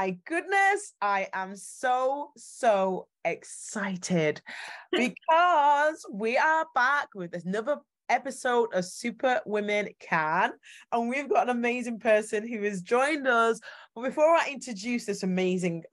My 0.00 0.16
goodness. 0.24 0.94
I 1.02 1.28
am 1.34 1.54
so, 1.54 2.30
so 2.34 3.06
excited 3.22 4.40
because 4.92 6.06
we 6.10 6.38
are 6.38 6.64
back 6.74 7.08
with 7.14 7.34
another 7.34 7.76
episode 8.08 8.72
of 8.72 8.86
Super 8.86 9.42
Women 9.44 9.90
Can. 10.00 10.52
And 10.90 11.10
we've 11.10 11.28
got 11.28 11.50
an 11.50 11.54
amazing 11.54 11.98
person 11.98 12.48
who 12.48 12.62
has 12.62 12.80
joined 12.80 13.28
us. 13.28 13.60
But 13.94 14.04
before 14.04 14.30
I 14.30 14.48
introduce 14.50 15.04
this 15.04 15.22
amazing 15.22 15.84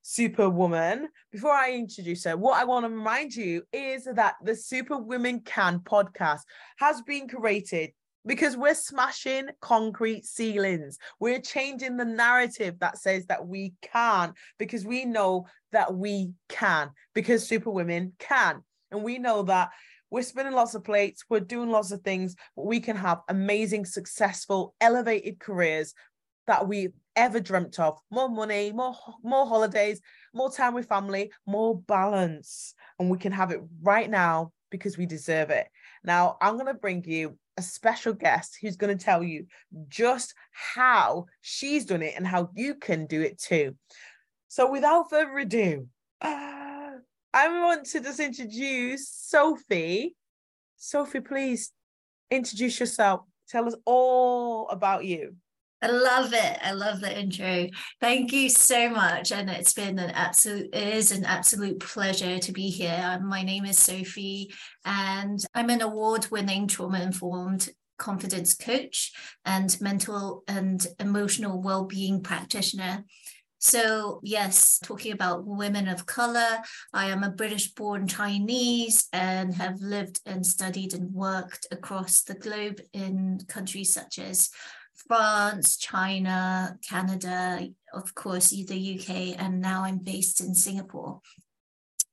superwoman, 0.00 1.08
before 1.30 1.52
I 1.52 1.72
introduce 1.72 2.24
her, 2.24 2.38
what 2.38 2.58
I 2.58 2.64
want 2.64 2.86
to 2.86 2.88
remind 2.88 3.34
you 3.34 3.64
is 3.74 4.08
that 4.10 4.36
the 4.42 4.56
Super 4.56 4.96
Women 4.96 5.40
Can 5.40 5.80
podcast 5.80 6.40
has 6.78 7.02
been 7.02 7.28
created 7.28 7.90
because 8.26 8.56
we're 8.56 8.74
smashing 8.74 9.48
concrete 9.60 10.24
ceilings. 10.24 10.98
We're 11.18 11.40
changing 11.40 11.96
the 11.96 12.04
narrative 12.04 12.78
that 12.80 12.98
says 12.98 13.26
that 13.26 13.46
we 13.46 13.74
can't 13.82 14.34
because 14.58 14.84
we 14.84 15.04
know 15.04 15.46
that 15.72 15.94
we 15.94 16.32
can 16.48 16.90
because 17.14 17.46
superwomen 17.46 18.12
can. 18.18 18.62
And 18.90 19.02
we 19.02 19.18
know 19.18 19.42
that 19.44 19.70
we're 20.10 20.22
spinning 20.22 20.54
lots 20.54 20.74
of 20.74 20.82
plates, 20.82 21.24
we're 21.28 21.40
doing 21.40 21.70
lots 21.70 21.92
of 21.92 22.02
things, 22.02 22.34
but 22.56 22.66
we 22.66 22.80
can 22.80 22.96
have 22.96 23.20
amazing, 23.28 23.84
successful, 23.84 24.74
elevated 24.80 25.38
careers 25.38 25.94
that 26.48 26.66
we 26.66 26.88
ever 27.14 27.38
dreamt 27.38 27.78
of. 27.78 27.98
More 28.10 28.28
money, 28.28 28.72
more 28.72 28.96
more 29.22 29.46
holidays, 29.46 30.00
more 30.34 30.50
time 30.50 30.74
with 30.74 30.88
family, 30.88 31.30
more 31.46 31.78
balance. 31.78 32.74
And 32.98 33.08
we 33.08 33.18
can 33.18 33.32
have 33.32 33.52
it 33.52 33.60
right 33.82 34.10
now 34.10 34.52
because 34.70 34.98
we 34.98 35.06
deserve 35.06 35.50
it. 35.50 35.68
Now, 36.04 36.36
I'm 36.40 36.54
going 36.54 36.66
to 36.66 36.74
bring 36.74 37.04
you 37.04 37.36
a 37.56 37.62
special 37.62 38.12
guest 38.12 38.58
who's 38.60 38.76
going 38.76 38.96
to 38.96 39.04
tell 39.04 39.22
you 39.22 39.46
just 39.88 40.34
how 40.52 41.26
she's 41.42 41.84
done 41.84 42.02
it 42.02 42.14
and 42.16 42.26
how 42.26 42.50
you 42.54 42.74
can 42.74 43.06
do 43.06 43.20
it 43.20 43.38
too. 43.38 43.76
So, 44.48 44.70
without 44.70 45.10
further 45.10 45.38
ado, 45.38 45.86
I 46.22 46.98
want 47.34 47.86
to 47.86 48.00
just 48.00 48.20
introduce 48.20 49.08
Sophie. 49.08 50.16
Sophie, 50.76 51.20
please 51.20 51.72
introduce 52.30 52.80
yourself. 52.80 53.20
Tell 53.48 53.66
us 53.66 53.76
all 53.84 54.68
about 54.68 55.04
you. 55.04 55.36
I 55.82 55.88
love 55.88 56.34
it. 56.34 56.58
I 56.62 56.72
love 56.72 57.00
the 57.00 57.18
intro. 57.18 57.68
Thank 58.00 58.32
you 58.32 58.50
so 58.50 58.90
much. 58.90 59.32
And 59.32 59.48
it's 59.48 59.72
been 59.72 59.98
an 59.98 60.10
absolute, 60.10 60.68
it 60.74 60.94
is 60.94 61.10
an 61.10 61.24
absolute 61.24 61.80
pleasure 61.80 62.38
to 62.38 62.52
be 62.52 62.68
here. 62.68 63.00
Um, 63.02 63.26
my 63.26 63.42
name 63.42 63.64
is 63.64 63.78
Sophie, 63.78 64.52
and 64.84 65.42
I'm 65.54 65.70
an 65.70 65.80
award 65.80 66.28
winning 66.30 66.66
trauma 66.66 67.00
informed 67.00 67.70
confidence 67.98 68.54
coach 68.54 69.12
and 69.44 69.78
mental 69.80 70.42
and 70.48 70.86
emotional 70.98 71.62
well 71.62 71.84
being 71.84 72.22
practitioner. 72.22 73.04
So, 73.62 74.20
yes, 74.22 74.78
talking 74.82 75.12
about 75.12 75.46
women 75.46 75.86
of 75.86 76.06
color, 76.06 76.60
I 76.94 77.10
am 77.10 77.22
a 77.22 77.30
British 77.30 77.72
born 77.72 78.08
Chinese 78.08 79.06
and 79.12 79.54
have 79.54 79.80
lived 79.80 80.20
and 80.24 80.44
studied 80.44 80.94
and 80.94 81.12
worked 81.12 81.66
across 81.70 82.22
the 82.22 82.34
globe 82.34 82.80
in 82.94 83.38
countries 83.48 83.92
such 83.92 84.18
as 84.18 84.48
France, 85.06 85.76
China, 85.76 86.78
Canada, 86.88 87.68
of 87.92 88.14
course, 88.14 88.50
the 88.50 88.98
UK, 88.98 89.40
and 89.42 89.60
now 89.60 89.84
I'm 89.84 89.98
based 89.98 90.40
in 90.40 90.54
Singapore. 90.54 91.20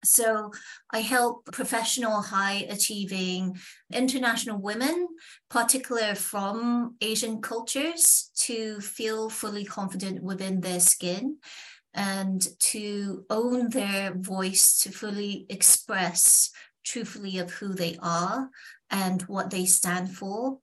So 0.04 0.52
I 0.92 1.00
help 1.00 1.46
professional, 1.52 2.22
high 2.22 2.66
achieving 2.70 3.58
international 3.92 4.62
women, 4.62 5.08
particularly 5.50 6.16
from 6.16 6.96
Asian 7.02 7.42
cultures, 7.42 8.32
to 8.42 8.80
feel 8.80 9.30
fully 9.30 9.66
confident 9.66 10.24
within 10.24 10.62
their 10.62 10.80
skin 10.80 11.38
and 11.94 12.48
to 12.60 13.26
own 13.30 13.70
their 13.70 14.14
voice, 14.14 14.80
to 14.80 14.92
fully 14.92 15.46
express 15.50 16.52
truthfully 16.86 17.40
of 17.40 17.52
who 17.52 17.74
they 17.74 17.98
are 18.02 18.50
and 18.90 19.24
what 19.24 19.50
they 19.50 19.66
stand 19.66 20.16
for 20.16 20.60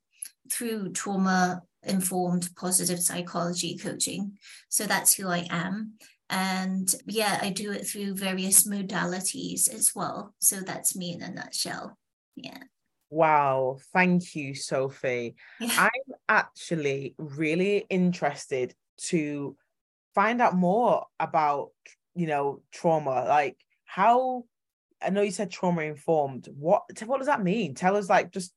through 0.50 0.92
trauma 0.92 1.62
informed 1.86 2.48
positive 2.56 3.00
psychology 3.00 3.76
coaching. 3.76 4.38
So 4.68 4.86
that's 4.86 5.14
who 5.14 5.28
I 5.28 5.46
am. 5.50 5.94
And 6.30 6.92
yeah, 7.06 7.38
I 7.42 7.50
do 7.50 7.72
it 7.72 7.86
through 7.86 8.14
various 8.14 8.66
modalities 8.66 9.72
as 9.72 9.92
well. 9.94 10.34
So 10.38 10.60
that's 10.60 10.96
me 10.96 11.12
in 11.12 11.22
a 11.22 11.30
nutshell. 11.30 11.98
Yeah. 12.36 12.58
Wow. 13.10 13.78
Thank 13.92 14.34
you, 14.34 14.54
Sophie. 14.54 15.36
Yeah. 15.60 15.74
I'm 15.78 16.14
actually 16.28 17.14
really 17.18 17.84
interested 17.88 18.74
to 19.08 19.56
find 20.14 20.40
out 20.40 20.54
more 20.54 21.06
about, 21.20 21.70
you 22.14 22.26
know, 22.26 22.62
trauma. 22.72 23.24
Like 23.28 23.56
how 23.84 24.44
I 25.02 25.10
know 25.10 25.22
you 25.22 25.30
said 25.30 25.50
trauma 25.50 25.82
informed. 25.82 26.48
What 26.58 26.84
what 27.04 27.18
does 27.18 27.26
that 27.26 27.42
mean? 27.42 27.74
Tell 27.74 27.96
us 27.96 28.08
like 28.08 28.32
just 28.32 28.52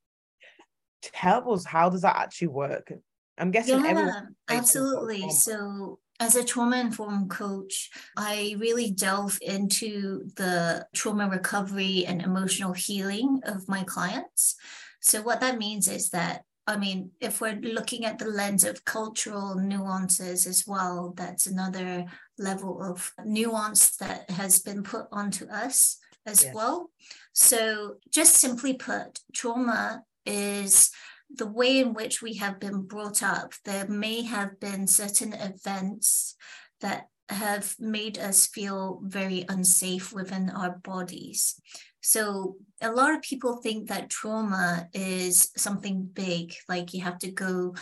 tell 1.02 1.52
us 1.54 1.66
how 1.66 1.90
does 1.90 2.02
that 2.02 2.16
actually 2.16 2.48
work 2.48 2.92
I'm 3.38 3.52
guessing 3.52 3.84
yeah, 3.84 4.22
absolutely. 4.50 5.30
So 5.30 6.00
as 6.20 6.36
a 6.36 6.44
trauma 6.44 6.78
informed 6.78 7.30
coach, 7.30 7.92
I 8.18 8.56
really 8.58 8.92
delve 8.92 9.38
into 9.42 10.30
the 10.36 10.88
trauma 10.94 11.30
recovery 11.30 12.06
and 12.08 12.22
emotional 12.22 12.74
healing 12.74 13.42
of 13.46 13.68
my 13.70 13.84
clients. 13.84 14.56
So 15.02 15.22
what 15.22 15.42
that 15.42 15.60
means 15.60 15.88
is 15.88 16.10
that 16.10 16.44
I 16.70 16.76
mean, 16.76 17.12
if 17.22 17.40
we're 17.40 17.56
looking 17.62 18.04
at 18.04 18.20
the 18.20 18.26
lens 18.26 18.66
of 18.66 18.84
cultural 18.84 19.56
nuances 19.56 20.46
as 20.46 20.66
well, 20.68 21.14
that's 21.16 21.48
another 21.48 22.06
level 22.38 22.84
of 22.84 23.14
nuance 23.24 23.96
that 23.98 24.30
has 24.32 24.60
been 24.60 24.84
put 24.84 25.06
onto 25.10 25.48
us 25.48 25.98
as 26.26 26.44
yes. 26.44 26.54
well. 26.54 26.92
So, 27.32 27.96
just 28.12 28.36
simply 28.36 28.74
put, 28.74 29.22
trauma 29.34 30.04
is 30.26 30.92
the 31.34 31.48
way 31.48 31.80
in 31.80 31.94
which 31.94 32.22
we 32.22 32.36
have 32.36 32.60
been 32.60 32.84
brought 32.84 33.22
up, 33.22 33.54
there 33.66 33.88
may 33.88 34.24
have 34.24 34.60
been 34.60 34.88
certain 34.88 35.34
events 35.34 36.36
that 36.82 37.08
have 37.30 37.76
made 37.80 38.18
us 38.18 38.48
feel 38.48 39.02
very 39.04 39.46
unsafe 39.50 40.14
within 40.14 40.50
our 40.50 40.78
bodies. 40.80 41.60
So, 42.02 42.56
a 42.82 42.92
lot 42.92 43.14
of 43.14 43.22
people 43.22 43.58
think 43.58 43.90
that 43.90 44.10
trauma 44.10 44.88
is 44.94 45.52
something 45.58 46.10
big, 46.14 46.54
like 46.70 46.94
you 46.94 47.02
have 47.02 47.20
to 47.20 47.32
go 47.32 47.74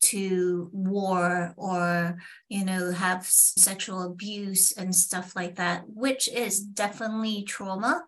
to 0.00 0.70
war 0.72 1.54
or 1.56 2.16
you 2.48 2.64
know 2.64 2.92
have 2.92 3.26
sexual 3.26 4.02
abuse 4.02 4.72
and 4.72 4.94
stuff 4.94 5.34
like 5.34 5.56
that 5.56 5.82
which 5.88 6.28
is 6.28 6.60
definitely 6.60 7.42
trauma 7.42 8.04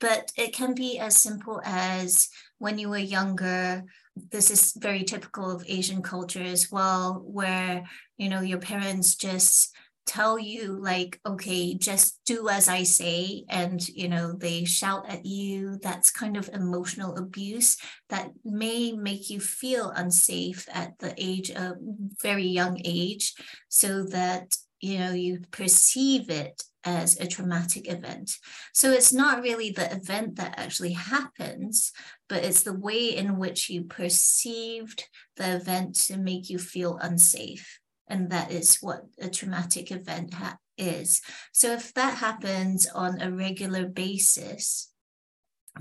but 0.00 0.32
it 0.36 0.52
can 0.52 0.74
be 0.74 0.98
as 0.98 1.16
simple 1.16 1.60
as 1.64 2.28
when 2.58 2.78
you 2.78 2.88
were 2.88 2.98
younger 2.98 3.84
this 4.16 4.50
is 4.50 4.74
very 4.76 5.04
typical 5.04 5.50
of 5.50 5.64
asian 5.68 6.02
culture 6.02 6.42
as 6.42 6.70
well 6.70 7.22
where 7.24 7.84
you 8.18 8.28
know 8.28 8.40
your 8.40 8.58
parents 8.58 9.14
just 9.14 9.74
tell 10.06 10.38
you 10.38 10.76
like 10.80 11.20
okay 11.24 11.74
just 11.74 12.18
do 12.26 12.48
as 12.48 12.68
i 12.68 12.82
say 12.82 13.44
and 13.48 13.86
you 13.88 14.08
know 14.08 14.32
they 14.32 14.64
shout 14.64 15.08
at 15.08 15.24
you. 15.24 15.78
That's 15.82 16.10
kind 16.10 16.36
of 16.36 16.48
emotional 16.52 17.16
abuse 17.16 17.76
that 18.08 18.30
may 18.44 18.92
make 18.92 19.30
you 19.30 19.40
feel 19.40 19.90
unsafe 19.90 20.66
at 20.72 20.98
the 20.98 21.14
age 21.16 21.50
of 21.50 21.76
very 22.22 22.46
young 22.46 22.80
age 22.84 23.34
so 23.68 24.04
that 24.04 24.56
you 24.80 24.98
know 24.98 25.12
you 25.12 25.42
perceive 25.50 26.30
it 26.30 26.62
as 26.84 27.18
a 27.18 27.26
traumatic 27.26 27.90
event. 27.90 28.32
So 28.72 28.90
it's 28.90 29.12
not 29.12 29.42
really 29.42 29.70
the 29.70 29.92
event 29.92 30.36
that 30.36 30.58
actually 30.58 30.92
happens, 30.92 31.92
but 32.28 32.44
it's 32.44 32.62
the 32.62 32.78
way 32.78 33.16
in 33.16 33.38
which 33.38 33.68
you 33.68 33.84
perceived 33.84 35.04
the 35.36 35.56
event 35.56 35.94
to 36.06 36.16
make 36.16 36.48
you 36.48 36.58
feel 36.58 36.98
unsafe. 36.98 37.80
And 38.08 38.30
that 38.30 38.50
is 38.50 38.78
what 38.80 39.02
a 39.20 39.28
traumatic 39.28 39.92
event 39.92 40.34
ha- 40.34 40.58
is. 40.76 41.20
So 41.52 41.72
if 41.72 41.94
that 41.94 42.18
happens 42.18 42.86
on 42.86 43.20
a 43.20 43.30
regular 43.30 43.86
basis, 43.86 44.90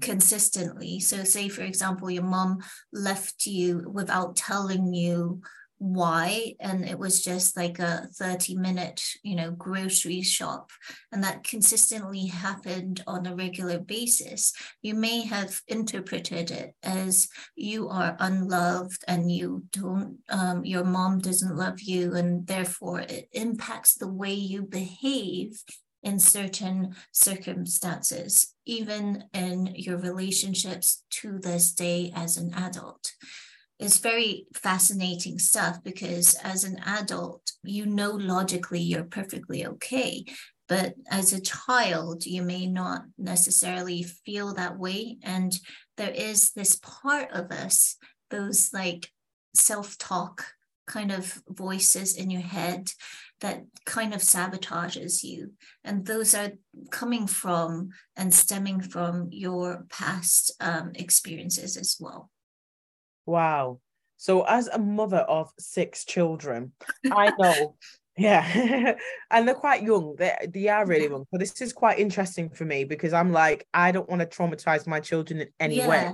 consistently, 0.01 0.99
so 0.99 1.23
say, 1.23 1.49
for 1.49 1.61
example, 1.61 2.11
your 2.11 2.23
mom 2.23 2.59
left 2.93 3.45
you 3.45 3.89
without 3.91 4.35
telling 4.35 4.93
you 4.93 5.41
why 5.79 6.53
and 6.59 6.85
it 6.85 6.99
was 6.99 7.23
just 7.23 7.55
like 7.55 7.79
a 7.79 8.07
30 8.13 8.55
minute 8.55 9.01
you 9.23 9.33
know 9.33 9.51
grocery 9.51 10.21
shop 10.21 10.71
and 11.11 11.23
that 11.23 11.43
consistently 11.43 12.27
happened 12.27 13.03
on 13.07 13.25
a 13.25 13.35
regular 13.35 13.79
basis. 13.79 14.53
You 14.81 14.93
may 14.95 15.25
have 15.25 15.61
interpreted 15.67 16.51
it 16.51 16.75
as 16.83 17.29
you 17.55 17.89
are 17.89 18.15
unloved 18.19 19.03
and 19.07 19.31
you 19.31 19.63
don't 19.71 20.17
um, 20.29 20.63
your 20.65 20.83
mom 20.83 21.19
doesn't 21.19 21.55
love 21.55 21.81
you 21.81 22.13
and 22.13 22.45
therefore 22.45 23.01
it 23.01 23.29
impacts 23.31 23.95
the 23.95 24.07
way 24.07 24.33
you 24.33 24.63
behave 24.63 25.63
in 26.03 26.19
certain 26.19 26.95
circumstances 27.11 28.55
even 28.65 29.23
in 29.33 29.73
your 29.75 29.97
relationships 29.97 31.03
to 31.09 31.39
this 31.39 31.73
day 31.73 32.11
as 32.15 32.37
an 32.37 32.53
adult 32.53 33.11
it's 33.79 33.99
very 33.99 34.45
fascinating 34.53 35.39
stuff 35.39 35.81
because 35.83 36.35
as 36.43 36.65
an 36.65 36.79
adult, 36.85 37.53
you 37.63 37.85
know 37.85 38.11
logically 38.11 38.81
you're 38.81 39.05
perfectly 39.05 39.65
okay. 39.65 40.25
But 40.67 40.95
as 41.09 41.33
a 41.33 41.41
child, 41.41 42.25
you 42.25 42.43
may 42.43 42.67
not 42.67 43.03
necessarily 43.17 44.03
feel 44.03 44.53
that 44.53 44.77
way. 44.77 45.17
And 45.23 45.57
there 45.97 46.11
is 46.11 46.51
this 46.51 46.75
part 46.75 47.31
of 47.31 47.51
us, 47.51 47.95
those 48.29 48.69
like 48.73 49.09
self 49.55 49.97
talk 49.97 50.45
kind 50.85 51.11
of 51.11 51.41
voices 51.47 52.15
in 52.17 52.29
your 52.29 52.41
head 52.41 52.91
that 53.41 53.63
kind 53.85 54.13
of 54.13 54.21
sabotages 54.21 55.23
you. 55.23 55.53
And 55.83 56.05
those 56.05 56.35
are 56.35 56.51
coming 56.91 57.27
from 57.27 57.89
and 58.17 58.33
stemming 58.33 58.81
from 58.81 59.29
your 59.31 59.85
past 59.89 60.51
um, 60.59 60.91
experiences 60.95 61.77
as 61.77 61.95
well. 61.99 62.29
Wow. 63.29 63.79
So, 64.17 64.41
as 64.41 64.67
a 64.67 64.79
mother 64.79 65.19
of 65.19 65.51
six 65.59 66.03
children, 66.03 66.73
I 67.11 67.31
know, 67.37 67.75
yeah, 68.17 68.95
and 69.31 69.47
they're 69.47 69.55
quite 69.55 69.83
young. 69.83 70.15
They 70.17 70.35
they 70.51 70.67
are 70.67 70.85
really 70.85 71.07
young. 71.07 71.25
But 71.31 71.39
this 71.39 71.61
is 71.61 71.71
quite 71.71 71.99
interesting 71.99 72.49
for 72.49 72.65
me 72.65 72.85
because 72.85 73.13
I'm 73.13 73.31
like, 73.31 73.67
I 73.73 73.91
don't 73.91 74.09
want 74.09 74.21
to 74.21 74.25
traumatize 74.25 74.87
my 74.87 74.99
children 74.99 75.41
in 75.41 75.47
any 75.59 75.77
yeah. 75.77 75.87
way. 75.87 76.11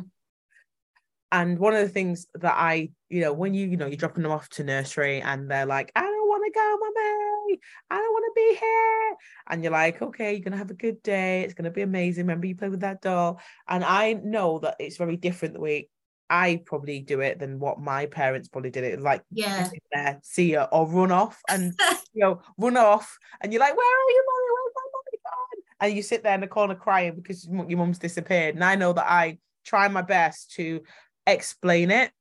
And 1.32 1.58
one 1.58 1.74
of 1.74 1.82
the 1.82 1.90
things 1.90 2.28
that 2.36 2.54
I, 2.56 2.92
you 3.10 3.22
know, 3.22 3.34
when 3.34 3.54
you, 3.54 3.68
you 3.68 3.78
know, 3.78 3.88
you're 3.88 3.98
dropping 3.98 4.24
them 4.24 4.32
off 4.32 4.48
to 4.50 4.64
nursery 4.64 5.22
and 5.22 5.50
they're 5.50 5.66
like, 5.66 5.92
I 5.96 6.02
don't 6.02 6.28
want 6.28 6.44
to 6.46 6.58
go, 6.58 6.78
mommy. 6.80 7.60
I 7.90 7.98
don't 7.98 8.14
want 8.14 8.26
to 8.26 8.42
be 8.42 8.58
here. 8.60 9.16
And 9.50 9.64
you're 9.64 9.72
like, 9.72 10.02
okay, 10.02 10.34
you're 10.34 10.44
going 10.44 10.54
to 10.54 10.58
have 10.58 10.72
a 10.72 10.76
good 10.76 11.02
day. 11.02 11.42
It's 11.42 11.54
going 11.54 11.66
to 11.66 11.72
be 11.72 11.82
amazing. 11.82 12.26
Remember, 12.26 12.46
you 12.46 12.56
play 12.56 12.70
with 12.70 12.82
that 12.82 13.02
doll. 13.02 13.42
And 13.68 13.84
I 13.84 14.14
know 14.14 14.60
that 14.60 14.78
it's 14.80 14.98
very 14.98 15.18
different 15.18 15.56
the 15.56 15.60
way 15.60 15.90
I 16.30 16.62
probably 16.66 17.00
do 17.00 17.22
it 17.22 17.40
than 17.40 17.60
what 17.60 17.80
my 17.80 18.08
parents 18.08 18.48
probably 18.48 18.72
did 18.72 18.84
it. 18.84 19.02
Like, 19.02 19.22
yeah, 19.32 19.70
there, 19.94 20.20
see 20.24 20.52
you, 20.52 20.62
or 20.62 20.88
run 20.88 21.12
off 21.12 21.42
and 21.50 21.74
you 22.14 22.22
know, 22.22 22.42
run 22.58 22.78
off, 22.78 23.18
and 23.42 23.54
you're 23.54 23.60
like, 23.60 23.76
where 23.76 23.86
are 23.86 24.10
you, 24.10 24.26
mommy? 24.28 24.48
Where's 24.54 24.74
my 24.76 24.82
mommy 24.92 25.20
gone? 25.24 25.64
And 25.82 25.96
you 25.96 26.02
sit 26.04 26.24
there 26.24 26.36
in 26.36 26.42
the 26.42 26.48
corner 26.48 26.76
crying 26.76 27.16
because 27.16 27.48
your 27.48 27.78
mum's 27.78 28.00
disappeared. 28.00 28.56
And 28.56 28.64
I 28.64 28.76
know 28.76 28.94
that 28.94 29.10
I 29.10 29.38
try 29.66 29.88
my 29.88 30.02
best 30.02 30.54
to 30.54 30.82
explain 31.28 31.92
it, 31.92 32.12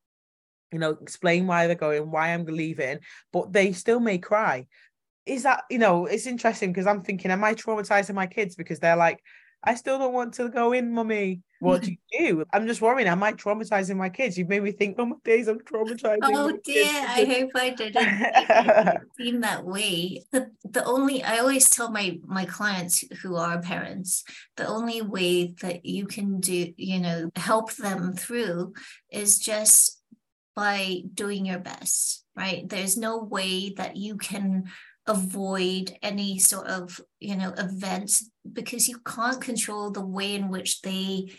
you 0.72 0.78
know, 0.78 0.90
explain 0.90 1.46
why 1.46 1.66
they're 1.66 1.76
going, 1.76 2.10
why 2.10 2.28
I'm 2.28 2.44
leaving, 2.44 2.98
but 3.32 3.52
they 3.52 3.72
still 3.72 4.00
may 4.00 4.18
cry. 4.18 4.66
Is 5.26 5.44
that, 5.44 5.64
you 5.70 5.78
know, 5.78 6.04
it's 6.04 6.26
interesting 6.26 6.72
because 6.72 6.86
I'm 6.86 7.02
thinking, 7.02 7.30
am 7.30 7.44
I 7.44 7.54
traumatizing 7.54 8.14
my 8.14 8.26
kids 8.26 8.56
because 8.56 8.80
they're 8.80 8.96
like, 8.96 9.22
I 9.64 9.74
still 9.74 9.98
don't 9.98 10.12
want 10.12 10.34
to 10.34 10.48
go 10.48 10.72
in, 10.72 10.92
mummy. 10.92 11.42
What 11.60 11.82
do 11.82 11.92
you 11.92 11.96
do? 12.18 12.44
I'm 12.52 12.66
just 12.66 12.82
worrying. 12.82 13.08
Am 13.08 13.22
I 13.22 13.32
traumatizing 13.32 13.96
my 13.96 14.10
kids? 14.10 14.36
You 14.36 14.44
made 14.44 14.62
me 14.62 14.72
think, 14.72 14.96
oh 14.98 15.06
my 15.06 15.16
days, 15.24 15.48
I'm 15.48 15.60
traumatizing. 15.60 16.18
Oh 16.22 16.58
dear, 16.62 16.84
I 16.84 17.24
hope 17.24 17.50
I 17.54 17.70
didn't 17.70 19.08
seem 19.16 19.40
that 19.40 19.64
way. 19.64 20.22
The 20.30 20.50
the 20.64 20.84
only 20.84 21.24
I 21.24 21.38
always 21.38 21.70
tell 21.70 21.90
my 21.90 22.18
my 22.26 22.44
clients 22.44 23.02
who 23.22 23.36
are 23.36 23.62
parents, 23.62 24.24
the 24.58 24.66
only 24.66 25.00
way 25.00 25.54
that 25.62 25.86
you 25.86 26.06
can 26.06 26.38
do, 26.40 26.74
you 26.76 27.00
know, 27.00 27.30
help 27.34 27.72
them 27.76 28.12
through 28.12 28.74
is 29.10 29.38
just 29.38 30.02
by 30.54 31.02
doing 31.14 31.46
your 31.46 31.58
best, 31.58 32.24
right? 32.36 32.68
There's 32.68 32.98
no 32.98 33.22
way 33.22 33.70
that 33.70 33.96
you 33.96 34.18
can 34.18 34.64
avoid 35.06 35.96
any 36.02 36.38
sort 36.38 36.66
of 36.66 37.00
you 37.20 37.36
know 37.36 37.52
events 37.58 38.30
because 38.50 38.88
you 38.88 38.98
can't 39.06 39.40
control 39.40 39.90
the 39.90 40.04
way 40.04 40.34
in 40.34 40.48
which 40.48 40.80
they 40.80 41.30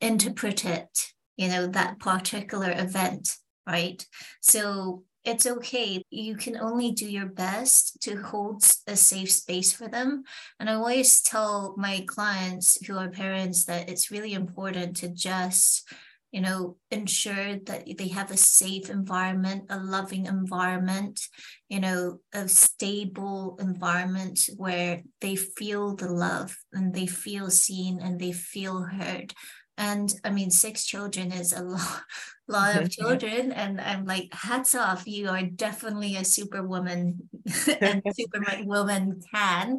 interpret 0.00 0.64
it 0.64 0.88
you 1.36 1.48
know 1.48 1.66
that 1.66 1.98
particular 1.98 2.72
event 2.76 3.36
right? 3.70 4.04
So 4.40 5.04
it's 5.24 5.46
okay. 5.46 6.02
You 6.10 6.36
can 6.36 6.56
only 6.56 6.92
do 6.92 7.10
your 7.10 7.26
best 7.26 8.00
to 8.02 8.16
hold 8.16 8.64
a 8.86 8.96
safe 8.96 9.30
space 9.30 9.72
for 9.72 9.86
them. 9.86 10.24
And 10.58 10.70
i 10.70 10.74
always 10.74 11.20
tell 11.20 11.74
my 11.76 12.04
clients 12.06 12.84
who 12.86 12.96
are 12.96 13.10
parents 13.10 13.64
that 13.66 13.88
it's 13.88 14.10
really 14.10 14.32
important 14.32 14.96
to 14.98 15.08
just 15.08 15.86
you 16.32 16.40
know, 16.40 16.76
ensure 16.90 17.56
that 17.66 17.84
they 17.98 18.08
have 18.08 18.30
a 18.30 18.36
safe 18.36 18.88
environment, 18.90 19.64
a 19.68 19.78
loving 19.78 20.26
environment, 20.26 21.20
you 21.68 21.80
know, 21.80 22.20
a 22.32 22.48
stable 22.48 23.56
environment 23.60 24.48
where 24.56 25.02
they 25.20 25.36
feel 25.36 25.96
the 25.96 26.10
love 26.10 26.56
and 26.72 26.94
they 26.94 27.06
feel 27.06 27.50
seen 27.50 28.00
and 28.00 28.20
they 28.20 28.32
feel 28.32 28.82
heard. 28.82 29.32
And 29.76 30.12
I 30.24 30.30
mean, 30.30 30.50
six 30.50 30.84
children 30.84 31.32
is 31.32 31.52
a 31.52 31.62
lot, 31.64 32.02
lot 32.48 32.76
of 32.76 32.90
children. 32.90 33.52
And 33.52 33.80
I'm 33.80 34.04
like, 34.04 34.28
hats 34.32 34.74
off, 34.74 35.06
you 35.06 35.28
are 35.28 35.42
definitely 35.42 36.16
a 36.16 36.24
superwoman 36.24 37.28
and 37.80 38.02
superwoman 38.14 39.20
can 39.32 39.78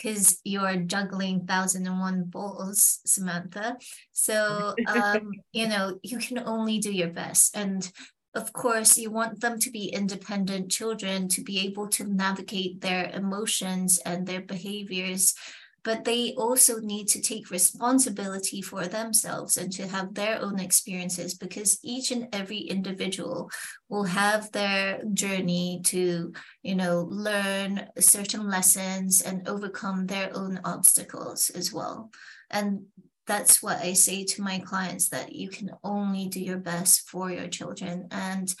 because 0.00 0.40
you're 0.44 0.76
juggling 0.76 1.46
thousand 1.46 1.86
and 1.86 2.00
one 2.00 2.24
balls, 2.24 3.00
Samantha. 3.04 3.76
So 4.12 4.74
um, 4.86 5.32
you 5.52 5.68
know 5.68 5.98
you 6.02 6.18
can 6.18 6.38
only 6.38 6.78
do 6.78 6.92
your 6.92 7.08
best, 7.08 7.56
and 7.56 7.90
of 8.34 8.52
course 8.52 8.96
you 8.96 9.10
want 9.10 9.40
them 9.40 9.58
to 9.58 9.70
be 9.70 9.86
independent 9.86 10.70
children 10.70 11.28
to 11.28 11.42
be 11.42 11.58
able 11.60 11.88
to 11.88 12.04
navigate 12.04 12.80
their 12.80 13.10
emotions 13.10 13.98
and 14.06 14.26
their 14.26 14.40
behaviors 14.40 15.34
but 15.82 16.04
they 16.04 16.34
also 16.34 16.80
need 16.80 17.06
to 17.08 17.20
take 17.20 17.50
responsibility 17.50 18.60
for 18.62 18.86
themselves 18.86 19.56
and 19.56 19.72
to 19.72 19.86
have 19.86 20.14
their 20.14 20.40
own 20.40 20.58
experiences 20.60 21.34
because 21.34 21.78
each 21.82 22.10
and 22.10 22.28
every 22.32 22.58
individual 22.58 23.50
will 23.88 24.04
have 24.04 24.50
their 24.52 25.02
journey 25.12 25.80
to 25.84 26.32
you 26.62 26.74
know 26.74 27.06
learn 27.10 27.86
certain 27.98 28.48
lessons 28.48 29.22
and 29.22 29.48
overcome 29.48 30.06
their 30.06 30.30
own 30.36 30.60
obstacles 30.64 31.50
as 31.50 31.72
well 31.72 32.10
and 32.50 32.82
that's 33.30 33.62
what 33.62 33.78
I 33.78 33.92
say 33.92 34.24
to 34.24 34.42
my 34.42 34.58
clients 34.58 35.08
that 35.10 35.32
you 35.32 35.48
can 35.48 35.70
only 35.84 36.26
do 36.26 36.40
your 36.40 36.58
best 36.58 37.08
for 37.08 37.30
your 37.30 37.46
children. 37.46 38.08
And 38.10 38.52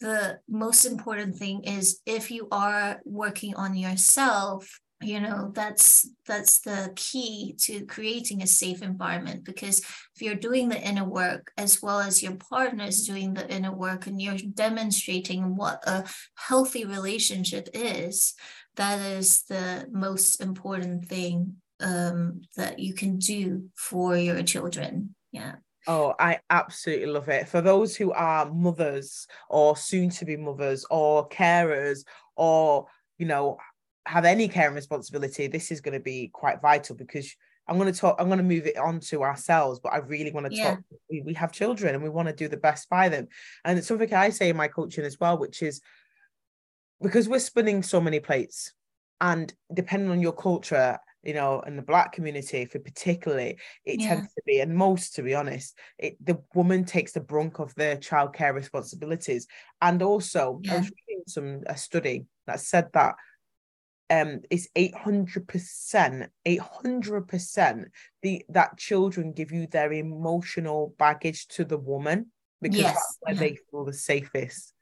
the 0.00 0.38
most 0.48 0.86
important 0.86 1.36
thing 1.36 1.64
is 1.64 2.00
if 2.06 2.30
you 2.30 2.48
are 2.50 3.00
working 3.04 3.54
on 3.56 3.76
yourself, 3.76 4.80
you 5.06 5.20
know 5.20 5.52
that's 5.54 6.10
that's 6.26 6.60
the 6.60 6.92
key 6.96 7.54
to 7.58 7.86
creating 7.86 8.42
a 8.42 8.46
safe 8.46 8.82
environment 8.82 9.44
because 9.44 9.78
if 9.78 10.20
you're 10.20 10.34
doing 10.34 10.68
the 10.68 10.80
inner 10.80 11.04
work 11.04 11.52
as 11.56 11.80
well 11.80 12.00
as 12.00 12.22
your 12.22 12.34
partner 12.34 12.84
is 12.84 13.06
doing 13.06 13.32
the 13.32 13.48
inner 13.48 13.72
work 13.72 14.06
and 14.06 14.20
you're 14.20 14.36
demonstrating 14.54 15.56
what 15.56 15.80
a 15.86 16.04
healthy 16.34 16.84
relationship 16.84 17.68
is 17.72 18.34
that 18.74 19.00
is 19.00 19.44
the 19.44 19.86
most 19.92 20.40
important 20.40 21.06
thing 21.06 21.54
um, 21.80 22.42
that 22.56 22.78
you 22.78 22.92
can 22.92 23.18
do 23.18 23.68
for 23.76 24.16
your 24.16 24.42
children 24.42 25.14
yeah 25.30 25.54
Oh, 25.88 26.14
I 26.18 26.40
absolutely 26.50 27.06
love 27.06 27.28
it. 27.28 27.48
For 27.48 27.60
those 27.60 27.94
who 27.94 28.10
are 28.10 28.50
mothers 28.52 29.28
or 29.48 29.76
soon 29.76 30.10
to 30.10 30.24
be 30.24 30.36
mothers 30.36 30.84
or 30.90 31.28
carers 31.28 32.00
or, 32.34 32.88
you 33.18 33.26
know, 33.26 33.58
have 34.06 34.24
any 34.24 34.48
care 34.48 34.66
and 34.66 34.76
responsibility, 34.76 35.46
this 35.46 35.70
is 35.70 35.80
going 35.80 35.94
to 35.94 36.00
be 36.00 36.30
quite 36.32 36.62
vital 36.62 36.96
because 36.96 37.34
I'm 37.68 37.78
going 37.78 37.92
to 37.92 37.98
talk, 37.98 38.16
I'm 38.18 38.28
going 38.28 38.38
to 38.38 38.44
move 38.44 38.66
it 38.66 38.78
on 38.78 39.00
to 39.00 39.22
ourselves, 39.22 39.80
but 39.80 39.92
I 39.92 39.98
really 39.98 40.30
want 40.30 40.46
to 40.46 40.54
yeah. 40.54 40.70
talk. 40.70 40.80
We, 41.10 41.22
we 41.22 41.34
have 41.34 41.52
children 41.52 41.94
and 41.94 42.02
we 42.02 42.10
want 42.10 42.28
to 42.28 42.34
do 42.34 42.48
the 42.48 42.56
best 42.56 42.88
by 42.88 43.08
them. 43.08 43.26
And 43.64 43.78
it's 43.78 43.88
something 43.88 44.12
I 44.14 44.30
say 44.30 44.50
in 44.50 44.56
my 44.56 44.68
coaching 44.68 45.04
as 45.04 45.18
well, 45.18 45.36
which 45.36 45.62
is 45.62 45.80
because 47.02 47.28
we're 47.28 47.40
spinning 47.40 47.82
so 47.82 48.00
many 48.00 48.20
plates 48.20 48.72
and 49.20 49.52
depending 49.74 50.10
on 50.10 50.20
your 50.20 50.32
culture, 50.32 50.98
you 51.24 51.34
know, 51.34 51.60
in 51.62 51.74
the 51.74 51.82
black 51.82 52.12
community, 52.12 52.66
for 52.66 52.78
particularly, 52.78 53.58
it 53.84 54.00
yeah. 54.00 54.14
tends 54.14 54.32
to 54.34 54.42
be, 54.46 54.60
and 54.60 54.76
most 54.76 55.16
to 55.16 55.22
be 55.22 55.34
honest, 55.34 55.76
it, 55.98 56.16
the 56.24 56.38
woman 56.54 56.84
takes 56.84 57.12
the 57.12 57.20
brunt 57.20 57.58
of 57.58 57.74
the 57.74 57.98
childcare 58.00 58.54
responsibilities. 58.54 59.48
And 59.82 60.02
also, 60.02 60.60
yeah. 60.62 60.74
I 60.74 60.76
was 60.78 60.92
reading 61.08 61.24
some 61.26 61.62
a 61.66 61.76
study 61.76 62.26
that 62.46 62.60
said 62.60 62.90
that 62.92 63.16
um 64.10 64.40
it's 64.50 64.68
800% 64.76 66.28
800% 66.46 67.84
the 68.22 68.44
that 68.48 68.78
children 68.78 69.32
give 69.32 69.52
you 69.52 69.66
their 69.66 69.92
emotional 69.92 70.94
baggage 70.98 71.48
to 71.48 71.64
the 71.64 71.78
woman 71.78 72.26
because 72.62 72.78
yes. 72.78 72.94
that's 72.94 73.18
where 73.20 73.34
yeah. 73.34 73.40
they 73.40 73.58
feel 73.70 73.84
the 73.84 73.92
safest. 73.92 74.72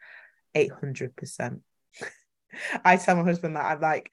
800% 0.54 1.60
i 2.84 2.96
tell 2.96 3.16
my 3.16 3.24
husband 3.24 3.56
that 3.56 3.64
i'm 3.64 3.80
like 3.80 4.08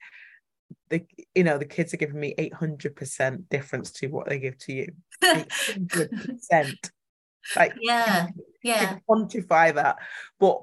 the 0.90 1.04
you 1.34 1.44
know 1.44 1.58
the 1.58 1.64
kids 1.64 1.94
are 1.94 1.98
giving 1.98 2.18
me 2.18 2.34
800% 2.38 3.48
difference 3.48 3.90
to 3.92 4.08
what 4.08 4.28
they 4.28 4.38
give 4.38 4.58
to 4.58 4.72
you. 4.72 4.92
800% 5.22 6.90
like 7.56 7.74
yeah 7.80 8.28
yeah. 8.62 8.98
Quantify 9.08 9.74
that. 9.74 9.96
But 10.38 10.62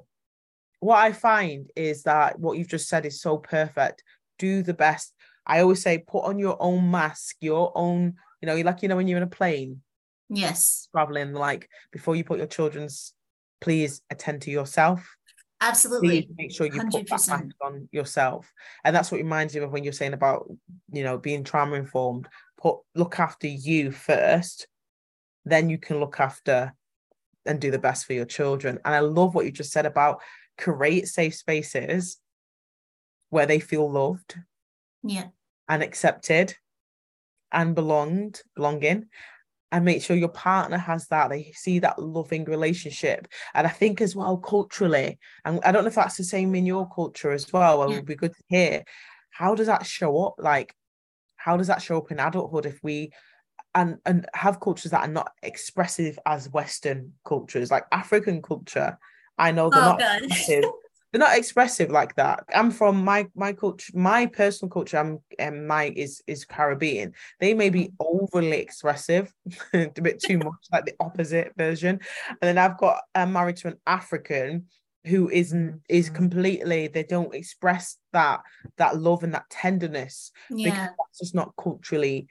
what 0.81 0.97
i 0.97 1.11
find 1.11 1.69
is 1.75 2.03
that 2.03 2.39
what 2.39 2.57
you've 2.57 2.69
just 2.69 2.87
said 2.87 3.05
is 3.05 3.21
so 3.21 3.37
perfect 3.37 4.01
do 4.39 4.63
the 4.63 4.73
best. 4.73 5.13
I 5.45 5.61
always 5.61 5.81
say, 5.83 5.99
put 5.99 6.25
on 6.25 6.39
your 6.39 6.57
own 6.59 6.89
mask, 6.89 7.35
your 7.41 7.71
own, 7.75 8.15
you 8.41 8.47
know, 8.47 8.55
like, 8.61 8.81
you 8.81 8.89
know, 8.89 8.95
when 8.95 9.07
you're 9.07 9.17
in 9.17 9.23
a 9.23 9.27
plane. 9.27 9.81
Yes. 10.29 10.87
Traveling, 10.91 11.33
like 11.33 11.69
before 11.91 12.15
you 12.15 12.23
put 12.23 12.39
your 12.39 12.47
children's 12.47 13.13
please 13.61 14.01
attend 14.09 14.41
to 14.43 14.51
yourself 14.51 15.15
absolutely 15.61 16.21
please 16.21 16.27
make 16.37 16.51
sure 16.51 16.65
you 16.65 16.71
100%. 16.71 16.91
put 16.91 17.07
that 17.07 17.27
mask 17.27 17.55
on 17.61 17.89
yourself 17.91 18.51
and 18.85 18.95
that's 18.95 19.11
what 19.11 19.17
reminds 19.17 19.53
me 19.53 19.61
of 19.61 19.71
when 19.71 19.83
you're 19.83 19.93
saying 19.93 20.13
about 20.13 20.49
you 20.91 21.03
know 21.03 21.17
being 21.17 21.43
trauma 21.43 21.75
informed 21.75 22.27
put 22.57 22.77
look 22.95 23.19
after 23.19 23.47
you 23.47 23.91
first 23.91 24.67
then 25.45 25.69
you 25.69 25.77
can 25.77 25.99
look 25.99 26.19
after 26.19 26.73
and 27.45 27.59
do 27.59 27.71
the 27.71 27.79
best 27.79 28.05
for 28.05 28.13
your 28.13 28.25
children 28.25 28.79
and 28.85 28.95
i 28.95 28.99
love 28.99 29.35
what 29.35 29.45
you 29.45 29.51
just 29.51 29.71
said 29.71 29.85
about 29.85 30.21
create 30.57 31.07
safe 31.07 31.35
spaces 31.35 32.17
where 33.29 33.45
they 33.45 33.59
feel 33.59 33.89
loved 33.89 34.35
yeah. 35.03 35.27
and 35.67 35.83
accepted 35.83 36.55
and 37.51 37.75
belonged 37.75 38.41
belonging 38.55 39.07
and 39.71 39.85
make 39.85 40.01
sure 40.01 40.15
your 40.15 40.29
partner 40.29 40.79
has 40.79 41.07
that. 41.07 41.29
They 41.29 41.51
see 41.55 41.77
that 41.79 41.99
loving 42.01 42.45
relationship. 42.45 43.27
And 43.53 43.67
i 43.67 43.69
think 43.69 44.01
as 44.01 44.15
well 44.15 44.37
culturally 44.37 45.19
and 45.45 45.59
i 45.63 45.71
don't 45.71 45.83
know 45.83 45.89
if 45.89 45.95
that's 45.95 46.17
the 46.17 46.23
same 46.23 46.55
in 46.55 46.65
your 46.65 46.89
culture 46.89 47.31
as 47.31 47.51
well 47.53 47.83
it 47.83 47.89
would 47.89 48.05
be 48.05 48.15
good 48.15 48.33
to 48.33 48.43
hear 48.47 48.83
how 49.39 49.55
does 49.55 49.67
that 49.67 49.85
show 49.85 50.25
up? 50.25 50.35
Like 50.37 50.75
how 51.37 51.55
does 51.55 51.67
that 51.67 51.81
show 51.81 51.97
up 51.97 52.11
in 52.11 52.19
adulthood 52.19 52.65
if 52.65 52.79
we 52.83 53.11
and 53.73 53.97
and 54.05 54.27
have 54.33 54.59
cultures 54.59 54.91
that 54.91 55.07
are 55.07 55.11
not 55.11 55.31
expressive 55.41 56.19
as 56.25 56.49
western 56.49 57.13
cultures? 57.23 57.71
Like 57.71 57.85
african 57.91 58.41
culture 58.41 58.97
i 59.37 59.51
know 59.51 59.69
they're 59.69 59.81
oh, 59.81 59.95
not 59.97 60.01
they're 61.11 61.19
not 61.19 61.37
expressive 61.37 61.89
like 61.89 62.15
that. 62.15 62.43
I'm 62.53 62.69
from 62.71 63.03
my 63.03 63.27
my 63.35 63.53
culture, 63.53 63.91
my 63.95 64.27
personal 64.27 64.69
culture. 64.69 64.97
I'm 64.97 65.19
and 65.39 65.67
my 65.67 65.91
is 65.95 66.21
is 66.27 66.45
Caribbean. 66.45 67.13
They 67.39 67.53
may 67.53 67.69
be 67.69 67.85
mm-hmm. 67.85 68.27
overly 68.33 68.57
expressive, 68.59 69.33
a 69.73 69.89
bit 70.01 70.19
too 70.19 70.37
much, 70.37 70.67
like 70.71 70.85
the 70.85 70.95
opposite 70.99 71.53
version. 71.57 71.99
And 72.29 72.37
then 72.41 72.57
I've 72.57 72.77
got 72.77 73.01
I'm 73.15 73.33
married 73.33 73.57
to 73.57 73.69
an 73.69 73.77
African 73.87 74.67
who 75.05 75.29
isn't 75.29 75.67
mm-hmm. 75.67 75.77
is 75.89 76.05
mm-hmm. 76.07 76.15
completely 76.15 76.87
they 76.87 77.03
don't 77.03 77.33
express 77.33 77.97
that 78.13 78.41
that 78.77 78.99
love 78.99 79.23
and 79.23 79.33
that 79.33 79.49
tenderness 79.49 80.31
yeah. 80.51 80.69
because 80.69 80.89
that's 80.89 81.19
just 81.19 81.35
not 81.35 81.53
culturally 81.59 82.27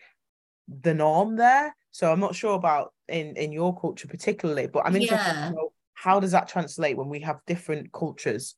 the 0.83 0.95
norm 0.95 1.37
there. 1.37 1.75
So 1.91 2.13
I'm 2.13 2.21
not 2.21 2.37
sure 2.37 2.55
about 2.55 2.93
in 3.09 3.35
in 3.37 3.51
your 3.51 3.77
culture 3.77 4.07
particularly, 4.07 4.69
but 4.69 4.87
I'm 4.87 4.95
interested 4.95 5.35
yeah. 5.35 5.49
to 5.49 5.55
know 5.57 5.73
how 5.95 6.21
does 6.21 6.31
that 6.31 6.47
translate 6.47 6.97
when 6.97 7.09
we 7.09 7.19
have 7.21 7.41
different 7.45 7.91
cultures 7.91 8.55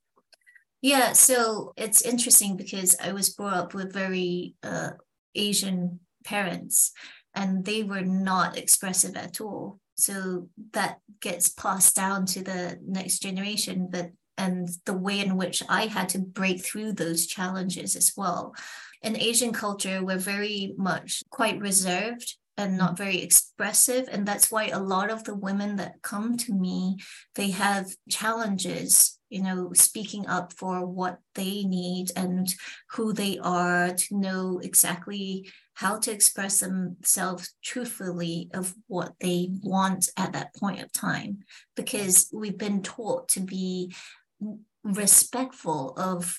yeah, 0.82 1.12
so 1.12 1.72
it's 1.76 2.02
interesting 2.02 2.56
because 2.56 2.96
I 3.02 3.12
was 3.12 3.30
brought 3.30 3.54
up 3.54 3.74
with 3.74 3.92
very 3.92 4.54
uh, 4.62 4.90
Asian 5.34 6.00
parents 6.24 6.92
and 7.34 7.64
they 7.64 7.82
were 7.82 8.02
not 8.02 8.56
expressive 8.56 9.16
at 9.16 9.40
all. 9.40 9.78
So 9.96 10.48
that 10.72 10.98
gets 11.20 11.50
passed 11.50 11.94
down 11.94 12.24
to 12.26 12.42
the 12.42 12.78
next 12.86 13.20
generation, 13.20 13.88
but 13.90 14.10
and 14.38 14.70
the 14.86 14.94
way 14.94 15.20
in 15.20 15.36
which 15.36 15.62
I 15.68 15.86
had 15.86 16.08
to 16.10 16.18
break 16.18 16.64
through 16.64 16.94
those 16.94 17.26
challenges 17.26 17.94
as 17.94 18.14
well. 18.16 18.54
In 19.02 19.14
Asian 19.16 19.52
culture, 19.52 20.02
we're 20.02 20.16
very 20.16 20.72
much 20.78 21.22
quite 21.28 21.60
reserved 21.60 22.36
and 22.60 22.78
not 22.78 22.96
very 22.96 23.20
expressive 23.20 24.08
and 24.10 24.26
that's 24.26 24.50
why 24.50 24.66
a 24.68 24.78
lot 24.78 25.10
of 25.10 25.24
the 25.24 25.34
women 25.34 25.76
that 25.76 26.02
come 26.02 26.36
to 26.36 26.52
me 26.52 26.96
they 27.34 27.50
have 27.50 27.86
challenges 28.08 29.18
you 29.28 29.42
know 29.42 29.72
speaking 29.72 30.26
up 30.26 30.52
for 30.52 30.86
what 30.86 31.18
they 31.34 31.64
need 31.64 32.10
and 32.16 32.54
who 32.90 33.12
they 33.12 33.38
are 33.38 33.92
to 33.94 34.16
know 34.16 34.60
exactly 34.62 35.50
how 35.80 35.98
to 35.98 36.12
express 36.12 36.60
themselves 36.60 37.54
truthfully 37.64 38.50
of 38.52 38.74
what 38.86 39.14
they 39.18 39.48
want 39.62 40.10
at 40.18 40.34
that 40.34 40.54
point 40.54 40.82
of 40.82 40.92
time. 40.92 41.38
Because 41.74 42.28
we've 42.34 42.58
been 42.58 42.82
taught 42.82 43.30
to 43.30 43.40
be 43.40 43.94
respectful 44.84 45.94
of 45.96 46.38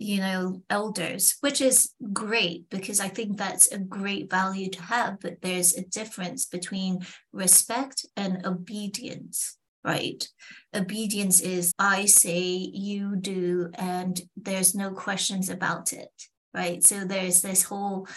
you 0.00 0.18
know 0.18 0.62
elders 0.70 1.36
which 1.40 1.60
is 1.60 1.90
great 2.12 2.68
because 2.70 3.00
i 3.00 3.08
think 3.08 3.36
that's 3.36 3.70
a 3.70 3.78
great 3.78 4.30
value 4.30 4.68
to 4.70 4.82
have 4.82 5.20
but 5.20 5.42
there's 5.42 5.76
a 5.76 5.84
difference 5.84 6.46
between 6.46 6.98
respect 7.32 8.06
and 8.16 8.44
obedience 8.46 9.56
right? 9.82 10.28
Obedience 10.74 11.40
is 11.40 11.72
i 11.78 12.04
say 12.04 12.40
you 12.40 13.16
do 13.16 13.70
and 13.74 14.20
there's 14.36 14.74
no 14.74 14.90
questions 14.90 15.48
about 15.48 15.92
it 15.92 16.10
right? 16.52 16.82
So 16.82 17.04
there's 17.04 17.42
this 17.42 17.62
whole 17.62 18.08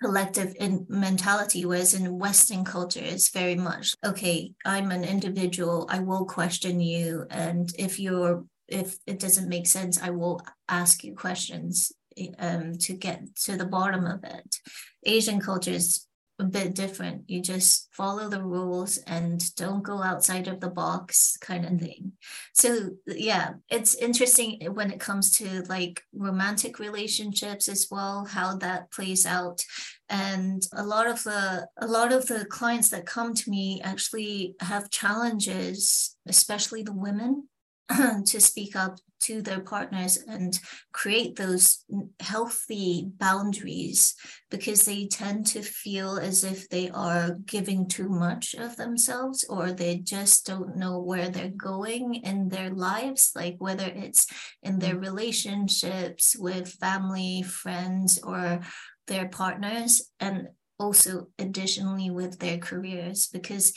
collective 0.00 0.54
in 0.60 0.86
mentality 0.88 1.64
whereas 1.64 1.92
in 1.92 2.18
western 2.18 2.64
culture 2.64 3.02
it's 3.02 3.30
very 3.30 3.56
much 3.56 3.94
okay 4.06 4.52
i'm 4.64 4.92
an 4.92 5.02
individual 5.02 5.88
i 5.90 5.98
will 5.98 6.24
question 6.24 6.80
you 6.80 7.26
and 7.30 7.72
if 7.76 7.98
you're 7.98 8.44
if 8.68 8.98
it 9.06 9.18
doesn't 9.18 9.48
make 9.48 9.66
sense, 9.66 10.00
I 10.00 10.10
will 10.10 10.40
ask 10.68 11.02
you 11.02 11.14
questions 11.14 11.92
um, 12.38 12.76
to 12.78 12.94
get 12.94 13.34
to 13.44 13.56
the 13.56 13.64
bottom 13.64 14.06
of 14.06 14.24
it. 14.24 14.56
Asian 15.04 15.40
culture 15.40 15.70
is 15.70 16.06
a 16.40 16.44
bit 16.44 16.74
different. 16.74 17.24
You 17.26 17.42
just 17.42 17.88
follow 17.92 18.28
the 18.28 18.42
rules 18.42 18.98
and 18.98 19.42
don't 19.56 19.82
go 19.82 20.02
outside 20.02 20.46
of 20.46 20.60
the 20.60 20.70
box, 20.70 21.36
kind 21.40 21.64
of 21.64 21.80
thing. 21.80 22.12
So, 22.54 22.90
yeah, 23.06 23.54
it's 23.68 23.96
interesting 23.96 24.60
when 24.72 24.92
it 24.92 25.00
comes 25.00 25.36
to 25.38 25.62
like 25.68 26.02
romantic 26.14 26.78
relationships 26.78 27.68
as 27.68 27.88
well, 27.90 28.24
how 28.24 28.56
that 28.58 28.92
plays 28.92 29.26
out. 29.26 29.64
And 30.08 30.62
a 30.72 30.84
lot 30.84 31.08
of 31.08 31.24
the 31.24 31.66
a 31.76 31.86
lot 31.86 32.12
of 32.12 32.26
the 32.26 32.44
clients 32.44 32.90
that 32.90 33.04
come 33.04 33.34
to 33.34 33.50
me 33.50 33.80
actually 33.82 34.54
have 34.60 34.90
challenges, 34.90 36.16
especially 36.26 36.82
the 36.82 36.92
women 36.92 37.48
to 38.26 38.40
speak 38.40 38.76
up 38.76 38.98
to 39.20 39.42
their 39.42 39.60
partners 39.60 40.16
and 40.28 40.58
create 40.92 41.36
those 41.36 41.84
healthy 42.20 43.10
boundaries 43.18 44.14
because 44.50 44.82
they 44.82 45.06
tend 45.06 45.46
to 45.46 45.60
feel 45.62 46.18
as 46.18 46.44
if 46.44 46.68
they 46.68 46.88
are 46.90 47.36
giving 47.46 47.88
too 47.88 48.08
much 48.08 48.54
of 48.54 48.76
themselves 48.76 49.44
or 49.48 49.72
they 49.72 49.96
just 49.96 50.46
don't 50.46 50.76
know 50.76 51.00
where 51.00 51.28
they're 51.30 51.48
going 51.48 52.14
in 52.14 52.48
their 52.48 52.70
lives 52.70 53.32
like 53.34 53.56
whether 53.58 53.86
it's 53.86 54.26
in 54.62 54.78
their 54.78 54.96
relationships 54.96 56.36
with 56.38 56.68
family 56.68 57.42
friends 57.42 58.20
or 58.22 58.60
their 59.08 59.28
partners. 59.28 60.12
And 60.20 60.48
also 60.78 61.26
additionally 61.38 62.10
with 62.10 62.38
their 62.38 62.58
careers 62.58 63.28
because 63.32 63.72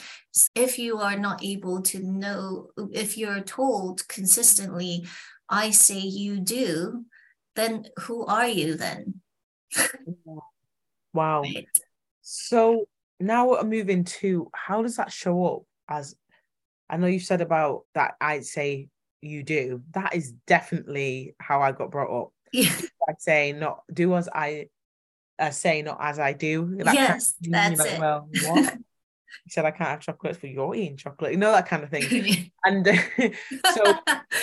if 0.56 0.78
you 0.78 1.00
are 1.00 1.18
not 1.18 1.44
able 1.44 1.82
to 1.82 2.00
know 2.00 2.68
if 2.94 3.18
you're 3.18 3.42
told 3.42 4.08
consistently 4.08 5.06
i 5.50 5.72
say 5.72 5.98
you 5.98 6.40
do 6.40 7.04
then 7.56 7.86
who 8.00 8.26
are 8.26 8.48
you 8.48 8.76
then? 8.76 9.16
Wow. 11.14 11.42
Right. 11.42 11.68
so 12.22 12.86
now 13.20 13.56
i'm 13.56 13.70
moving 13.70 14.06
to 14.06 14.50
how 14.54 14.82
does 14.82 14.96
that 14.96 15.12
show 15.12 15.46
up 15.46 15.62
as 15.90 16.16
i 16.90 16.98
know 16.98 17.08
you 17.08 17.20
said 17.20 17.42
about 17.42 17.84
that 17.94 18.14
i'd 18.22 18.46
say 18.46 18.88
you 19.22 19.44
do. 19.44 19.84
That 19.92 20.16
is 20.16 20.34
definitely 20.48 21.36
how 21.40 21.62
i 21.62 21.72
got 21.72 21.92
brought 21.92 22.22
up. 22.22 22.34
Yeah. 22.52 22.74
i 23.08 23.14
say 23.20 23.54
not 23.54 23.82
do 23.94 24.16
as 24.16 24.28
i 24.34 24.68
uh, 25.42 25.50
say 25.52 25.82
not 25.82 25.98
as 26.00 26.20
I 26.20 26.34
do. 26.34 26.76
That 26.78 26.94
yes, 26.94 27.34
kind 27.52 27.74
of 27.74 27.80
that's 27.80 27.90
like, 27.90 27.98
it. 27.98 28.00
Well, 28.00 28.30
what? 28.44 28.78
he 29.44 29.50
said 29.50 29.66
I 29.66 29.72
can't 29.72 29.90
have 29.90 30.00
chocolates, 30.02 30.38
but 30.40 30.52
you're 30.52 30.76
eating 30.76 30.98
chocolate. 30.98 31.32
You 31.32 31.38
know 31.38 31.52
that 31.52 31.68
kind 31.68 31.84
of 31.84 31.90
thing. 31.90 32.52
and 32.66 32.88
uh, 32.88 32.96
so, 33.74 33.94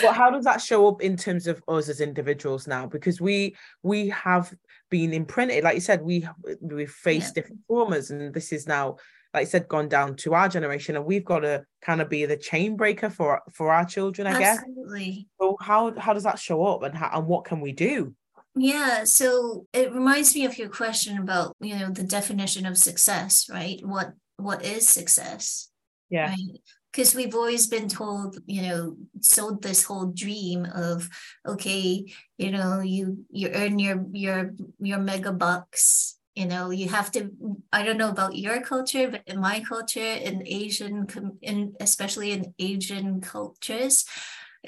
but 0.02 0.12
how 0.12 0.30
does 0.30 0.44
that 0.44 0.60
show 0.60 0.88
up 0.88 1.02
in 1.02 1.16
terms 1.16 1.46
of 1.46 1.62
us 1.68 1.88
as 1.88 2.00
individuals 2.00 2.66
now? 2.66 2.86
Because 2.86 3.20
we 3.20 3.56
we 3.82 4.08
have 4.08 4.52
been 4.90 5.12
imprinted, 5.12 5.64
like 5.64 5.74
you 5.74 5.80
said, 5.80 6.02
we 6.02 6.26
we 6.60 6.86
face 6.86 7.28
yeah. 7.28 7.34
different 7.34 7.60
traumas, 7.70 8.10
and 8.10 8.34
this 8.34 8.52
is 8.52 8.66
now 8.66 8.96
like 9.34 9.42
I 9.42 9.44
said, 9.44 9.68
gone 9.68 9.88
down 9.88 10.16
to 10.16 10.34
our 10.34 10.48
generation, 10.48 10.96
and 10.96 11.04
we've 11.04 11.24
got 11.24 11.40
to 11.40 11.64
kind 11.82 12.00
of 12.00 12.08
be 12.08 12.24
the 12.24 12.36
chain 12.36 12.76
breaker 12.76 13.10
for 13.10 13.42
for 13.52 13.72
our 13.72 13.84
children, 13.84 14.26
I 14.26 14.38
guess. 14.38 14.58
Absolutely. 14.58 15.28
So 15.40 15.56
how 15.60 15.98
how 15.98 16.14
does 16.14 16.22
that 16.22 16.38
show 16.38 16.64
up, 16.64 16.82
and 16.82 16.96
how 16.96 17.10
and 17.12 17.26
what 17.26 17.44
can 17.44 17.60
we 17.60 17.72
do? 17.72 18.14
Yeah, 18.58 19.04
so 19.04 19.66
it 19.72 19.92
reminds 19.92 20.34
me 20.34 20.44
of 20.44 20.58
your 20.58 20.68
question 20.68 21.18
about, 21.18 21.56
you 21.60 21.76
know, 21.78 21.90
the 21.90 22.02
definition 22.02 22.66
of 22.66 22.78
success, 22.78 23.48
right? 23.50 23.80
What 23.84 24.12
what 24.36 24.64
is 24.64 24.88
success? 24.88 25.70
Yeah. 26.10 26.30
Right? 26.30 26.60
Because 26.92 27.14
we've 27.14 27.34
always 27.34 27.66
been 27.66 27.88
told, 27.88 28.38
you 28.46 28.62
know, 28.62 28.96
sold 29.20 29.62
this 29.62 29.84
whole 29.84 30.06
dream 30.06 30.66
of, 30.74 31.08
okay, 31.46 32.06
you 32.38 32.50
know, 32.50 32.80
you 32.80 33.24
you 33.30 33.50
earn 33.54 33.78
your 33.78 34.04
your 34.12 34.54
your 34.80 34.98
mega 34.98 35.32
bucks, 35.32 36.18
you 36.34 36.46
know, 36.46 36.70
you 36.70 36.88
have 36.88 37.12
to. 37.12 37.30
I 37.72 37.84
don't 37.84 37.98
know 37.98 38.10
about 38.10 38.36
your 38.36 38.60
culture, 38.62 39.08
but 39.10 39.22
in 39.26 39.40
my 39.40 39.60
culture, 39.60 40.00
in 40.00 40.42
Asian, 40.46 41.06
in 41.42 41.74
especially 41.80 42.32
in 42.32 42.54
Asian 42.58 43.20
cultures, 43.20 44.04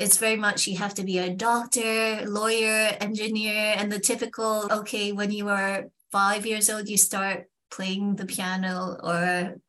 it's 0.01 0.17
very 0.17 0.37
much 0.37 0.67
you 0.67 0.79
have 0.79 0.95
to 0.95 1.05
be 1.05 1.19
a 1.19 1.35
doctor, 1.35 2.25
lawyer, 2.27 2.97
engineer, 3.01 3.75
and 3.77 3.93
the 3.93 4.01
typical, 4.01 4.67
okay, 4.73 5.13
when 5.13 5.31
you 5.31 5.49
are 5.49 5.85
five 6.11 6.47
years 6.47 6.71
old, 6.71 6.89
you 6.89 6.97
start 6.97 7.45
playing 7.71 8.17
the 8.17 8.25
piano 8.25 8.97
or, 9.03 9.61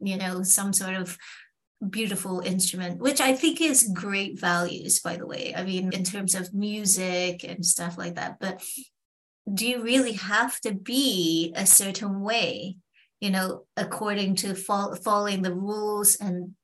you 0.00 0.18
know, 0.18 0.42
some 0.42 0.74
sort 0.74 0.94
of 0.94 1.16
beautiful 1.88 2.40
instrument, 2.40 3.00
which 3.00 3.22
I 3.22 3.34
think 3.34 3.62
is 3.62 3.90
great 3.94 4.38
values, 4.38 5.00
by 5.00 5.16
the 5.16 5.26
way. 5.26 5.54
I 5.56 5.64
mean, 5.64 5.90
in 5.94 6.04
terms 6.04 6.34
of 6.34 6.52
music 6.52 7.42
and 7.42 7.64
stuff 7.64 7.96
like 7.96 8.16
that. 8.16 8.38
But 8.40 8.62
do 9.52 9.66
you 9.66 9.82
really 9.82 10.12
have 10.12 10.60
to 10.60 10.74
be 10.74 11.54
a 11.56 11.64
certain 11.64 12.20
way, 12.20 12.76
you 13.20 13.30
know, 13.30 13.64
according 13.74 14.34
to 14.36 14.54
fo- 14.54 14.96
following 14.96 15.40
the 15.40 15.54
rules 15.54 16.16
and 16.16 16.54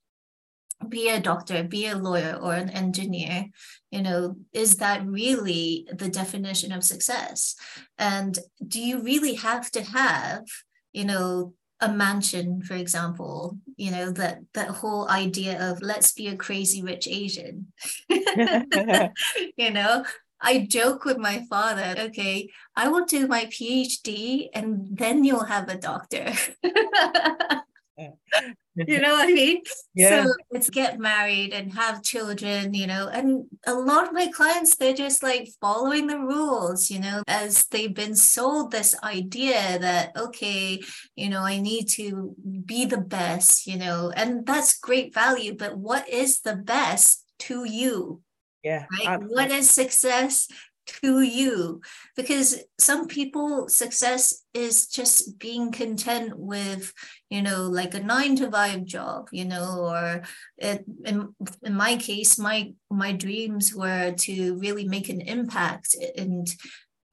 be 0.88 1.09
a 1.09 1.21
doctor, 1.21 1.62
be 1.62 1.87
a 1.87 1.97
lawyer 1.97 2.38
or 2.40 2.54
an 2.54 2.71
engineer, 2.71 3.47
you 3.90 4.02
know, 4.02 4.37
is 4.52 4.76
that 4.76 5.07
really 5.07 5.88
the 5.93 6.09
definition 6.09 6.73
of 6.73 6.85
success? 6.85 7.57
And 7.99 8.38
do 8.66 8.81
you 8.81 9.02
really 9.02 9.35
have 9.35 9.71
to 9.73 9.83
have, 9.83 10.45
you 10.93 11.04
know, 11.04 11.54
a 11.81 11.93
mansion, 11.93 12.62
for 12.62 12.75
example, 12.75 13.59
you 13.76 13.90
know, 13.90 14.11
that 14.12 14.38
that 14.54 14.69
whole 14.69 15.09
idea 15.09 15.71
of 15.71 15.83
let's 15.83 16.12
be 16.12 16.28
a 16.28 16.37
crazy 16.37 16.83
rich 16.83 17.09
Asian. 17.09 17.73
you 18.09 19.71
know, 19.71 20.04
I 20.40 20.66
joke 20.69 21.04
with 21.04 21.19
my 21.19 21.45
father, 21.50 21.95
okay, 21.99 22.49
I 22.76 22.88
will 22.88 23.04
do 23.04 23.26
my 23.26 23.47
PhD 23.47 24.49
and 24.54 24.97
then 24.97 25.25
you'll 25.25 25.45
have 25.45 25.69
a 25.69 25.76
doctor. 25.76 26.33
you 28.76 29.00
know 29.00 29.14
what 29.14 29.28
I 29.28 29.33
mean? 29.33 29.62
Yeah. 29.97 30.25
So 30.25 30.33
it's 30.50 30.71
get 30.71 30.99
married 30.99 31.52
and 31.52 31.73
have 31.73 32.02
children, 32.02 32.75
you 32.75 32.88
know, 32.88 33.07
and 33.07 33.45
a 33.64 33.73
lot 33.73 34.09
of 34.09 34.12
my 34.12 34.26
clients, 34.26 34.75
they're 34.75 34.93
just 34.93 35.23
like 35.23 35.49
following 35.61 36.09
the 36.09 36.19
rules, 36.19 36.90
you 36.90 36.99
know, 36.99 37.23
as 37.28 37.64
they've 37.66 37.95
been 37.95 38.16
sold 38.16 38.73
this 38.73 38.97
idea 39.04 39.78
that, 39.78 40.16
okay, 40.16 40.83
you 41.14 41.28
know, 41.28 41.43
I 41.43 41.61
need 41.61 41.88
to 41.90 42.35
be 42.66 42.87
the 42.87 42.99
best, 42.99 43.69
you 43.69 43.78
know, 43.78 44.12
and 44.16 44.45
that's 44.45 44.81
great 44.81 45.14
value. 45.14 45.54
But 45.57 45.78
what 45.78 46.09
is 46.09 46.40
the 46.40 46.57
best 46.57 47.25
to 47.40 47.64
you? 47.64 48.21
Yeah. 48.64 48.87
Right? 49.07 49.21
What 49.23 49.52
is 49.52 49.71
success 49.71 50.49
to 50.87 51.23
you. 51.23 51.81
Because 52.17 52.62
some 52.79 53.07
people 53.07 53.69
success 53.69 54.43
is 54.53 54.87
just 54.87 55.38
being 55.38 55.73
content 55.73 56.33
with 56.37 56.93
you 57.29 57.43
know 57.43 57.62
like 57.64 57.95
a 57.95 58.00
9 58.00 58.37
to 58.37 58.50
5 58.50 58.85
job 58.85 59.29
you 59.33 59.45
know 59.45 59.81
or 59.81 60.23
it, 60.59 60.85
in, 61.05 61.35
in 61.62 61.75
my 61.75 61.97
case 61.97 62.38
my 62.38 62.73
my 62.91 63.12
dreams 63.12 63.75
were 63.75 64.12
to 64.12 64.57
really 64.59 64.87
make 64.87 65.09
an 65.09 65.21
impact 65.21 65.97
and 66.17 66.47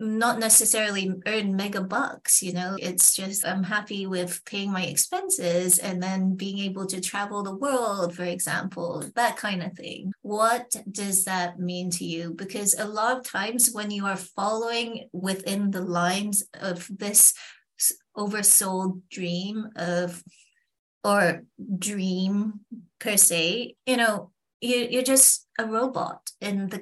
not 0.01 0.39
necessarily 0.39 1.13
earn 1.27 1.55
mega 1.55 1.81
bucks 1.81 2.41
you 2.41 2.53
know? 2.53 2.75
It's 2.79 3.15
just 3.15 3.45
i'm 3.45 3.63
happy 3.63 4.07
with 4.07 4.43
paying 4.45 4.71
my 4.71 4.85
expenses 4.85 5.77
and 5.77 6.01
then 6.01 6.35
being 6.35 6.59
able 6.59 6.87
to 6.87 6.99
travel 6.99 7.43
the 7.43 7.55
world 7.55 8.15
for 8.15 8.23
example 8.23 9.03
that 9.15 9.37
kind 9.37 9.61
of 9.63 9.73
thing. 9.73 10.11
What 10.21 10.75
does 10.91 11.25
that 11.25 11.59
mean 11.59 11.89
to 11.91 12.05
you? 12.05 12.33
Because 12.33 12.73
a 12.77 12.85
lot 12.85 13.17
of 13.17 13.23
times 13.23 13.69
when 13.71 13.91
you 13.91 14.05
are 14.05 14.17
following 14.17 15.09
within 15.13 15.71
the 15.71 15.81
lines 15.81 16.43
of 16.53 16.89
this 16.89 17.33
oversold 18.17 19.01
dream 19.09 19.69
of 19.75 20.23
or 21.03 21.43
dream 21.79 22.61
per 22.99 23.17
se 23.17 23.75
you 23.85 23.97
know 23.97 24.31
you, 24.59 24.87
you're 24.91 25.03
just 25.03 25.47
a 25.57 25.65
robot 25.65 26.29
in 26.39 26.67
the 26.69 26.81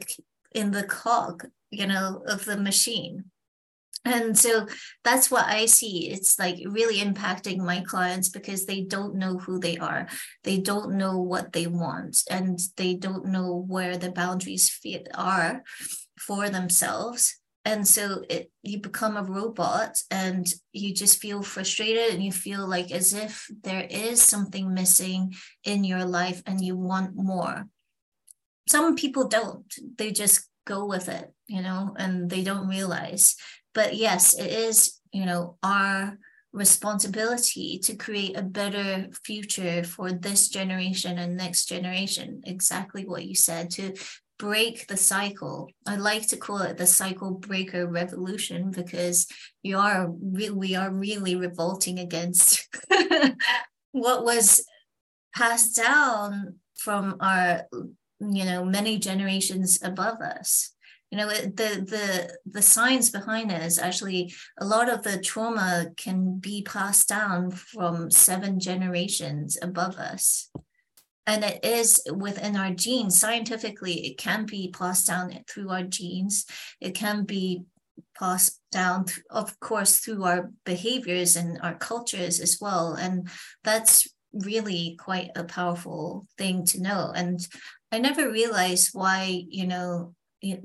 in 0.54 0.72
the 0.72 0.84
cog 0.84 1.46
you 1.72 1.88
know 1.88 2.24
of 2.28 2.46
the 2.46 2.58
machine. 2.58 3.26
And 4.06 4.38
so 4.38 4.66
that's 5.04 5.30
what 5.30 5.46
i 5.46 5.66
see. 5.66 6.10
It's 6.10 6.40
like 6.40 6.58
really 6.66 7.00
impacting 7.00 7.58
my 7.58 7.82
clients 7.82 8.30
because 8.30 8.66
they 8.66 8.82
don't 8.82 9.16
know 9.16 9.38
who 9.38 9.60
they 9.60 9.78
are. 9.78 10.08
They 10.44 10.58
don't 10.58 10.94
know 10.94 11.20
what 11.20 11.52
they 11.52 11.68
want 11.68 12.24
and 12.30 12.60
they 12.78 12.96
don't 12.96 13.26
know 13.26 13.66
where 13.68 13.98
the 13.98 14.12
boundaries 14.12 14.70
fit 14.70 15.10
are 15.14 15.64
for 16.18 16.50
themselves. 16.50 17.40
And 17.66 17.86
so 17.88 18.24
it 18.30 18.50
you 18.64 18.80
become 18.80 19.18
a 19.18 19.24
robot 19.24 20.02
and 20.10 20.48
you 20.72 20.94
just 20.94 21.22
feel 21.22 21.44
frustrated 21.44 22.14
and 22.14 22.24
you 22.24 22.32
feel 22.32 22.66
like 22.66 22.92
as 22.92 23.14
if 23.14 23.48
there 23.64 23.86
is 23.90 24.22
something 24.22 24.74
missing 24.74 25.36
in 25.66 25.84
your 25.84 26.06
life 26.06 26.42
and 26.46 26.64
you 26.64 26.78
want 26.78 27.16
more. 27.16 27.68
Some 28.70 28.96
people 28.96 29.28
don't. 29.28 29.72
They 29.98 30.12
just 30.12 30.49
go 30.70 30.86
with 30.86 31.10
it, 31.10 31.34
you 31.48 31.62
know, 31.62 31.96
and 31.98 32.30
they 32.30 32.44
don't 32.44 32.68
realize. 32.68 33.36
But 33.74 33.96
yes, 33.96 34.38
it 34.38 34.52
is, 34.52 35.00
you 35.12 35.26
know, 35.26 35.58
our 35.64 36.18
responsibility 36.54 37.80
to 37.80 37.96
create 37.96 38.38
a 38.38 38.42
better 38.42 39.08
future 39.26 39.84
for 39.84 40.12
this 40.12 40.50
generation 40.50 41.18
and 41.18 41.36
next 41.36 41.66
generation. 41.66 42.42
Exactly 42.46 43.06
what 43.06 43.26
you 43.26 43.36
said 43.36 43.70
to 43.72 43.94
break 44.38 44.88
the 44.88 44.98
cycle. 44.98 45.70
I 45.86 45.96
like 45.98 46.28
to 46.30 46.38
call 46.38 46.60
it 46.60 46.78
the 46.78 46.88
cycle 46.88 47.32
breaker 47.32 47.88
revolution 47.88 48.72
because 48.72 49.28
you 49.64 49.78
are 49.78 50.10
re- 50.10 50.50
we 50.50 50.76
are 50.76 50.92
really 50.92 51.36
revolting 51.36 52.00
against 52.00 52.68
what 53.92 54.24
was 54.24 54.64
passed 55.36 55.76
down 55.76 56.56
from 56.76 57.18
our 57.20 57.68
you 58.20 58.46
know 58.46 58.64
many 58.64 58.98
generations 58.98 59.80
above 59.84 60.22
us. 60.22 60.72
You 61.12 61.18
know 61.18 61.30
the 61.30 61.86
the 61.88 62.38
the 62.46 62.62
science 62.62 63.10
behind 63.10 63.52
it 63.52 63.64
is 63.64 63.80
actually 63.80 64.34
a 64.60 64.66
lot 64.66 64.90
of 64.90 65.04
the 65.04 65.20
trauma 65.20 65.88
can 65.98 66.38
be 66.38 66.62
passed 66.62 67.08
down 67.08 67.52
from 67.52 68.12
seven 68.12 68.60
generations 68.60 69.58
above 69.62 69.96
us. 69.96 70.52
And 71.26 71.44
it 71.44 71.64
is 71.64 72.02
within 72.16 72.56
our 72.56 72.72
genes. 72.72 73.20
Scientifically 73.20 74.06
it 74.08 74.18
can 74.18 74.46
be 74.46 74.72
passed 74.72 75.08
down 75.08 75.32
through 75.48 75.70
our 75.70 75.84
genes. 75.84 76.46
It 76.80 76.96
can 76.96 77.24
be 77.24 77.64
passed 78.18 78.60
down 78.72 79.06
of 79.30 79.60
course 79.60 80.00
through 80.00 80.24
our 80.24 80.52
behaviors 80.66 81.36
and 81.36 81.60
our 81.62 81.76
cultures 81.76 82.40
as 82.40 82.58
well. 82.62 82.94
And 82.94 83.30
that's 83.64 84.08
really 84.34 84.96
quite 85.00 85.32
a 85.36 85.44
powerful 85.44 86.28
thing 86.38 86.66
to 86.66 86.82
know. 86.82 87.12
And 87.16 87.40
I 87.92 88.00
never 88.00 88.32
realized 88.32 88.90
why, 88.94 89.46
you 89.50 89.66
know, 89.66 90.14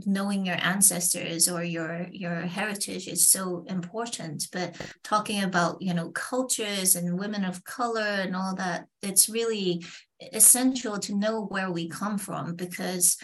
knowing 0.07 0.47
your 0.47 0.57
ancestors 0.61 1.49
or 1.49 1.65
your 1.65 2.07
your 2.13 2.43
heritage 2.43 3.09
is 3.09 3.27
so 3.27 3.65
important 3.69 4.47
but 4.53 4.77
talking 5.03 5.43
about 5.43 5.83
you 5.83 5.93
know 5.93 6.11
cultures 6.11 6.95
and 6.95 7.19
women 7.19 7.45
of 7.45 7.65
color 7.65 8.01
and 8.23 8.37
all 8.37 8.55
that 8.55 8.87
it's 9.03 9.29
really 9.29 9.85
essential 10.33 10.99
to 10.99 11.17
know 11.17 11.45
where 11.47 11.73
we 11.73 11.89
come 11.89 12.19
from 12.19 12.55
because 12.55 13.17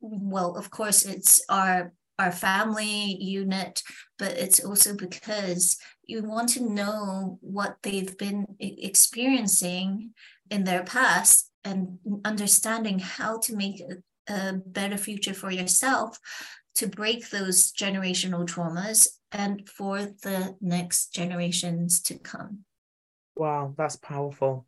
well 0.00 0.56
of 0.56 0.70
course 0.70 1.04
it's 1.04 1.42
our 1.50 1.92
our 2.18 2.32
family 2.32 3.16
unit 3.20 3.82
but 4.18 4.32
it's 4.38 4.64
also 4.64 4.96
because 4.96 5.76
you 6.04 6.22
want 6.22 6.48
to 6.48 6.66
know 6.66 7.38
what 7.42 7.76
they've 7.82 8.16
been 8.16 8.46
experiencing 8.58 10.10
in 10.50 10.64
their 10.64 10.82
past 10.82 11.47
and 11.64 11.98
understanding 12.24 12.98
how 12.98 13.38
to 13.38 13.56
make 13.56 13.80
a, 13.80 14.32
a 14.32 14.52
better 14.64 14.96
future 14.96 15.34
for 15.34 15.50
yourself 15.50 16.18
to 16.76 16.86
break 16.86 17.30
those 17.30 17.72
generational 17.72 18.46
traumas 18.46 19.08
and 19.32 19.68
for 19.68 19.98
the 19.98 20.56
next 20.60 21.12
generations 21.12 22.00
to 22.02 22.18
come. 22.18 22.60
Wow, 23.36 23.74
that's 23.76 23.96
powerful. 23.96 24.66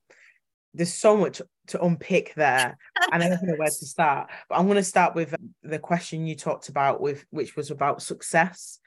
There's 0.75 0.93
so 0.93 1.17
much 1.17 1.41
to 1.69 1.83
unpick 1.83 2.35
there, 2.35 2.77
and 3.13 3.23
I 3.23 3.29
don't 3.29 3.43
know 3.43 3.55
where 3.57 3.69
to 3.69 3.73
start. 3.87 4.31
But 4.49 4.59
I'm 4.59 4.67
going 4.67 4.77
to 4.77 4.85
start 4.85 5.15
with 5.15 5.35
um, 5.35 5.55
the 5.63 5.79
question 5.79 6.27
you 6.27 6.37
talked 6.37 6.69
about, 6.69 7.01
with 7.01 7.25
which 7.31 7.57
was 7.57 7.71
about 7.71 8.03
success, 8.03 8.79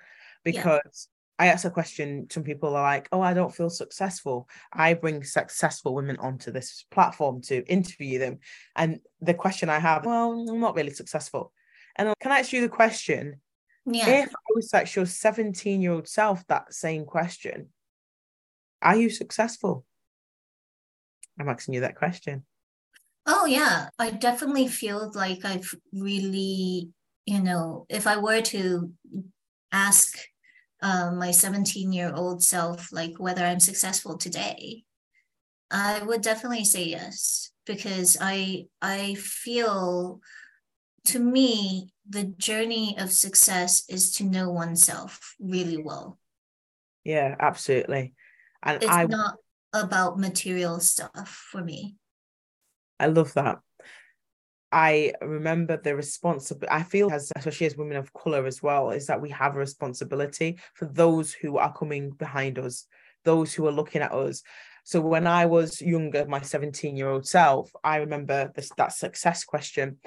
because 0.44 1.08
I 1.40 1.48
ask 1.48 1.66
a 1.66 1.72
question, 1.72 2.28
some 2.30 2.44
people 2.44 2.76
are 2.76 2.84
like, 2.84 3.10
oh, 3.12 3.22
I 3.22 3.34
don't 3.34 3.54
feel 3.54 3.70
successful. 3.70 4.48
I 4.72 4.94
bring 4.94 5.24
successful 5.24 5.96
women 5.96 6.18
onto 6.18 6.52
this 6.52 6.86
platform 6.92 7.42
to 7.44 7.66
interview 7.66 8.20
them. 8.20 8.40
And 8.76 9.00
the 9.20 9.34
question 9.34 9.70
I 9.70 9.80
have, 9.80 10.06
well, 10.06 10.32
I'm 10.48 10.60
not 10.60 10.76
really 10.76 10.92
successful. 10.92 11.52
And 11.96 12.14
can 12.22 12.32
I 12.32 12.40
ask 12.40 12.54
you 12.54 12.62
the 12.62 12.70
question? 12.70 13.42
Yeah. 13.86 14.24
If 14.24 14.30
I 14.30 14.54
was 14.56 14.74
ask 14.74 14.96
your 14.96 15.06
17 15.06 15.82
year 15.82 15.92
old 15.92 16.08
self 16.08 16.46
that 16.48 16.74
same 16.74 17.06
question, 17.06 17.70
are 18.82 18.96
you 18.96 19.10
successful? 19.10 19.86
I'm 21.40 21.50
asking 21.50 21.74
you 21.74 21.82
that 21.82 21.96
question. 21.96 22.46
Oh, 23.26 23.46
yeah. 23.46 23.90
I 23.98 24.12
definitely 24.12 24.68
feel 24.68 25.12
like 25.16 25.46
I've 25.46 25.74
really, 25.92 26.90
you 27.26 27.42
know, 27.42 27.86
if 27.90 28.06
I 28.06 28.18
were 28.18 28.42
to 28.42 28.92
ask 29.72 30.18
um, 30.84 31.18
my 31.18 31.32
17 31.32 31.94
year 31.94 32.12
old 32.14 32.44
self, 32.44 32.92
like 32.92 33.14
whether 33.18 33.44
I'm 33.44 33.62
successful 33.62 34.18
today, 34.18 34.84
I 35.72 36.04
would 36.04 36.22
definitely 36.22 36.66
say 36.66 36.84
yes 36.84 37.52
because 37.66 38.18
I 38.20 38.66
I 38.82 39.16
feel 39.16 40.20
to 41.06 41.20
me 41.20 41.90
the 42.08 42.26
journey 42.26 42.96
of 43.00 43.12
success 43.12 43.84
is 43.90 44.12
to 44.16 44.26
know 44.26 44.52
oneself 44.52 45.36
really 45.40 45.82
well. 45.82 46.20
Yeah, 47.06 47.36
absolutely. 47.40 48.14
And 48.62 48.84
it's 48.84 48.92
I 48.92 49.06
not 49.06 49.38
about 49.72 50.20
material 50.20 50.80
stuff 50.82 51.48
for 51.52 51.64
me. 51.64 51.96
I 53.00 53.08
love 53.08 53.34
that. 53.34 53.60
I 54.74 55.14
remember 55.22 55.78
the 55.78 55.96
responsibility, 55.96 56.74
I 56.74 56.82
feel 56.82 57.12
as 57.12 57.32
especially 57.38 57.68
as 57.68 57.78
women 57.78 57.96
of 57.96 58.12
color 58.14 58.48
as 58.48 58.64
well, 58.64 58.90
is 58.90 59.06
that 59.06 59.22
we 59.22 59.30
have 59.30 59.56
a 59.56 59.60
responsibility 59.60 60.58
for 60.74 60.86
those 60.86 61.32
who 61.32 61.58
are 61.58 61.72
coming 61.72 62.10
behind 62.10 62.58
us, 62.58 62.88
those 63.24 63.54
who 63.54 63.68
are 63.68 63.72
looking 63.72 64.02
at 64.02 64.12
us. 64.12 64.42
So 64.84 65.00
when 65.00 65.28
I 65.28 65.46
was 65.46 65.80
younger, 65.80 66.26
my 66.26 66.42
17 66.42 66.98
year 66.98 67.08
old 67.08 67.28
self, 67.28 67.72
I 67.84 67.98
remember 67.98 68.52
this 68.56 68.72
that 68.78 68.94
success 68.94 69.44
question, 69.44 70.00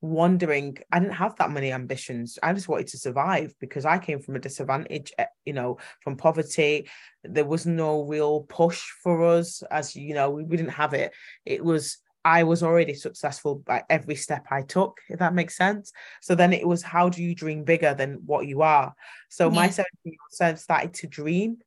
wondering, 0.00 0.78
I 0.90 1.00
didn't 1.00 1.16
have 1.16 1.36
that 1.36 1.50
many 1.50 1.70
ambitions. 1.70 2.38
I 2.42 2.54
just 2.54 2.66
wanted 2.66 2.86
to 2.88 2.98
survive 2.98 3.54
because 3.60 3.84
I 3.84 3.98
came 3.98 4.20
from 4.20 4.36
a 4.36 4.40
disadvantage, 4.40 5.12
eh, 5.18 5.26
you 5.44 5.52
know, 5.52 5.76
from 6.00 6.16
poverty. 6.16 6.88
There 7.24 7.44
was 7.44 7.66
no 7.66 8.02
real 8.04 8.44
push 8.44 8.82
for 9.02 9.22
us 9.24 9.62
as 9.70 9.94
you 9.94 10.14
know, 10.14 10.30
we, 10.30 10.44
we 10.44 10.56
didn't 10.56 10.72
have 10.72 10.94
it. 10.94 11.12
It 11.44 11.62
was 11.62 11.98
I 12.24 12.44
was 12.44 12.62
already 12.62 12.94
successful 12.94 13.56
by 13.56 13.84
every 13.90 14.14
step 14.14 14.46
I 14.50 14.62
took, 14.62 14.98
if 15.10 15.18
that 15.18 15.34
makes 15.34 15.56
sense. 15.56 15.92
So 16.22 16.34
then 16.34 16.52
it 16.52 16.66
was 16.66 16.82
how 16.82 17.10
do 17.10 17.22
you 17.22 17.34
dream 17.34 17.64
bigger 17.64 17.94
than 17.94 18.22
what 18.24 18.46
you 18.46 18.62
are? 18.62 18.94
So 19.28 19.48
yeah. 19.48 19.54
my 19.54 19.68
17 19.68 19.86
year 20.04 20.14
old 20.22 20.32
self 20.32 20.58
started 20.58 20.94
to 20.94 21.06
dream, 21.06 21.58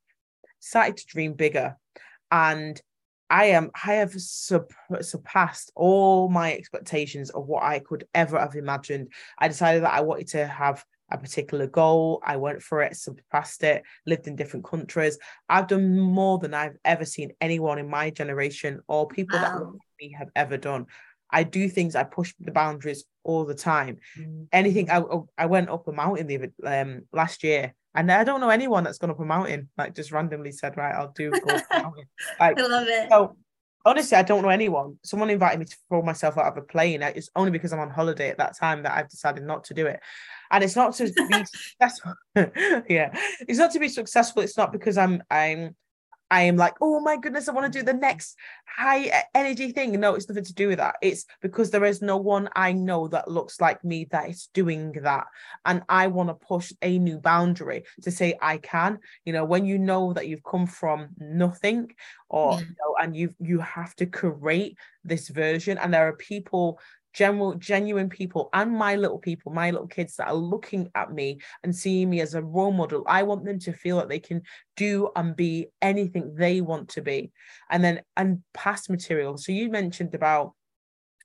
started 0.58 0.96
to 0.96 1.06
dream 1.06 1.34
bigger. 1.34 1.76
And 2.30 2.80
I 3.30 3.46
am 3.46 3.70
I 3.74 3.94
have 3.94 4.14
surpassed 4.14 5.70
all 5.76 6.28
my 6.28 6.54
expectations 6.54 7.30
of 7.30 7.46
what 7.46 7.62
I 7.62 7.78
could 7.78 8.06
ever 8.14 8.38
have 8.38 8.56
imagined. 8.56 9.12
I 9.38 9.48
decided 9.48 9.84
that 9.84 9.92
I 9.92 10.00
wanted 10.00 10.28
to 10.28 10.46
have 10.46 10.84
a 11.10 11.18
particular 11.18 11.66
goal. 11.66 12.22
I 12.24 12.36
went 12.36 12.62
for 12.62 12.82
it, 12.82 12.96
surpassed 12.96 13.62
it, 13.64 13.82
lived 14.06 14.26
in 14.26 14.36
different 14.36 14.64
countries. 14.64 15.18
I've 15.48 15.66
done 15.68 15.98
more 15.98 16.38
than 16.38 16.54
I've 16.54 16.76
ever 16.84 17.04
seen 17.04 17.32
anyone 17.40 17.78
in 17.78 17.88
my 17.88 18.10
generation 18.10 18.80
or 18.88 19.08
people 19.08 19.38
wow. 19.38 19.58
that 19.58 19.78
me 20.00 20.14
have 20.18 20.28
ever 20.36 20.56
done. 20.56 20.86
I 21.30 21.42
do 21.42 21.68
things, 21.68 21.94
I 21.94 22.04
push 22.04 22.32
the 22.40 22.52
boundaries 22.52 23.04
all 23.22 23.44
the 23.44 23.54
time. 23.54 23.98
Mm. 24.18 24.46
Anything, 24.52 24.90
I, 24.90 25.02
I 25.36 25.46
went 25.46 25.68
up 25.68 25.86
a 25.86 25.92
mountain 25.92 26.26
the 26.26 26.50
um, 26.64 27.02
last 27.12 27.44
year 27.44 27.74
and 27.94 28.10
I 28.10 28.24
don't 28.24 28.40
know 28.40 28.50
anyone 28.50 28.84
that's 28.84 28.98
gone 28.98 29.10
up 29.10 29.20
a 29.20 29.24
mountain, 29.24 29.68
like 29.76 29.94
just 29.94 30.12
randomly 30.12 30.52
said, 30.52 30.76
right, 30.76 30.94
I'll 30.94 31.12
do 31.12 31.30
go 31.30 31.54
up 31.54 31.64
a 31.70 31.78
mountain. 31.82 32.04
Like, 32.40 32.58
I 32.58 32.66
love 32.66 32.86
it. 32.88 33.08
So 33.10 33.36
honestly, 33.84 34.16
I 34.16 34.22
don't 34.22 34.42
know 34.42 34.48
anyone. 34.50 34.98
Someone 35.02 35.30
invited 35.30 35.58
me 35.58 35.64
to 35.64 35.76
throw 35.88 36.02
myself 36.02 36.38
out 36.38 36.46
of 36.46 36.56
a 36.56 36.62
plane. 36.62 37.02
It's 37.02 37.30
only 37.34 37.50
because 37.50 37.72
I'm 37.72 37.80
on 37.80 37.90
holiday 37.90 38.30
at 38.30 38.38
that 38.38 38.56
time 38.56 38.82
that 38.82 38.96
I've 38.96 39.08
decided 39.08 39.44
not 39.44 39.64
to 39.64 39.74
do 39.74 39.86
it. 39.86 40.00
And 40.50 40.62
it's 40.62 40.76
not 40.76 40.94
to 40.94 41.04
be 41.04 41.44
successful. 41.44 42.14
yeah. 42.88 43.10
It's 43.40 43.58
not 43.58 43.72
to 43.72 43.78
be 43.78 43.88
successful. 43.88 44.42
It's 44.42 44.56
not 44.56 44.72
because 44.72 44.98
I'm 44.98 45.22
I'm 45.30 45.74
I 46.30 46.42
am 46.42 46.56
like, 46.56 46.74
oh 46.80 47.00
my 47.00 47.16
goodness, 47.16 47.48
I 47.48 47.52
want 47.52 47.72
to 47.72 47.78
do 47.78 47.84
the 47.84 47.94
next 47.94 48.36
high 48.66 49.24
energy 49.34 49.72
thing. 49.72 49.98
No, 49.98 50.14
it's 50.14 50.28
nothing 50.28 50.44
to 50.44 50.54
do 50.54 50.68
with 50.68 50.78
that. 50.78 50.96
It's 51.02 51.24
because 51.40 51.70
there 51.70 51.84
is 51.84 52.02
no 52.02 52.16
one 52.16 52.48
I 52.54 52.72
know 52.72 53.08
that 53.08 53.30
looks 53.30 53.60
like 53.60 53.84
me 53.84 54.06
that 54.10 54.28
is 54.28 54.48
doing 54.52 54.92
that. 55.02 55.26
And 55.64 55.82
I 55.88 56.08
want 56.08 56.28
to 56.28 56.34
push 56.34 56.72
a 56.82 56.98
new 56.98 57.18
boundary 57.18 57.84
to 58.02 58.10
say 58.10 58.38
I 58.40 58.58
can. 58.58 58.98
You 59.24 59.32
know, 59.32 59.44
when 59.44 59.64
you 59.64 59.78
know 59.78 60.12
that 60.12 60.28
you've 60.28 60.44
come 60.44 60.66
from 60.66 61.08
nothing 61.18 61.92
or 62.28 62.52
yeah. 62.52 62.60
you 62.60 62.66
know, 62.66 62.94
and 63.00 63.16
you 63.16 63.34
you 63.40 63.60
have 63.60 63.94
to 63.96 64.06
create 64.06 64.76
this 65.04 65.28
version. 65.28 65.78
And 65.78 65.92
there 65.92 66.08
are 66.08 66.16
people 66.16 66.78
general 67.18 67.54
genuine 67.54 68.08
people 68.08 68.48
and 68.52 68.70
my 68.70 68.94
little 68.94 69.18
people 69.18 69.50
my 69.50 69.72
little 69.72 69.88
kids 69.88 70.14
that 70.14 70.28
are 70.28 70.36
looking 70.36 70.88
at 70.94 71.12
me 71.12 71.40
and 71.64 71.74
seeing 71.74 72.08
me 72.08 72.20
as 72.20 72.34
a 72.34 72.42
role 72.42 72.70
model. 72.70 73.02
I 73.08 73.24
want 73.24 73.44
them 73.44 73.58
to 73.60 73.72
feel 73.72 73.96
that 73.96 74.08
they 74.08 74.20
can 74.20 74.42
do 74.76 75.10
and 75.16 75.34
be 75.34 75.66
anything 75.82 76.36
they 76.36 76.60
want 76.60 76.90
to 76.90 77.02
be. 77.02 77.32
And 77.72 77.82
then 77.82 78.02
and 78.16 78.44
past 78.54 78.88
material. 78.88 79.36
So 79.36 79.50
you 79.50 79.68
mentioned 79.68 80.14
about 80.14 80.54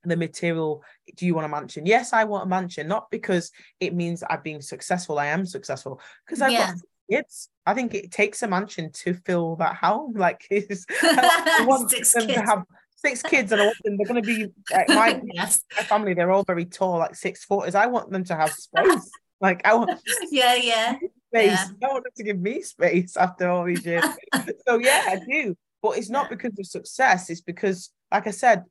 the 0.03 0.17
material. 0.17 0.83
Do 1.15 1.27
you 1.27 1.35
want 1.35 1.45
a 1.45 1.49
mansion? 1.49 1.85
Yes 1.85 2.11
i 2.11 2.23
want 2.23 2.45
a 2.45 2.49
mansion 2.49 2.87
not 2.87 3.11
because 3.11 3.51
it 3.79 3.93
means 3.93 4.23
i'm 4.27 4.41
being 4.41 4.61
successful. 4.61 5.19
I 5.19 5.27
am 5.27 5.45
successful. 5.45 6.01
Because 6.25 6.41
i've 6.41 6.53
yeah. 6.53 6.71
got 6.71 6.75
kids. 7.11 7.49
I 7.67 7.75
think 7.75 7.93
it 7.93 8.11
takes 8.11 8.41
a 8.41 8.47
mansion 8.47 8.91
to 9.03 9.13
fill 9.13 9.57
that 9.57 9.75
home 9.75 10.13
like 10.25 10.47
it's, 10.49 10.87
i 11.03 11.65
want 11.67 11.91
them 11.91 11.99
kids. 11.99 12.13
to 12.13 12.41
have 12.41 12.63
six 13.05 13.21
kids 13.21 13.51
and 13.51 13.61
I 13.61 13.65
want 13.65 13.77
them, 13.83 13.97
they're 13.97 14.07
going 14.07 14.21
to 14.21 14.27
be 14.27 14.47
like 14.71 14.89
my, 14.89 15.21
yes. 15.33 15.63
my 15.75 15.83
family, 15.83 16.13
they're 16.13 16.31
all 16.31 16.43
very 16.43 16.65
tall, 16.65 16.99
like 16.99 17.15
six 17.15 17.45
footers. 17.45 17.75
I 17.75 17.87
want 17.87 18.11
them 18.11 18.23
to 18.25 18.35
have 18.35 18.51
space. 18.51 19.11
like 19.41 19.65
I 19.65 19.75
want 19.75 19.99
yeah, 20.31 20.55
yeah. 20.55 20.95
Space. 21.33 21.51
Yeah. 21.51 21.67
I 21.83 21.91
want 21.91 22.03
them 22.03 22.13
to 22.17 22.23
give 22.23 22.39
me 22.39 22.61
space 22.61 23.17
after 23.17 23.49
all 23.49 23.65
these 23.65 23.85
years. 23.85 24.05
so 24.67 24.77
yeah, 24.77 25.03
I 25.07 25.19
do. 25.27 25.55
But 25.81 25.97
it's 25.97 26.09
not 26.09 26.29
because 26.29 26.57
of 26.57 26.65
success, 26.65 27.29
it's 27.29 27.41
because, 27.41 27.91
like 28.11 28.27
I 28.27 28.31
said, 28.31 28.63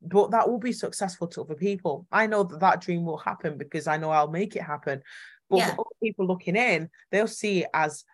but 0.00 0.30
that 0.30 0.48
will 0.48 0.58
be 0.58 0.72
successful 0.72 1.26
to 1.28 1.42
other 1.42 1.54
people. 1.54 2.06
I 2.12 2.26
know 2.26 2.44
that 2.44 2.60
that 2.60 2.80
dream 2.80 3.04
will 3.04 3.18
happen 3.18 3.58
because 3.58 3.86
I 3.86 3.96
know 3.96 4.10
I'll 4.10 4.30
make 4.30 4.54
it 4.54 4.62
happen. 4.62 5.02
But 5.50 5.58
yeah. 5.58 5.74
for 5.74 5.80
other 5.80 5.96
people 6.02 6.26
looking 6.26 6.56
in, 6.56 6.88
they'll 7.10 7.26
see 7.26 7.64
it 7.64 7.70
as 7.74 8.04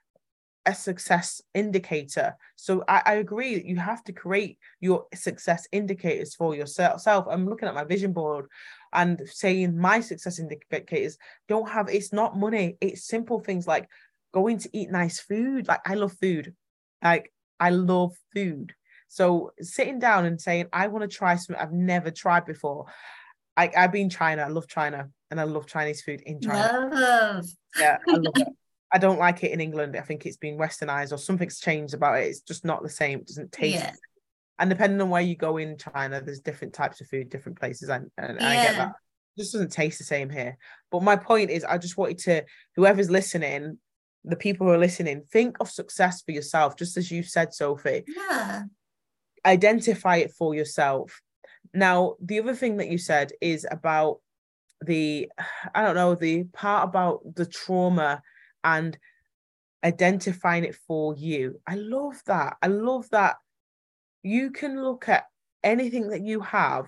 a 0.66 0.74
success 0.74 1.40
indicator. 1.54 2.36
So 2.56 2.84
I, 2.88 3.02
I, 3.06 3.14
agree 3.14 3.54
that 3.54 3.64
you 3.64 3.76
have 3.76 4.04
to 4.04 4.12
create 4.12 4.58
your 4.80 5.06
success 5.14 5.66
indicators 5.72 6.34
for 6.34 6.54
yourself. 6.54 7.06
I'm 7.06 7.48
looking 7.48 7.68
at 7.68 7.74
my 7.74 7.84
vision 7.84 8.12
board 8.12 8.46
and 8.92 9.22
saying 9.26 9.78
my 9.78 10.00
success 10.00 10.38
indicators 10.38 11.16
don't 11.48 11.68
have 11.68 11.88
it's 11.88 12.12
not 12.12 12.36
money, 12.36 12.76
it's 12.80 13.06
simple 13.06 13.40
things 13.40 13.66
like 13.66 13.88
going 14.32 14.58
to 14.58 14.68
eat 14.76 14.90
nice 14.90 15.18
food. 15.18 15.68
Like 15.68 15.80
I 15.86 15.94
love 15.94 16.12
food. 16.12 16.54
Like 17.02 17.32
I 17.58 17.70
love 17.70 18.14
food. 18.34 18.74
So 19.08 19.52
sitting 19.60 19.98
down 19.98 20.26
and 20.26 20.40
saying, 20.40 20.66
I 20.72 20.88
want 20.88 21.08
to 21.10 21.16
try 21.16 21.36
something 21.36 21.62
I've 21.62 21.72
never 21.72 22.10
tried 22.10 22.44
before. 22.44 22.86
I, 23.56 23.70
I've 23.76 23.92
been 23.92 24.10
China, 24.10 24.42
I 24.42 24.48
love 24.48 24.68
China 24.68 25.08
and 25.30 25.40
I 25.40 25.44
love 25.44 25.66
Chinese 25.66 26.02
food 26.02 26.20
in 26.26 26.40
China. 26.40 26.90
Love. 26.92 27.46
Yeah, 27.78 27.98
I 28.06 28.16
love 28.16 28.34
it. 28.36 28.48
I 28.92 28.98
don't 28.98 29.18
like 29.18 29.44
it 29.44 29.52
in 29.52 29.60
England. 29.60 29.96
I 29.96 30.00
think 30.00 30.24
it's 30.24 30.36
been 30.36 30.58
westernized 30.58 31.12
or 31.12 31.18
something's 31.18 31.60
changed 31.60 31.94
about 31.94 32.20
it. 32.20 32.26
It's 32.26 32.40
just 32.40 32.64
not 32.64 32.82
the 32.82 32.88
same. 32.88 33.20
It 33.20 33.26
doesn't 33.26 33.52
taste. 33.52 33.76
Yeah. 33.76 33.92
And 34.58 34.70
depending 34.70 35.00
on 35.00 35.10
where 35.10 35.22
you 35.22 35.36
go 35.36 35.56
in 35.58 35.76
China, 35.76 36.20
there's 36.20 36.40
different 36.40 36.74
types 36.74 37.00
of 37.00 37.06
food, 37.06 37.30
different 37.30 37.60
places, 37.60 37.90
and, 37.90 38.10
and, 38.18 38.38
yeah. 38.40 38.48
I 38.48 38.54
get 38.54 38.76
that. 38.76 38.92
It 39.36 39.42
just 39.42 39.52
doesn't 39.52 39.70
taste 39.70 39.98
the 39.98 40.04
same 40.04 40.30
here. 40.30 40.56
But 40.90 41.02
my 41.02 41.16
point 41.16 41.50
is, 41.50 41.64
I 41.64 41.78
just 41.78 41.96
wanted 41.96 42.18
to, 42.18 42.44
whoever's 42.74 43.10
listening, 43.10 43.78
the 44.24 44.36
people 44.36 44.66
who 44.66 44.72
are 44.72 44.78
listening, 44.78 45.22
think 45.30 45.58
of 45.60 45.70
success 45.70 46.22
for 46.22 46.32
yourself, 46.32 46.76
just 46.76 46.96
as 46.96 47.10
you 47.10 47.22
said, 47.22 47.54
Sophie. 47.54 48.04
Yeah. 48.08 48.62
Identify 49.46 50.16
it 50.16 50.32
for 50.32 50.54
yourself. 50.54 51.20
Now, 51.72 52.16
the 52.20 52.40
other 52.40 52.54
thing 52.54 52.78
that 52.78 52.88
you 52.88 52.98
said 52.98 53.30
is 53.40 53.66
about 53.70 54.18
the, 54.80 55.30
I 55.74 55.82
don't 55.82 55.94
know, 55.94 56.14
the 56.16 56.44
part 56.44 56.88
about 56.88 57.20
the 57.36 57.46
trauma 57.46 58.22
and 58.64 58.96
identifying 59.84 60.64
it 60.64 60.74
for 60.74 61.14
you. 61.16 61.60
I 61.66 61.76
love 61.76 62.20
that. 62.26 62.56
I 62.62 62.66
love 62.66 63.08
that 63.10 63.36
you 64.22 64.50
can 64.50 64.82
look 64.82 65.08
at 65.08 65.24
anything 65.62 66.08
that 66.10 66.22
you 66.22 66.40
have 66.40 66.86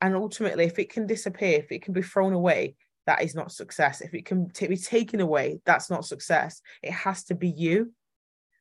and 0.00 0.14
ultimately 0.14 0.64
if 0.64 0.78
it 0.78 0.90
can 0.90 1.06
disappear 1.06 1.58
if 1.58 1.72
it 1.72 1.82
can 1.82 1.94
be 1.94 2.02
thrown 2.02 2.32
away 2.32 2.74
that 3.06 3.22
is 3.22 3.34
not 3.34 3.50
success 3.50 4.00
if 4.00 4.12
it 4.14 4.26
can 4.26 4.50
t- 4.50 4.66
be 4.66 4.76
taken 4.76 5.20
away 5.20 5.60
that's 5.64 5.88
not 5.88 6.04
success 6.04 6.60
it 6.82 6.92
has 6.92 7.24
to 7.24 7.34
be 7.34 7.48
you 7.48 7.92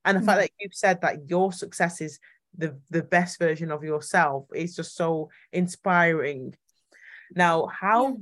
and 0.06 0.16
the 0.16 0.20
mm-hmm. 0.20 0.28
fact 0.28 0.42
that 0.42 0.52
you've 0.60 0.74
said 0.74 1.02
that 1.02 1.30
your 1.30 1.52
success 1.52 2.00
is 2.00 2.20
the 2.58 2.78
the 2.90 3.04
best 3.04 3.40
version 3.40 3.72
of 3.72 3.84
yourself 3.84 4.46
is 4.54 4.76
just 4.76 4.96
so 4.96 5.30
inspiring 5.52 6.56
now 7.36 7.68
how 7.68 8.08
yeah. 8.08 8.14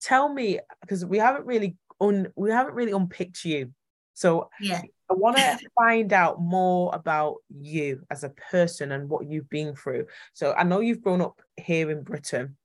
tell 0.00 0.32
me 0.32 0.58
because 0.82 1.04
we 1.04 1.18
haven't 1.18 1.46
really 1.46 1.76
un 2.00 2.32
we 2.36 2.50
haven't 2.50 2.74
really 2.74 2.92
unpicked 2.92 3.44
you. 3.44 3.72
So 4.14 4.50
yeah. 4.60 4.82
I 5.10 5.14
want 5.14 5.36
to 5.36 5.58
find 5.78 6.12
out 6.12 6.40
more 6.40 6.94
about 6.94 7.36
you 7.48 8.02
as 8.10 8.24
a 8.24 8.30
person 8.50 8.92
and 8.92 9.08
what 9.08 9.26
you've 9.26 9.48
been 9.48 9.74
through. 9.74 10.06
So 10.34 10.52
I 10.52 10.64
know 10.64 10.80
you've 10.80 11.02
grown 11.02 11.20
up 11.20 11.40
here 11.56 11.90
in 11.90 12.02
Britain. 12.02 12.56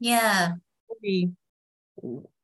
Yeah. 0.00 0.52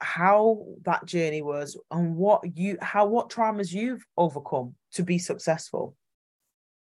How 0.00 0.66
that 0.84 1.04
journey 1.04 1.42
was 1.42 1.78
and 1.90 2.16
what 2.16 2.56
you 2.56 2.78
how 2.80 3.06
what 3.06 3.30
traumas 3.30 3.72
you've 3.72 4.04
overcome 4.16 4.74
to 4.92 5.02
be 5.02 5.18
successful. 5.18 5.96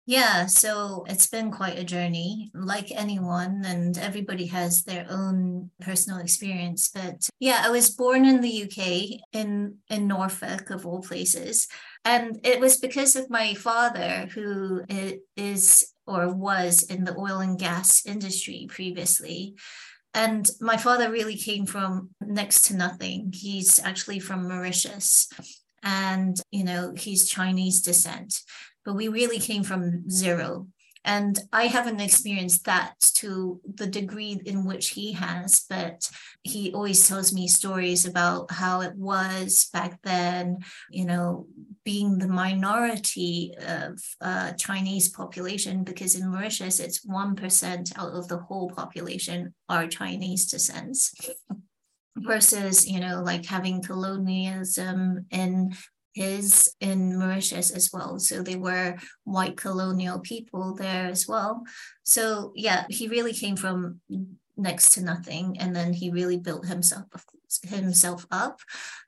Yeah, 0.07 0.47
so 0.47 1.07
it's 1.09 1.29
been 1.29 1.51
quite 1.51 1.79
a 1.79 1.85
journey, 1.85 2.51
like 2.53 2.91
anyone, 2.91 3.63
and 3.65 3.97
everybody 3.97 4.47
has 4.47 4.85
their 4.85 5.07
own 5.09 5.71
personal 5.81 6.19
experience. 6.19 6.91
But 6.93 7.27
yeah, 7.41 7.63
I 7.65 7.71
was 7.71 7.89
born 7.89 8.27
in 8.27 8.43
the 8.43 8.65
UK 8.65 9.21
in 9.33 9.79
in 9.89 10.07
Norfolk 10.07 10.69
of 10.69 10.85
all 10.85 11.01
places, 11.01 11.69
and 12.05 12.39
it 12.45 12.61
was 12.61 12.77
because 12.77 13.17
of 13.17 13.31
my 13.31 13.55
father, 13.55 14.29
who 14.35 14.83
is 15.37 15.95
or 16.07 16.35
was 16.35 16.83
in 16.83 17.05
the 17.05 17.17
oil 17.17 17.39
and 17.39 17.59
gas 17.59 18.05
industry 18.05 18.67
previously. 18.69 19.55
And 20.13 20.49
my 20.61 20.77
father 20.77 21.11
really 21.11 21.37
came 21.37 21.65
from 21.65 22.11
next 22.21 22.67
to 22.67 22.77
nothing. 22.77 23.33
He's 23.35 23.81
actually 23.81 24.21
from 24.21 24.47
Mauritius 24.49 25.29
and 25.85 26.41
you 26.51 26.65
know 26.65 26.95
he's 26.97 27.29
chinese 27.29 27.83
descent 27.83 28.41
but 28.85 28.95
we 28.95 29.09
really 29.09 29.39
came 29.39 29.63
from 29.63 30.09
zero. 30.11 30.69
And 31.07 31.39
I 31.53 31.67
haven't 31.67 32.01
experienced 32.01 32.65
that 32.65 32.95
to 33.17 33.61
the 33.75 33.87
degree 33.87 34.41
in 34.47 34.65
which 34.65 34.91
he 34.91 35.13
has, 35.13 35.67
but 35.69 36.09
he 36.43 36.73
always 36.73 37.07
tells 37.07 37.31
me 37.31 37.47
stories 37.47 38.07
about 38.07 38.51
how 38.51 38.81
it 38.81 38.95
was 38.97 39.69
back 39.71 40.01
then, 40.03 40.61
you 40.91 41.05
know, 41.05 41.47
being 41.85 42.19
the 42.19 42.29
minority 42.29 43.53
of 43.69 44.01
uh, 44.23 44.53
Chinese 44.53 45.11
population, 45.11 45.85
because 45.85 46.15
in 46.15 46.31
Mauritius, 46.31 46.81
it's 46.81 47.05
1% 47.05 47.99
out 47.99 48.13
of 48.13 48.29
the 48.29 48.39
whole 48.39 48.71
population 48.71 49.53
are 49.69 49.87
Chinese 49.87 50.47
descent 50.47 50.97
versus 52.17 52.89
you 52.89 53.01
know 53.01 53.23
like 53.23 53.45
having 53.45 53.83
colonialism 53.83 55.27
in 55.31 55.75
his 56.15 56.73
in 56.81 57.19
Mauritius 57.19 57.71
as 57.71 57.91
well. 57.93 58.19
So 58.19 58.43
they 58.43 58.57
were 58.57 58.97
white 59.25 59.57
colonial 59.57 60.21
people 60.21 60.75
there 60.75 61.07
as 61.07 61.29
well. 61.29 61.65
So 62.05 62.53
yeah, 62.55 62.87
he 62.89 63.09
really 63.09 63.35
came 63.35 63.57
from 63.57 64.01
next 64.57 64.91
to 64.91 65.03
nothing 65.03 65.59
and 65.59 65.75
then 65.75 65.93
he 65.93 66.11
really 66.11 66.39
built 66.39 66.67
himself 66.67 67.05
himself 67.65 68.27
up. 68.31 68.61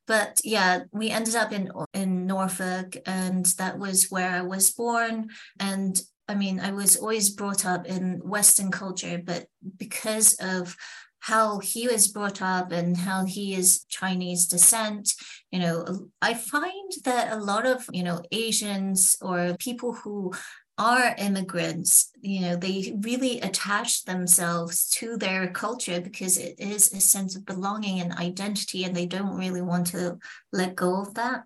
But 0.07 0.41
yeah, 0.45 0.81
we 0.93 1.11
ended 1.11 1.37
up 1.37 1.53
in 1.53 1.71
in 1.95 2.27
Norfolk 2.27 2.97
and 3.07 3.47
that 3.59 3.79
was 3.79 4.11
where 4.11 4.31
I 4.31 4.43
was 4.43 4.71
born 4.73 5.29
and 5.59 6.01
I 6.29 6.35
mean, 6.35 6.59
I 6.59 6.73
was 6.73 6.97
always 6.97 7.31
brought 7.31 7.65
up 7.65 7.87
in 7.87 8.21
Western 8.25 8.73
culture, 8.73 9.21
but 9.25 9.47
because 9.77 10.35
of 10.41 10.77
how 11.21 11.59
he 11.59 11.89
was 11.89 12.09
brought 12.09 12.41
up 12.41 12.73
and 12.73 12.97
how 12.97 13.25
he 13.25 13.55
is 13.55 13.85
Chinese 13.89 14.47
descent. 14.47 15.13
You 15.51 15.61
know, 15.61 16.09
I 16.23 16.35
find 16.35 16.93
that 17.05 17.33
a 17.33 17.37
lot 17.37 17.67
of, 17.67 17.85
you 17.93 18.03
know, 18.03 18.23
Asians 18.31 19.17
or 19.21 19.57
people 19.59 19.93
who 19.93 20.33
are 20.79 21.15
immigrants, 21.17 22.11
you 22.21 22.43
know, 22.43 22.55
they 22.55 22.95
really 23.01 23.41
attach 23.41 24.05
themselves 24.05 24.91
to 24.91 25.17
their 25.17 25.49
culture 25.49 26.01
because 26.01 26.37
it 26.37 26.55
is 26.59 26.93
a 26.93 27.01
sense 27.01 27.35
of 27.35 27.47
belonging 27.47 28.01
and 28.01 28.13
identity, 28.13 28.85
and 28.85 28.95
they 28.95 29.07
don't 29.07 29.39
really 29.39 29.63
want 29.63 29.87
to 29.87 30.19
let 30.53 30.77
go 30.77 31.01
of 31.01 31.15
that. 31.15 31.45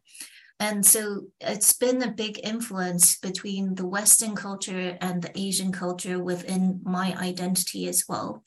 And 0.58 0.84
so 0.84 1.28
it's 1.40 1.72
been 1.72 2.02
a 2.02 2.12
big 2.12 2.40
influence 2.42 3.18
between 3.18 3.76
the 3.76 3.86
Western 3.86 4.34
culture 4.34 4.98
and 5.00 5.22
the 5.22 5.38
Asian 5.38 5.72
culture 5.72 6.22
within 6.22 6.80
my 6.82 7.16
identity 7.16 7.88
as 7.88 8.04
well. 8.08 8.42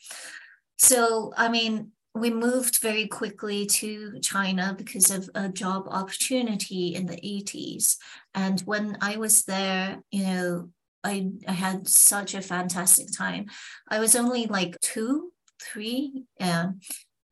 So, 0.83 1.31
I 1.37 1.47
mean, 1.47 1.91
we 2.13 2.29
moved 2.29 2.81
very 2.81 3.07
quickly 3.07 3.65
to 3.65 4.19
China 4.19 4.75
because 4.77 5.09
of 5.11 5.29
a 5.33 5.47
job 5.47 5.87
opportunity 5.87 6.93
in 6.93 7.05
the 7.05 7.15
80s. 7.15 7.95
And 8.35 8.59
when 8.65 8.97
I 8.99 9.15
was 9.15 9.45
there, 9.45 10.03
you 10.11 10.25
know, 10.25 10.69
I, 11.01 11.29
I 11.47 11.53
had 11.53 11.87
such 11.87 12.33
a 12.33 12.41
fantastic 12.41 13.07
time. 13.17 13.45
I 13.87 13.99
was 13.99 14.13
only 14.13 14.45
like 14.45 14.77
two, 14.81 15.31
three, 15.61 16.25
yeah. 16.37 16.71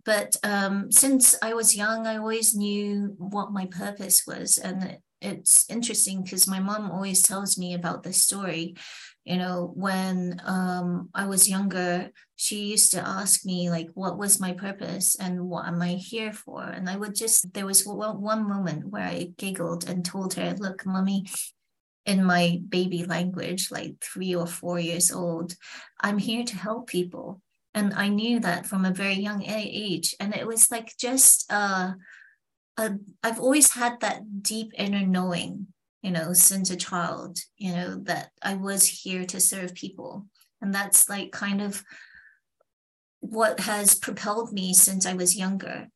But 0.05 0.37
um, 0.45 0.89
since 0.89 1.35
I 1.43 1.53
was 1.53 1.75
young, 1.75 2.07
I 2.07 2.19
always 2.19 2.55
knew 2.55 3.15
what 3.17 3.51
my 3.51 3.65
purpose 3.65 4.25
was. 4.25 4.57
And 4.57 4.81
it, 4.81 5.01
it's 5.19 5.69
interesting 5.69 6.23
because 6.23 6.47
my 6.47 6.61
mom 6.61 6.89
always 6.89 7.21
tells 7.21 7.57
me 7.57 7.73
about 7.73 8.03
this 8.03 8.23
story 8.23 8.75
you 9.25 9.37
know 9.37 9.71
when 9.75 10.41
um, 10.45 11.09
i 11.13 11.25
was 11.25 11.49
younger 11.49 12.09
she 12.41 12.71
used 12.71 12.91
to 12.91 13.07
ask 13.07 13.45
me 13.45 13.69
like 13.69 13.89
what 13.93 14.17
was 14.17 14.39
my 14.39 14.51
purpose 14.51 15.15
and 15.15 15.47
what 15.47 15.67
am 15.67 15.79
i 15.79 15.89
here 15.89 16.33
for? 16.33 16.63
And 16.63 16.89
i 16.89 16.97
would 16.97 17.13
just 17.13 17.53
there 17.53 17.67
was 17.67 17.85
one 17.85 18.49
moment 18.49 18.87
where 18.87 19.03
i 19.03 19.29
giggled 19.37 19.87
and 19.87 20.03
told 20.03 20.33
her 20.33 20.55
look 20.57 20.83
mommy 20.83 21.27
in 22.07 22.25
my 22.25 22.59
baby 22.67 23.05
language 23.05 23.69
like 23.69 23.93
three 24.01 24.33
or 24.33 24.47
four 24.47 24.79
years 24.79 25.11
old 25.11 25.53
i'm 25.99 26.17
here 26.17 26.43
to 26.43 26.55
help 26.57 26.87
people. 26.87 27.41
And 27.75 27.93
i 27.93 28.07
knew 28.07 28.39
that 28.39 28.65
from 28.65 28.85
a 28.85 28.99
very 29.03 29.19
young 29.27 29.43
age. 29.43 30.15
And 30.19 30.35
it 30.35 30.47
was 30.47 30.71
like 30.71 30.97
just 30.97 31.45
uh, 31.53 31.91
a, 32.77 32.91
i've 33.23 33.39
always 33.39 33.73
had 33.73 33.99
that 33.99 34.41
deep 34.41 34.71
inner 34.75 35.05
knowing 35.05 35.67
you 36.01 36.09
know, 36.09 36.33
since 36.33 36.71
a 36.71 36.75
child, 36.75 37.37
you 37.57 37.73
know, 37.73 37.97
that 38.05 38.31
I 38.41 38.55
was 38.55 38.87
here 38.87 39.23
to 39.25 39.39
serve 39.39 39.75
people. 39.75 40.25
And 40.59 40.73
that's 40.73 41.07
like 41.07 41.31
kind 41.31 41.61
of 41.61 41.83
what 43.21 43.61
has 43.61 43.95
propelled 43.95 44.51
me 44.51 44.73
since 44.73 45.05
I 45.05 45.13
was 45.13 45.37
younger. 45.37 45.87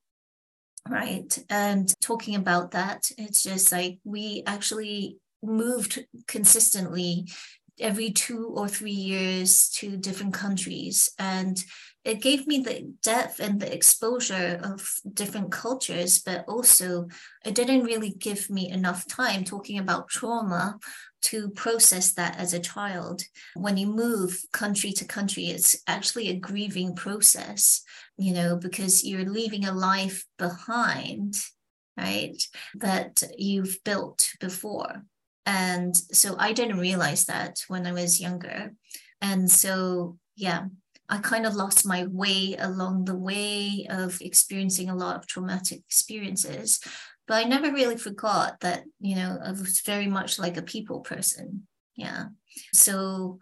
Right. 0.88 1.38
And 1.50 1.92
talking 2.00 2.36
about 2.36 2.72
that, 2.72 3.12
it's 3.18 3.44
just 3.44 3.72
like 3.72 3.98
we 4.04 4.44
actually 4.46 5.18
moved 5.42 6.06
consistently 6.28 7.28
every 7.80 8.12
two 8.12 8.54
or 8.56 8.68
three 8.68 8.92
years 8.92 9.70
to 9.70 9.98
different 9.98 10.34
countries. 10.34 11.10
And 11.20 11.62
it 12.04 12.22
gave 12.22 12.46
me 12.46 12.60
the 12.60 12.94
depth 13.02 13.40
and 13.40 13.60
the 13.60 13.74
exposure 13.74 14.60
of 14.64 14.88
different 15.12 15.52
cultures, 15.52 16.20
but 16.20 16.46
also 16.48 17.08
it 17.44 17.56
didn't 17.56 17.84
really 17.84 18.12
give 18.12 18.50
me 18.50 18.70
enough 18.70 19.08
time 19.08 19.44
talking 19.44 19.80
about 19.80 20.08
trauma 20.08 20.78
to 21.26 21.50
process 21.50 22.14
that 22.14 22.38
as 22.38 22.54
a 22.54 22.60
child. 22.60 23.24
When 23.56 23.78
you 23.78 23.88
move 23.88 24.44
country 24.52 24.92
to 24.94 25.06
country, 25.06 25.46
it's 25.48 25.76
actually 25.88 26.30
a 26.30 26.40
grieving 26.40 26.96
process, 26.96 27.82
you 28.18 28.34
know, 28.34 28.56
because 28.56 29.04
you're 29.04 29.26
leaving 29.26 29.66
a 29.66 29.72
life 29.72 30.26
behind, 30.38 31.36
right, 31.98 32.42
that 32.76 33.24
you've 33.38 33.78
built 33.84 34.30
before. 34.40 35.04
And 35.46 35.96
so 35.96 36.36
I 36.40 36.54
didn't 36.54 36.80
realize 36.80 37.26
that 37.26 37.64
when 37.68 37.86
I 37.86 37.92
was 37.92 38.22
younger. 38.22 38.74
And 39.22 39.50
so, 39.50 40.18
yeah, 40.36 40.66
I 41.08 41.20
kind 41.20 41.46
of 41.46 41.56
lost 41.56 41.86
my 41.86 42.06
way 42.08 42.56
along 42.58 43.06
the 43.06 43.16
way 43.16 43.86
of 43.90 44.20
experiencing 44.22 44.90
a 44.90 44.96
lot 44.96 45.16
of 45.18 45.28
traumatic 45.28 45.80
experiences. 45.80 46.80
But 47.28 47.46
I 47.46 47.48
never 47.48 47.72
really 47.72 47.98
forgot 47.98 48.60
that, 48.62 48.84
you 49.00 49.16
know, 49.16 49.40
I 49.44 49.52
was 49.52 49.82
very 49.82 50.08
much 50.08 50.38
like 50.38 50.58
a 50.58 50.62
people 50.62 51.00
person. 51.00 51.68
Yeah. 51.96 52.26
So 52.74 53.40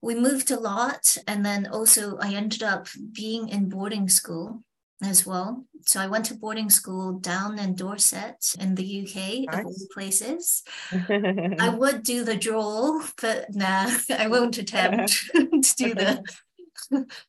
we 0.00 0.14
moved 0.14 0.50
a 0.50 0.58
lot. 0.58 1.16
And 1.26 1.44
then 1.44 1.66
also, 1.66 2.18
I 2.18 2.34
ended 2.34 2.62
up 2.62 2.88
being 3.12 3.48
in 3.48 3.68
boarding 3.68 4.08
school 4.08 4.62
as 5.02 5.26
well. 5.26 5.64
So 5.86 6.00
I 6.00 6.06
went 6.06 6.24
to 6.26 6.34
boarding 6.34 6.70
school 6.70 7.12
down 7.14 7.58
in 7.58 7.74
Dorset 7.74 8.54
in 8.58 8.74
the 8.74 9.02
UK, 9.02 9.46
nice. 9.46 9.60
of 9.60 9.66
all 9.66 9.86
places. 9.92 10.62
I 10.92 11.74
would 11.76 12.02
do 12.02 12.24
the 12.24 12.36
drawl, 12.36 13.02
but 13.20 13.54
nah, 13.54 13.90
I 14.10 14.26
won't 14.28 14.58
attempt 14.58 15.12
to 15.32 15.74
do 15.76 15.94
the 15.94 16.24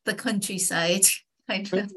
the 0.05 0.13
countryside 0.13 1.05
kind 1.47 1.71
of 1.73 1.91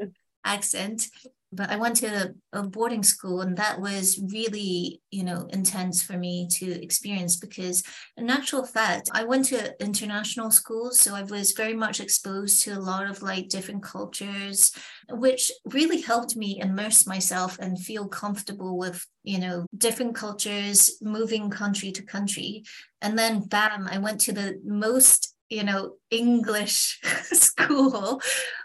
accent. 0.45 1.09
But 1.55 1.71
I 1.71 1.77
went 1.77 1.97
to 1.97 2.35
a 2.55 2.63
boarding 2.63 3.03
school, 3.03 3.43
and 3.43 3.57
that 3.59 3.79
was 3.79 4.19
really, 4.33 5.03
you 5.11 5.23
know, 5.23 5.47
intense 5.51 6.03
for 6.03 6.15
me 6.15 6.49
to 6.53 6.83
experience 6.83 7.37
because, 7.37 7.83
in 8.17 8.31
actual 8.31 8.65
fact, 8.65 9.11
I 9.13 9.25
went 9.25 9.45
to 9.47 9.75
international 9.83 10.51
schools, 10.51 10.99
so 10.99 11.15
I 11.15 11.25
was 11.25 11.53
very 11.53 11.75
much 11.75 12.01
exposed 12.01 12.63
to 12.63 12.73
a 12.73 12.81
lot 12.81 13.07
of 13.09 13.23
like 13.23 13.51
different 13.51 13.83
cultures, 13.83 14.73
which 15.11 15.53
really 15.67 16.01
helped 16.01 16.37
me 16.37 16.59
immerse 16.61 17.07
myself 17.07 17.59
and 17.59 17.79
feel 17.79 18.09
comfortable 18.09 18.79
with, 18.79 19.07
you 19.23 19.39
know, 19.39 19.67
different 19.77 20.15
cultures, 20.15 20.97
moving 21.03 21.51
country 21.51 21.93
to 21.93 22.03
country. 22.03 22.65
And 23.03 23.19
then, 23.19 23.43
bam, 23.43 23.89
I 23.91 23.99
went 23.99 24.21
to 24.23 24.33
the 24.33 24.59
most 24.65 25.35
you 25.53 25.65
know, 25.65 25.97
English 26.11 26.99
school, 27.25 28.23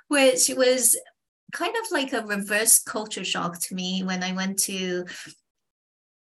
which 0.07 0.49
was 0.55 0.97
kind 1.53 1.75
of 1.75 1.91
like 1.91 2.13
a 2.13 2.25
reverse 2.25 2.79
culture 2.79 3.23
shock 3.23 3.59
to 3.59 3.75
me 3.75 4.03
when 4.03 4.23
I 4.23 4.33
went 4.33 4.59
to 4.59 5.05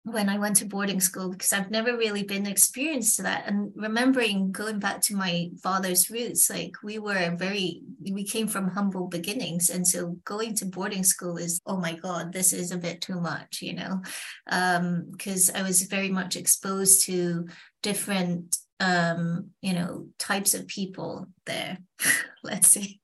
when 0.06 0.28
I 0.28 0.38
went 0.38 0.56
to 0.56 0.66
boarding 0.66 1.00
school 1.00 1.30
because 1.30 1.54
I've 1.54 1.70
never 1.70 1.96
really 1.96 2.24
been 2.24 2.46
experienced 2.46 3.16
to 3.16 3.22
that. 3.22 3.44
And 3.46 3.72
remembering 3.74 4.52
going 4.52 4.78
back 4.78 5.00
to 5.02 5.16
my 5.16 5.48
father's 5.62 6.10
roots, 6.10 6.50
like 6.50 6.74
we 6.82 6.98
were 6.98 7.34
very, 7.36 7.80
we 8.10 8.22
came 8.22 8.46
from 8.46 8.68
humble 8.68 9.06
beginnings. 9.06 9.70
And 9.70 9.86
so 9.88 10.18
going 10.26 10.56
to 10.56 10.66
boarding 10.66 11.04
school 11.04 11.38
is, 11.38 11.58
oh 11.64 11.78
my 11.78 11.94
God, 11.94 12.34
this 12.34 12.52
is 12.52 12.70
a 12.70 12.76
bit 12.76 13.00
too 13.00 13.18
much, 13.18 13.62
you 13.62 13.72
know, 13.72 14.02
because 14.44 15.48
um, 15.48 15.56
I 15.56 15.62
was 15.62 15.84
very 15.84 16.10
much 16.10 16.36
exposed 16.36 17.06
to 17.06 17.46
different 17.82 18.58
um, 18.80 19.50
you 19.62 19.72
know, 19.72 20.08
types 20.18 20.52
of 20.52 20.66
people 20.66 21.28
there, 21.46 21.78
let's 22.42 22.68
say. 22.68 23.00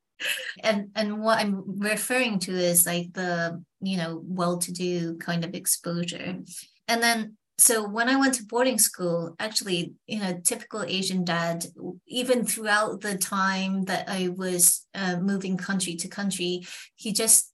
And 0.62 0.90
and 0.94 1.22
what 1.22 1.38
I'm 1.38 1.62
referring 1.80 2.38
to 2.40 2.52
is 2.52 2.86
like 2.86 3.12
the, 3.12 3.62
you 3.80 3.96
know, 3.96 4.20
well-to-do 4.24 5.18
kind 5.18 5.44
of 5.44 5.54
exposure. 5.54 6.38
And 6.88 7.02
then 7.02 7.36
so 7.58 7.86
when 7.86 8.08
I 8.08 8.16
went 8.16 8.34
to 8.34 8.46
boarding 8.46 8.78
school, 8.78 9.36
actually, 9.38 9.92
you 10.06 10.18
know, 10.20 10.40
typical 10.42 10.82
Asian 10.82 11.24
dad, 11.24 11.66
even 12.06 12.44
throughout 12.44 13.02
the 13.02 13.18
time 13.18 13.84
that 13.84 14.08
I 14.08 14.28
was 14.28 14.86
uh, 14.94 15.16
moving 15.16 15.58
country 15.58 15.94
to 15.96 16.08
country, 16.08 16.62
he 16.96 17.12
just, 17.12 17.52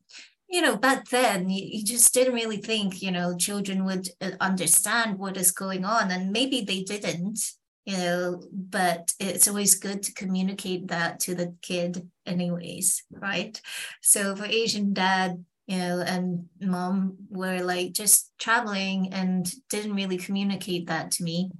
you 0.48 0.62
know, 0.62 0.76
back 0.76 1.09
then 1.09 1.48
he, 1.48 1.70
he 1.70 1.83
just 1.83 2.14
didn't 2.14 2.35
really 2.35 2.59
think, 2.59 3.02
you 3.02 3.11
know, 3.11 3.37
children 3.37 3.85
would 3.85 4.09
uh, 4.20 4.31
understand 4.40 5.18
what 5.18 5.37
is 5.37 5.50
going 5.50 5.85
on, 5.85 6.12
and 6.12 6.31
maybe 6.31 6.61
they 6.61 6.83
didn't 6.83 7.40
you 7.87 7.96
know, 7.96 8.42
but 8.52 9.14
it's 9.20 9.46
always 9.46 9.76
good 9.76 10.02
to 10.02 10.12
communicate 10.12 10.88
that 10.88 11.20
to 11.20 11.35
the 11.35 11.55
kid, 11.62 12.11
anyways, 12.26 13.04
right? 13.10 13.60
So 14.02 14.34
for 14.36 14.44
Asian 14.44 14.92
dad, 14.92 15.44
you 15.66 15.78
know, 15.78 16.00
and 16.00 16.46
mom 16.60 17.16
were 17.28 17.60
like 17.60 17.92
just 17.92 18.32
traveling 18.38 19.12
and 19.12 19.50
didn't 19.68 19.94
really 19.94 20.16
communicate 20.16 20.86
that 20.86 21.10
to 21.12 21.24
me. 21.24 21.50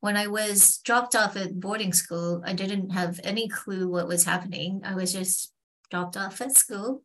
When 0.00 0.16
I 0.16 0.26
was 0.26 0.78
dropped 0.84 1.14
off 1.14 1.36
at 1.36 1.60
boarding 1.60 1.92
school, 1.92 2.42
I 2.44 2.52
didn't 2.52 2.90
have 2.90 3.20
any 3.24 3.48
clue 3.48 3.88
what 3.88 4.08
was 4.08 4.24
happening. 4.24 4.82
I 4.84 4.94
was 4.94 5.12
just 5.12 5.52
dropped 5.90 6.16
off 6.16 6.40
at 6.40 6.56
school 6.56 7.02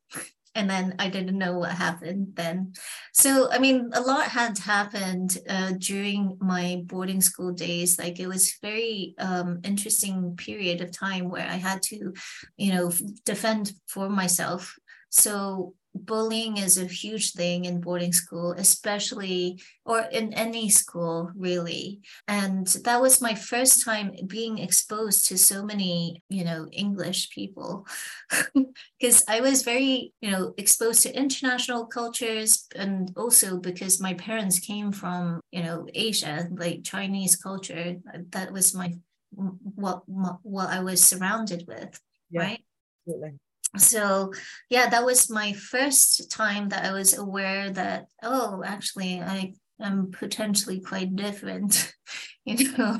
and 0.55 0.69
then 0.69 0.95
I 0.99 1.09
didn't 1.09 1.37
know 1.37 1.57
what 1.59 1.71
happened 1.71 2.33
then. 2.35 2.73
So, 3.13 3.51
I 3.51 3.59
mean, 3.59 3.89
a 3.93 4.01
lot 4.01 4.25
had 4.27 4.57
happened 4.57 5.37
uh, 5.47 5.73
during 5.77 6.37
my 6.39 6.81
boarding 6.85 7.21
school 7.21 7.51
days. 7.51 7.99
Like 7.99 8.19
it 8.19 8.27
was 8.27 8.57
very 8.61 9.15
um, 9.19 9.59
interesting 9.63 10.35
period 10.35 10.81
of 10.81 10.91
time 10.91 11.29
where 11.29 11.47
I 11.47 11.55
had 11.55 11.81
to, 11.83 12.13
you 12.57 12.73
know, 12.73 12.91
defend 13.25 13.73
for 13.87 14.09
myself. 14.09 14.77
So 15.09 15.75
bullying 15.95 16.57
is 16.57 16.77
a 16.77 16.85
huge 16.85 17.33
thing 17.33 17.65
in 17.65 17.81
boarding 17.81 18.13
school, 18.13 18.51
especially 18.53 19.61
or 19.85 20.01
in 20.11 20.33
any 20.33 20.69
school, 20.69 21.31
really. 21.35 21.99
And 22.27 22.67
that 22.85 23.01
was 23.01 23.21
my 23.21 23.33
first 23.33 23.83
time 23.83 24.11
being 24.27 24.59
exposed 24.59 25.27
to 25.27 25.37
so 25.37 25.63
many, 25.63 26.23
you 26.29 26.43
know, 26.43 26.67
English 26.71 27.29
people 27.31 27.87
because 28.99 29.23
I 29.27 29.41
was 29.41 29.63
very, 29.63 30.13
you 30.21 30.31
know, 30.31 30.53
exposed 30.57 31.03
to 31.03 31.15
international 31.15 31.87
cultures 31.87 32.67
and 32.75 33.11
also 33.17 33.57
because 33.57 33.99
my 33.99 34.13
parents 34.13 34.59
came 34.59 34.91
from, 34.91 35.41
you 35.51 35.63
know, 35.63 35.87
Asia, 35.93 36.47
like 36.51 36.83
Chinese 36.83 37.35
culture. 37.35 37.95
That 38.31 38.51
was 38.51 38.75
my 38.75 38.93
what 39.31 40.03
what 40.07 40.69
I 40.69 40.79
was 40.79 41.03
surrounded 41.03 41.65
with, 41.67 41.99
yeah, 42.31 42.41
right? 42.41 42.63
Absolutely 43.07 43.39
so 43.77 44.33
yeah 44.69 44.89
that 44.89 45.05
was 45.05 45.29
my 45.29 45.53
first 45.53 46.31
time 46.31 46.69
that 46.69 46.85
i 46.85 46.91
was 46.91 47.17
aware 47.17 47.69
that 47.69 48.05
oh 48.23 48.63
actually 48.65 49.21
i 49.21 49.53
am 49.81 50.11
potentially 50.11 50.79
quite 50.79 51.15
different 51.15 51.93
you 52.45 52.71
know? 52.77 52.99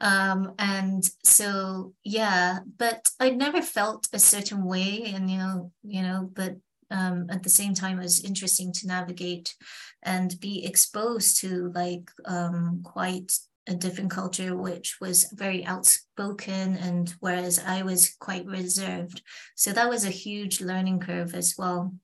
Um 0.00 0.54
and 0.58 1.02
so 1.24 1.94
yeah 2.04 2.60
but 2.76 3.08
i 3.18 3.30
never 3.30 3.62
felt 3.62 4.06
a 4.12 4.18
certain 4.18 4.64
way 4.64 5.04
and 5.06 5.28
you 5.30 5.38
know 5.38 5.72
you 5.82 6.02
know 6.02 6.30
but 6.32 6.56
um 6.90 7.26
at 7.30 7.42
the 7.42 7.48
same 7.48 7.74
time 7.74 7.98
it 7.98 8.02
was 8.02 8.24
interesting 8.24 8.72
to 8.74 8.86
navigate 8.86 9.56
and 10.02 10.38
be 10.38 10.64
exposed 10.64 11.40
to 11.40 11.72
like 11.74 12.10
um 12.26 12.82
quite 12.84 13.32
a 13.68 13.74
different 13.74 14.10
culture 14.10 14.56
which 14.56 14.96
was 15.00 15.30
very 15.32 15.64
outspoken 15.64 16.76
and 16.78 17.14
whereas 17.20 17.60
i 17.66 17.82
was 17.82 18.16
quite 18.18 18.46
reserved. 18.46 19.22
So 19.56 19.72
that 19.72 19.88
was 19.88 20.04
a 20.04 20.10
huge 20.10 20.60
learning 20.60 21.00
curve 21.00 21.34
as 21.34 21.54
well 21.58 21.94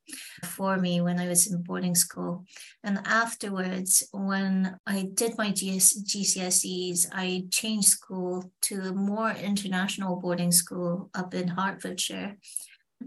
for 0.44 0.76
me 0.76 1.00
when 1.00 1.18
i 1.18 1.28
was 1.28 1.46
in 1.46 1.62
boarding 1.62 1.94
school. 1.94 2.44
And 2.82 3.00
afterwards 3.06 4.06
when 4.12 4.78
i 4.86 5.08
did 5.14 5.38
my 5.38 5.50
GS, 5.50 6.02
gcse's 6.02 7.08
i 7.12 7.44
changed 7.50 7.88
school 7.88 8.52
to 8.62 8.80
a 8.82 8.92
more 8.92 9.30
international 9.30 10.16
boarding 10.16 10.52
school 10.52 11.10
up 11.14 11.34
in 11.34 11.48
hertfordshire. 11.48 12.36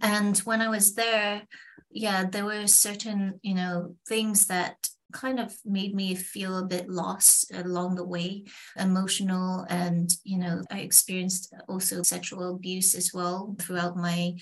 And 0.01 0.37
when 0.39 0.61
i 0.61 0.69
was 0.69 0.95
there 0.95 1.43
yeah 1.89 2.25
there 2.25 2.45
were 2.45 2.67
certain 2.67 3.39
you 3.41 3.55
know 3.55 3.95
things 4.07 4.47
that 4.47 4.75
kind 5.13 5.39
of 5.39 5.53
made 5.65 5.95
me 5.95 6.15
feel 6.15 6.57
a 6.57 6.65
bit 6.65 6.89
lost 6.89 7.51
along 7.53 7.95
the 7.95 8.03
way 8.03 8.43
emotional 8.77 9.65
and 9.69 10.09
you 10.23 10.37
know 10.37 10.61
i 10.71 10.79
experienced 10.79 11.53
also 11.67 12.03
sexual 12.03 12.55
abuse 12.55 12.93
as 12.95 13.13
well 13.13 13.55
throughout 13.59 13.95
my 13.95 14.33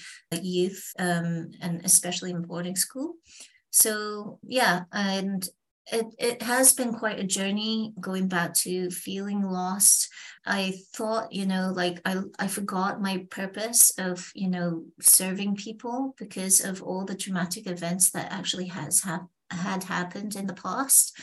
youth 0.41 0.91
um, 0.99 1.51
and 1.61 1.81
especially 1.83 2.31
in 2.31 2.41
boarding 2.41 2.75
school. 2.75 3.15
So 3.71 4.39
yeah 4.43 4.83
and 4.91 5.47
it, 5.91 6.07
it 6.17 6.41
has 6.41 6.73
been 6.73 6.93
quite 6.93 7.19
a 7.19 7.23
journey 7.23 7.93
going 7.99 8.27
back 8.27 8.55
to 8.55 8.89
feeling 8.89 9.43
lost. 9.43 10.09
I 10.45 10.73
thought 10.95 11.31
you 11.31 11.45
know 11.45 11.71
like 11.75 12.01
i 12.05 12.21
i 12.39 12.47
forgot 12.47 13.01
my 13.01 13.25
purpose 13.29 13.91
of 13.97 14.31
you 14.35 14.47
know 14.47 14.85
serving 15.01 15.55
people 15.55 16.15
because 16.17 16.63
of 16.63 16.81
all 16.83 17.05
the 17.05 17.15
traumatic 17.15 17.67
events 17.67 18.11
that 18.11 18.31
actually 18.31 18.67
has 18.67 19.03
happened 19.03 19.29
had 19.51 19.83
happened 19.83 20.35
in 20.35 20.47
the 20.47 20.53
past. 20.53 21.17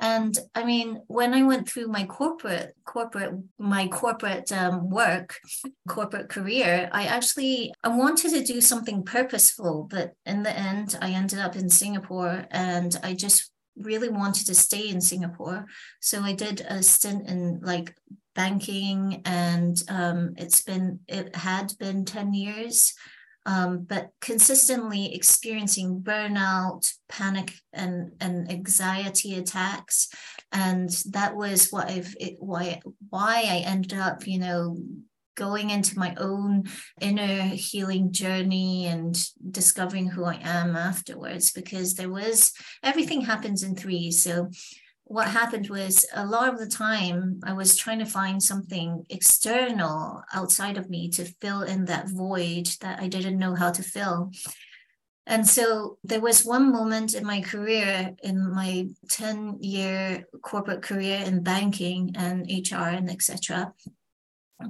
And 0.00 0.36
i 0.56 0.64
mean 0.64 1.02
when 1.06 1.32
i 1.32 1.42
went 1.44 1.68
through 1.68 1.86
my 1.86 2.04
corporate 2.06 2.74
corporate 2.84 3.34
my 3.58 3.86
corporate 3.86 4.50
um, 4.50 4.90
work 4.90 5.38
corporate 5.86 6.28
career 6.28 6.88
i 6.92 7.04
actually 7.04 7.72
i 7.84 7.88
wanted 7.88 8.30
to 8.30 8.42
do 8.42 8.60
something 8.60 9.04
purposeful 9.04 9.86
but 9.88 10.14
in 10.26 10.42
the 10.42 10.58
end 10.58 10.98
i 11.00 11.10
ended 11.10 11.38
up 11.38 11.54
in 11.54 11.68
singapore 11.68 12.46
and 12.50 12.98
i 13.04 13.14
just 13.14 13.52
really 13.76 14.08
wanted 14.08 14.46
to 14.46 14.54
stay 14.54 14.88
in 14.88 15.00
singapore. 15.00 15.66
So 16.00 16.22
i 16.22 16.32
did 16.32 16.62
a 16.68 16.82
stint 16.82 17.28
in 17.28 17.60
like 17.62 17.94
banking 18.34 19.22
and 19.24 19.82
um, 19.88 20.34
it's 20.36 20.62
been 20.62 21.00
it 21.08 21.34
had 21.36 21.72
been 21.78 22.04
10 22.04 22.34
years 22.34 22.94
um, 23.46 23.84
but 23.88 24.10
consistently 24.20 25.14
experiencing 25.14 26.00
burnout, 26.00 26.92
panic, 27.08 27.52
and, 27.72 28.12
and 28.20 28.50
anxiety 28.50 29.36
attacks. 29.36 30.08
And 30.52 30.90
that 31.10 31.34
was 31.34 31.70
what 31.70 31.88
I've 31.90 32.14
it, 32.20 32.36
why 32.38 32.80
why 33.10 33.44
I 33.48 33.62
ended 33.66 33.98
up, 33.98 34.26
you 34.26 34.38
know, 34.38 34.76
going 35.34 35.70
into 35.70 35.98
my 35.98 36.14
own 36.18 36.64
inner 37.00 37.42
healing 37.42 38.12
journey 38.12 38.86
and 38.86 39.16
discovering 39.50 40.06
who 40.06 40.24
I 40.24 40.38
am 40.42 40.76
afterwards 40.76 41.52
because 41.52 41.94
there 41.94 42.10
was 42.10 42.52
everything 42.82 43.22
happens 43.22 43.62
in 43.62 43.74
threes. 43.74 44.22
So 44.22 44.50
what 45.12 45.28
happened 45.28 45.68
was 45.68 46.06
a 46.14 46.24
lot 46.24 46.48
of 46.48 46.58
the 46.58 46.66
time 46.66 47.38
I 47.44 47.52
was 47.52 47.76
trying 47.76 47.98
to 47.98 48.06
find 48.06 48.42
something 48.42 49.04
external 49.10 50.24
outside 50.32 50.78
of 50.78 50.88
me 50.88 51.10
to 51.10 51.26
fill 51.42 51.62
in 51.62 51.84
that 51.84 52.08
void 52.08 52.68
that 52.80 52.98
I 52.98 53.08
didn't 53.08 53.38
know 53.38 53.54
how 53.54 53.70
to 53.72 53.82
fill. 53.82 54.32
And 55.26 55.46
so 55.46 55.98
there 56.02 56.22
was 56.22 56.46
one 56.46 56.72
moment 56.72 57.14
in 57.14 57.26
my 57.26 57.42
career, 57.42 58.14
in 58.22 58.54
my 58.54 58.88
10 59.10 59.58
year 59.60 60.24
corporate 60.40 60.80
career 60.80 61.22
in 61.26 61.42
banking 61.42 62.12
and 62.16 62.50
HR 62.50 62.88
and 62.96 63.10
etc., 63.10 63.74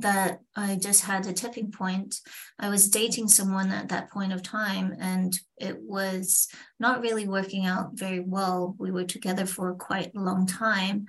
that 0.00 0.40
I 0.57 0.76
just 0.76 1.05
had 1.05 1.26
a 1.26 1.33
tipping 1.33 1.70
point. 1.70 2.20
I 2.59 2.68
was 2.68 2.88
dating 2.88 3.28
someone 3.28 3.70
at 3.70 3.88
that 3.88 4.11
point 4.11 4.33
of 4.33 4.42
time, 4.42 4.94
and 5.00 5.38
it 5.59 5.78
was 5.81 6.48
not 6.81 7.00
really 7.00 7.28
working 7.28 7.66
out 7.66 7.90
very 7.94 8.20
well. 8.20 8.74
We 8.78 8.90
were 8.90 9.05
together 9.05 9.46
for 9.46 9.74
quite 9.74 10.14
a 10.14 10.20
long 10.20 10.46
time, 10.46 11.07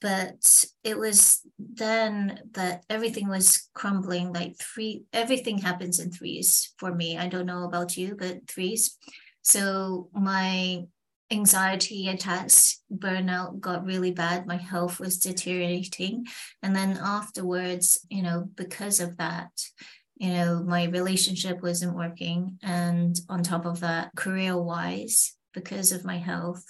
but 0.00 0.64
it 0.82 0.98
was 0.98 1.40
then 1.58 2.40
that 2.52 2.84
everything 2.90 3.28
was 3.28 3.70
crumbling 3.74 4.32
like 4.32 4.56
three, 4.58 5.04
everything 5.12 5.58
happens 5.58 5.98
in 5.98 6.10
threes 6.10 6.74
for 6.78 6.94
me. 6.94 7.16
I 7.16 7.28
don't 7.28 7.46
know 7.46 7.64
about 7.64 7.96
you, 7.96 8.16
but 8.18 8.46
threes. 8.48 8.98
So 9.42 10.08
my 10.12 10.84
anxiety 11.34 12.08
attacks, 12.08 12.82
burnout 12.92 13.60
got 13.60 13.84
really 13.84 14.12
bad. 14.12 14.46
My 14.46 14.56
health 14.56 15.00
was 15.00 15.18
deteriorating. 15.18 16.26
And 16.62 16.74
then 16.74 16.98
afterwards, 17.02 17.98
you 18.08 18.22
know, 18.22 18.48
because 18.54 19.00
of 19.00 19.16
that, 19.18 19.50
you 20.16 20.30
know, 20.30 20.62
my 20.62 20.84
relationship 20.84 21.62
wasn't 21.62 21.96
working. 21.96 22.58
And 22.62 23.18
on 23.28 23.42
top 23.42 23.66
of 23.66 23.80
that, 23.80 24.10
career 24.16 24.56
wise, 24.56 25.36
because 25.52 25.92
of 25.92 26.04
my 26.04 26.18
health, 26.18 26.64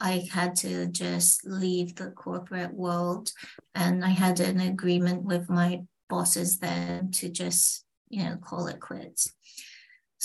I 0.00 0.26
had 0.32 0.56
to 0.56 0.86
just 0.86 1.46
leave 1.46 1.94
the 1.94 2.10
corporate 2.10 2.74
world. 2.74 3.30
And 3.74 4.04
I 4.04 4.10
had 4.10 4.40
an 4.40 4.60
agreement 4.60 5.22
with 5.22 5.48
my 5.48 5.82
bosses 6.08 6.58
then 6.58 7.12
to 7.12 7.28
just, 7.28 7.84
you 8.08 8.24
know, 8.24 8.36
call 8.36 8.66
it 8.66 8.80
quits. 8.80 9.32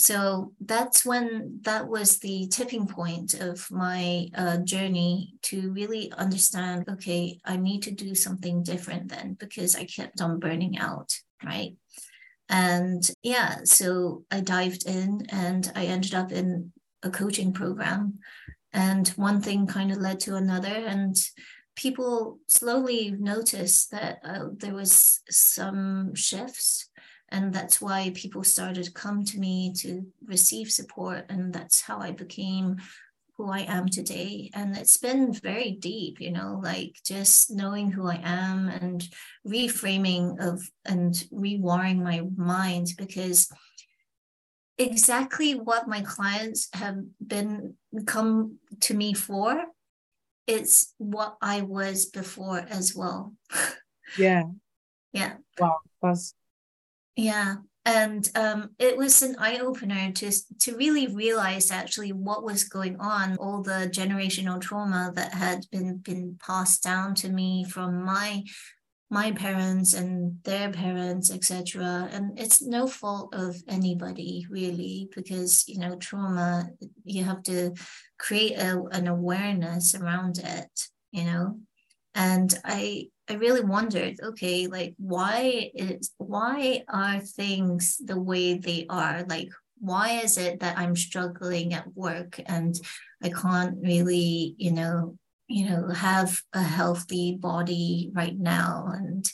So 0.00 0.52
that's 0.60 1.04
when 1.04 1.58
that 1.62 1.88
was 1.88 2.18
the 2.18 2.46
tipping 2.46 2.86
point 2.86 3.34
of 3.34 3.68
my 3.68 4.28
uh, 4.32 4.58
journey 4.58 5.34
to 5.42 5.72
really 5.72 6.12
understand 6.12 6.84
okay, 6.88 7.40
I 7.44 7.56
need 7.56 7.82
to 7.82 7.90
do 7.90 8.14
something 8.14 8.62
different 8.62 9.08
then 9.08 9.34
because 9.34 9.74
I 9.74 9.84
kept 9.86 10.20
on 10.20 10.38
burning 10.38 10.78
out, 10.78 11.18
right? 11.44 11.74
And 12.48 13.10
yeah, 13.24 13.64
so 13.64 14.24
I 14.30 14.40
dived 14.40 14.86
in 14.86 15.26
and 15.30 15.70
I 15.74 15.86
ended 15.86 16.14
up 16.14 16.30
in 16.30 16.72
a 17.02 17.10
coaching 17.10 17.52
program. 17.52 18.20
And 18.72 19.08
one 19.08 19.42
thing 19.42 19.66
kind 19.66 19.90
of 19.90 19.98
led 19.98 20.20
to 20.20 20.36
another. 20.36 20.68
And 20.68 21.16
people 21.74 22.38
slowly 22.46 23.10
noticed 23.18 23.90
that 23.90 24.20
uh, 24.24 24.46
there 24.52 24.74
was 24.74 25.22
some 25.28 26.14
shifts 26.14 26.87
and 27.30 27.52
that's 27.52 27.80
why 27.80 28.10
people 28.14 28.42
started 28.42 28.84
to 28.84 28.92
come 28.92 29.24
to 29.24 29.38
me 29.38 29.72
to 29.76 30.06
receive 30.26 30.70
support 30.70 31.24
and 31.28 31.52
that's 31.52 31.82
how 31.82 31.98
i 31.98 32.10
became 32.10 32.76
who 33.38 33.48
I 33.48 33.60
am 33.60 33.88
today. 33.88 34.50
And 34.52 34.76
it's 34.76 34.96
been 34.96 35.32
very 35.32 35.70
deep, 35.70 36.20
you 36.20 36.32
know, 36.32 36.60
like 36.60 36.96
just 37.04 37.52
knowing 37.52 37.92
who 37.92 38.08
I 38.08 38.20
am 38.22 38.68
and 38.68 39.08
reframing 39.46 40.44
of 40.44 40.68
and 40.84 41.14
rewiring 41.32 42.02
my 42.02 42.22
mind 42.36 42.88
because 42.98 43.48
exactly 44.76 45.54
what 45.54 45.86
my 45.86 46.00
clients 46.00 46.68
have 46.72 46.98
been 47.24 47.74
come 48.06 48.58
to 48.80 48.94
me 48.94 49.14
for 49.14 49.64
it's 50.48 50.94
what 50.98 51.36
I 51.42 51.60
was 51.60 52.06
before 52.06 52.66
as 52.68 52.94
well. 52.94 53.34
Yeah. 54.16 54.44
yeah. 55.12 55.34
Wow. 55.58 55.80
That's 56.00 56.32
yeah. 57.18 57.56
And 57.84 58.28
um, 58.34 58.70
it 58.78 58.96
was 58.96 59.22
an 59.22 59.36
eye 59.38 59.58
opener 59.58 60.12
to, 60.12 60.30
to 60.60 60.76
really 60.76 61.08
realize 61.08 61.70
actually 61.70 62.12
what 62.12 62.44
was 62.44 62.64
going 62.64 62.96
on, 63.00 63.36
all 63.38 63.62
the 63.62 63.90
generational 63.92 64.60
trauma 64.60 65.10
that 65.16 65.34
had 65.34 65.64
been 65.72 65.96
been 65.98 66.38
passed 66.44 66.82
down 66.82 67.14
to 67.16 67.28
me 67.28 67.64
from 67.64 68.04
my 68.04 68.44
my 69.10 69.32
parents 69.32 69.94
and 69.94 70.36
their 70.44 70.70
parents 70.70 71.30
etc 71.30 72.10
and 72.12 72.38
it's 72.38 72.60
no 72.60 72.86
fault 72.86 73.34
of 73.34 73.56
anybody 73.66 74.46
really 74.50 75.08
because 75.16 75.64
you 75.66 75.78
know 75.78 75.96
trauma 75.96 76.68
you 77.04 77.24
have 77.24 77.42
to 77.42 77.72
create 78.18 78.52
a, 78.58 78.82
an 78.92 79.06
awareness 79.06 79.94
around 79.94 80.38
it 80.44 80.68
you 81.10 81.24
know 81.24 81.58
and 82.14 82.58
i 82.66 83.08
i 83.28 83.34
really 83.34 83.62
wondered 83.62 84.18
okay 84.22 84.66
like 84.66 84.94
why 84.98 85.70
is 85.74 86.12
why 86.28 86.82
are 86.88 87.20
things 87.20 87.98
the 88.04 88.20
way 88.20 88.58
they 88.58 88.86
are? 88.88 89.24
Like 89.28 89.50
why 89.80 90.20
is 90.24 90.36
it 90.36 90.60
that 90.60 90.76
i'm 90.76 90.96
struggling 90.96 91.72
at 91.72 91.94
work 91.94 92.40
and 92.46 92.78
i 93.22 93.28
can't 93.28 93.78
really 93.80 94.54
you 94.58 94.72
know 94.72 95.16
you 95.46 95.68
know 95.68 95.88
have 95.88 96.42
a 96.52 96.62
healthy 96.62 97.36
body 97.36 98.10
right 98.14 98.38
now? 98.38 98.88
And 98.92 99.24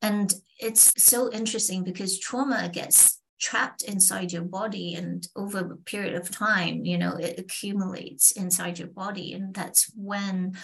and 0.00 0.32
it's 0.60 0.92
so 1.02 1.30
interesting 1.32 1.82
because 1.84 2.18
trauma 2.18 2.68
gets 2.72 3.20
trapped 3.40 3.82
inside 3.82 4.32
your 4.32 4.42
body 4.42 4.94
and 4.94 5.26
over 5.36 5.58
a 5.58 5.76
period 5.76 6.14
of 6.14 6.30
time 6.30 6.84
you 6.84 6.98
know 6.98 7.14
it 7.16 7.38
accumulates 7.38 8.32
inside 8.32 8.78
your 8.78 8.88
body. 8.88 9.32
And 9.32 9.54
that's 9.54 9.90
when 9.96 10.54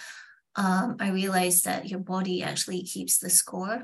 um, 0.57 0.97
i 1.01 1.11
realized 1.11 1.65
that 1.65 1.89
your 1.89 2.01
body 2.01 2.43
actually 2.43 2.83
keeps 2.83 3.19
the 3.19 3.31
score 3.31 3.83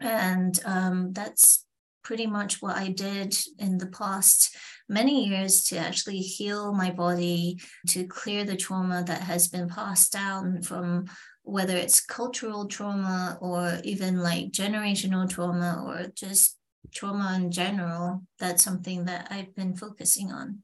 and 0.00 0.60
um, 0.64 1.12
that's 1.12 1.64
pretty 2.08 2.26
much 2.26 2.62
what 2.62 2.76
I 2.76 2.88
did 2.88 3.36
in 3.58 3.76
the 3.76 3.88
past 3.88 4.56
many 4.88 5.28
years 5.28 5.64
to 5.64 5.76
actually 5.76 6.20
heal 6.20 6.72
my 6.72 6.90
body, 6.90 7.60
to 7.88 8.06
clear 8.06 8.44
the 8.44 8.56
trauma 8.56 9.04
that 9.06 9.20
has 9.20 9.48
been 9.48 9.68
passed 9.68 10.12
down 10.12 10.62
from 10.62 11.04
whether 11.42 11.76
it's 11.76 12.00
cultural 12.00 12.66
trauma 12.66 13.36
or 13.42 13.78
even 13.84 14.22
like 14.22 14.52
generational 14.52 15.28
trauma 15.28 15.84
or 15.86 16.10
just 16.14 16.56
trauma 16.94 17.34
in 17.36 17.50
general. 17.50 18.22
That's 18.38 18.62
something 18.62 19.04
that 19.04 19.28
I've 19.30 19.54
been 19.54 19.76
focusing 19.76 20.32
on. 20.32 20.62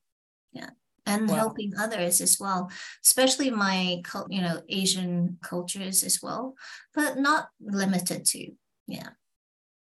Yeah. 0.53 0.70
And 1.07 1.28
wow. 1.28 1.34
helping 1.34 1.72
others 1.78 2.22
as 2.22 2.40
well, 2.40 2.70
especially 3.05 3.50
my, 3.50 4.00
you 4.30 4.40
know, 4.40 4.62
Asian 4.70 5.36
cultures 5.42 6.02
as 6.02 6.20
well, 6.22 6.55
but 6.94 7.18
not 7.18 7.48
limited 7.61 8.24
to. 8.24 8.52
Yeah. 8.86 9.11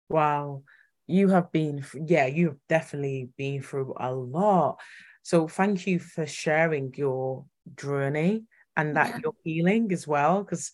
Wow 0.09 0.63
you 1.11 1.27
have 1.27 1.51
been 1.51 1.83
yeah 2.07 2.25
you've 2.25 2.57
definitely 2.69 3.29
been 3.37 3.61
through 3.61 3.93
a 3.99 4.11
lot 4.11 4.79
so 5.23 5.47
thank 5.47 5.85
you 5.85 5.99
for 5.99 6.25
sharing 6.25 6.93
your 6.95 7.45
journey 7.75 8.43
and 8.77 8.95
that 8.95 9.09
yeah. 9.09 9.19
you're 9.23 9.35
healing 9.43 9.91
as 9.91 10.07
well 10.07 10.43
because 10.43 10.71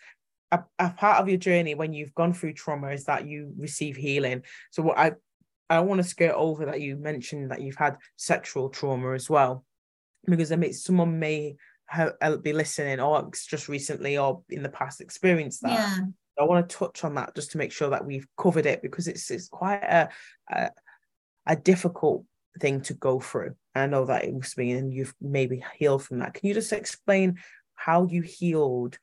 a, 0.51 0.59
a, 0.79 0.89
part 0.91 1.19
of 1.19 1.27
your 1.27 1.37
journey 1.37 1.75
when 1.75 1.91
you've 1.91 2.15
gone 2.15 2.33
through 2.33 2.53
trauma 2.53 2.89
is 2.89 3.05
that 3.05 3.27
you 3.27 3.51
receive 3.57 3.97
healing 3.97 4.43
so 4.71 4.83
what 4.83 4.97
i 4.97 5.11
i 5.69 5.79
want 5.79 6.01
to 6.01 6.07
skirt 6.07 6.33
over 6.35 6.65
that 6.65 6.79
you 6.79 6.95
mentioned 6.95 7.51
that 7.51 7.61
you've 7.61 7.75
had 7.75 7.97
sexual 8.15 8.69
trauma 8.69 9.13
as 9.13 9.29
well 9.29 9.65
because 10.27 10.51
I 10.51 10.55
mean, 10.55 10.73
someone 10.73 11.19
may 11.19 11.55
have, 11.87 12.13
uh, 12.21 12.37
be 12.37 12.53
listening 12.53 12.99
or 12.99 13.29
just 13.49 13.69
recently 13.69 14.17
or 14.17 14.41
in 14.49 14.63
the 14.63 14.69
past 14.69 15.01
experienced 15.01 15.61
that 15.61 15.71
yeah. 15.71 15.97
I 16.39 16.43
want 16.43 16.69
to 16.69 16.75
touch 16.75 17.03
on 17.03 17.15
that 17.15 17.33
just 17.33 17.51
to 17.51 17.57
make 17.57 17.71
sure 17.71 17.89
that 17.89 18.05
we've 18.05 18.27
covered 18.37 18.65
it 18.65 18.81
because 18.81 19.07
it's 19.07 19.31
it's 19.31 19.47
quite 19.47 19.83
a 19.83 20.09
a, 20.49 20.69
a 21.47 21.55
difficult 21.55 22.25
thing 22.59 22.81
to 22.81 22.93
go 22.93 23.19
through. 23.19 23.55
I 23.75 23.87
know 23.87 24.05
that 24.05 24.25
it 24.25 24.33
was 24.33 24.57
me, 24.57 24.71
and 24.71 24.93
you've 24.93 25.15
maybe 25.21 25.63
healed 25.77 26.03
from 26.03 26.19
that. 26.19 26.33
Can 26.33 26.47
you 26.47 26.53
just 26.53 26.73
explain 26.73 27.37
how 27.75 28.05
you 28.05 28.21
healed 28.21 28.97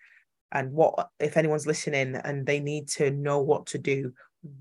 and 0.53 0.72
what 0.72 1.09
if 1.18 1.37
anyone's 1.37 1.66
listening 1.66 2.16
and 2.16 2.47
they 2.47 2.61
need 2.61 2.89
to 2.89 3.11
know 3.11 3.41
what 3.41 3.66
to 3.66 3.79
do, 3.79 4.12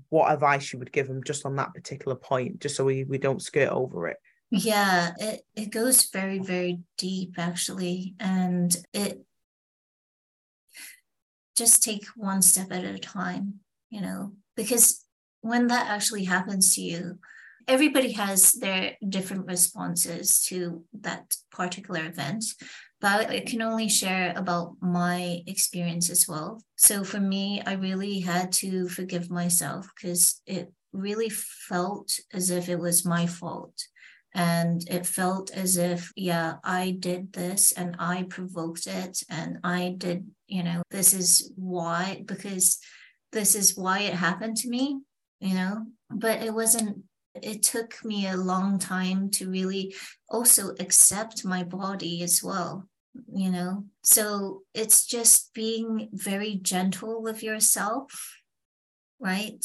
what 0.08 0.32
advice 0.32 0.72
you 0.72 0.78
would 0.78 0.92
give 0.92 1.08
them 1.08 1.22
just 1.24 1.46
on 1.46 1.56
that 1.56 1.74
particular 1.74 2.16
point, 2.16 2.60
just 2.60 2.76
so 2.76 2.84
we, 2.84 3.04
we 3.04 3.18
don't 3.18 3.42
skirt 3.42 3.68
over 3.68 4.08
it? 4.08 4.16
Yeah, 4.50 5.12
it, 5.18 5.42
it 5.56 5.70
goes 5.70 6.08
very, 6.10 6.38
very 6.38 6.80
deep 6.96 7.34
actually. 7.38 8.14
And 8.20 8.74
it 8.92 9.24
just 11.56 11.82
take 11.82 12.06
one 12.16 12.42
step 12.42 12.70
at 12.72 12.84
a 12.84 12.98
time, 12.98 13.60
you 13.90 14.00
know, 14.00 14.32
because 14.56 15.04
when 15.40 15.68
that 15.68 15.88
actually 15.88 16.24
happens 16.24 16.74
to 16.74 16.80
you, 16.82 17.18
everybody 17.66 18.12
has 18.12 18.52
their 18.52 18.96
different 19.08 19.46
responses 19.46 20.42
to 20.44 20.84
that 21.00 21.36
particular 21.50 22.04
event. 22.06 22.44
But 23.00 23.28
I 23.30 23.40
can 23.40 23.60
only 23.60 23.88
share 23.88 24.32
about 24.34 24.76
my 24.80 25.42
experience 25.46 26.08
as 26.10 26.26
well. 26.26 26.62
So 26.76 27.04
for 27.04 27.20
me, 27.20 27.62
I 27.66 27.74
really 27.74 28.20
had 28.20 28.50
to 28.52 28.88
forgive 28.88 29.30
myself 29.30 29.90
because 29.94 30.40
it 30.46 30.72
really 30.92 31.28
felt 31.28 32.18
as 32.32 32.50
if 32.50 32.68
it 32.68 32.78
was 32.78 33.04
my 33.04 33.26
fault 33.26 33.84
and 34.34 34.88
it 34.90 35.06
felt 35.06 35.50
as 35.52 35.76
if 35.76 36.12
yeah 36.16 36.54
i 36.64 36.96
did 36.98 37.32
this 37.32 37.72
and 37.72 37.94
i 37.98 38.24
provoked 38.24 38.86
it 38.86 39.22
and 39.30 39.58
i 39.62 39.94
did 39.96 40.26
you 40.48 40.62
know 40.62 40.82
this 40.90 41.14
is 41.14 41.52
why 41.56 42.22
because 42.26 42.78
this 43.32 43.54
is 43.54 43.76
why 43.76 44.00
it 44.00 44.14
happened 44.14 44.56
to 44.56 44.68
me 44.68 44.98
you 45.44 45.54
know? 45.54 45.86
But 46.10 46.42
it 46.42 46.54
wasn't 46.54 47.04
it 47.42 47.64
took 47.64 48.02
me 48.04 48.28
a 48.28 48.36
long 48.36 48.78
time 48.78 49.28
to 49.28 49.50
really 49.50 49.92
also 50.28 50.72
accept 50.78 51.44
my 51.44 51.64
body 51.64 52.22
as 52.22 52.42
well 52.42 52.88
you 53.32 53.50
know? 53.50 53.84
So 54.02 54.62
it's 54.72 55.06
just 55.06 55.52
being 55.54 56.08
very 56.12 56.56
gentle 56.56 57.22
with 57.22 57.42
yourself 57.42 58.38
right? 59.20 59.64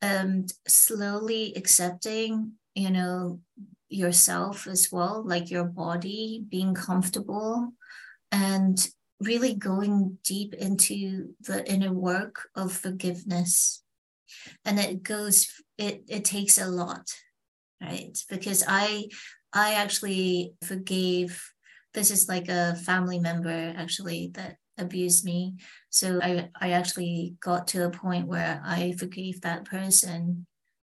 And 0.00 0.52
slowly 0.68 1.54
accepting 1.56 2.52
you 2.74 2.90
know 2.90 3.40
yourself 3.88 4.66
as 4.66 4.88
well, 4.90 5.22
like 5.24 5.50
your 5.50 5.64
body, 5.64 6.44
being 6.48 6.74
comfortable, 6.74 7.72
and 8.32 8.88
really 9.20 9.54
going 9.54 10.18
deep 10.24 10.54
into 10.54 11.34
the 11.40 11.68
inner 11.70 11.92
work 11.92 12.48
of 12.54 12.72
forgiveness. 12.72 13.82
And 14.64 14.78
it 14.78 15.02
goes, 15.02 15.48
it 15.78 16.04
it 16.08 16.24
takes 16.24 16.58
a 16.58 16.66
lot, 16.66 17.08
right? 17.80 18.16
Because 18.28 18.64
I 18.66 19.08
I 19.52 19.74
actually 19.74 20.54
forgave. 20.64 21.42
This 21.92 22.10
is 22.10 22.28
like 22.28 22.48
a 22.48 22.74
family 22.74 23.20
member 23.20 23.72
actually 23.76 24.32
that 24.34 24.56
abused 24.78 25.24
me. 25.24 25.54
So 25.90 26.18
I, 26.20 26.48
I 26.60 26.72
actually 26.72 27.36
got 27.40 27.68
to 27.68 27.86
a 27.86 27.90
point 27.90 28.26
where 28.26 28.60
I 28.64 28.94
forgave 28.98 29.42
that 29.42 29.64
person. 29.64 30.46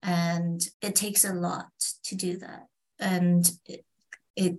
And 0.03 0.61
it 0.81 0.95
takes 0.95 1.23
a 1.23 1.33
lot 1.33 1.67
to 2.03 2.15
do 2.15 2.37
that 2.39 2.68
and 2.99 3.51
it, 3.65 3.85
it 4.35 4.57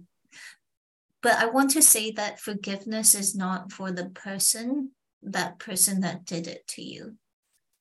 but 1.23 1.35
i 1.35 1.47
want 1.47 1.71
to 1.71 1.83
say 1.83 2.11
that 2.11 2.41
forgiveness 2.41 3.15
is 3.15 3.35
not 3.35 3.73
for 3.73 3.93
the 3.93 4.07
person 4.11 4.91
that 5.23 5.59
person 5.59 6.01
that 6.01 6.25
did 6.25 6.47
it 6.47 6.67
to 6.67 6.83
you 6.83 7.17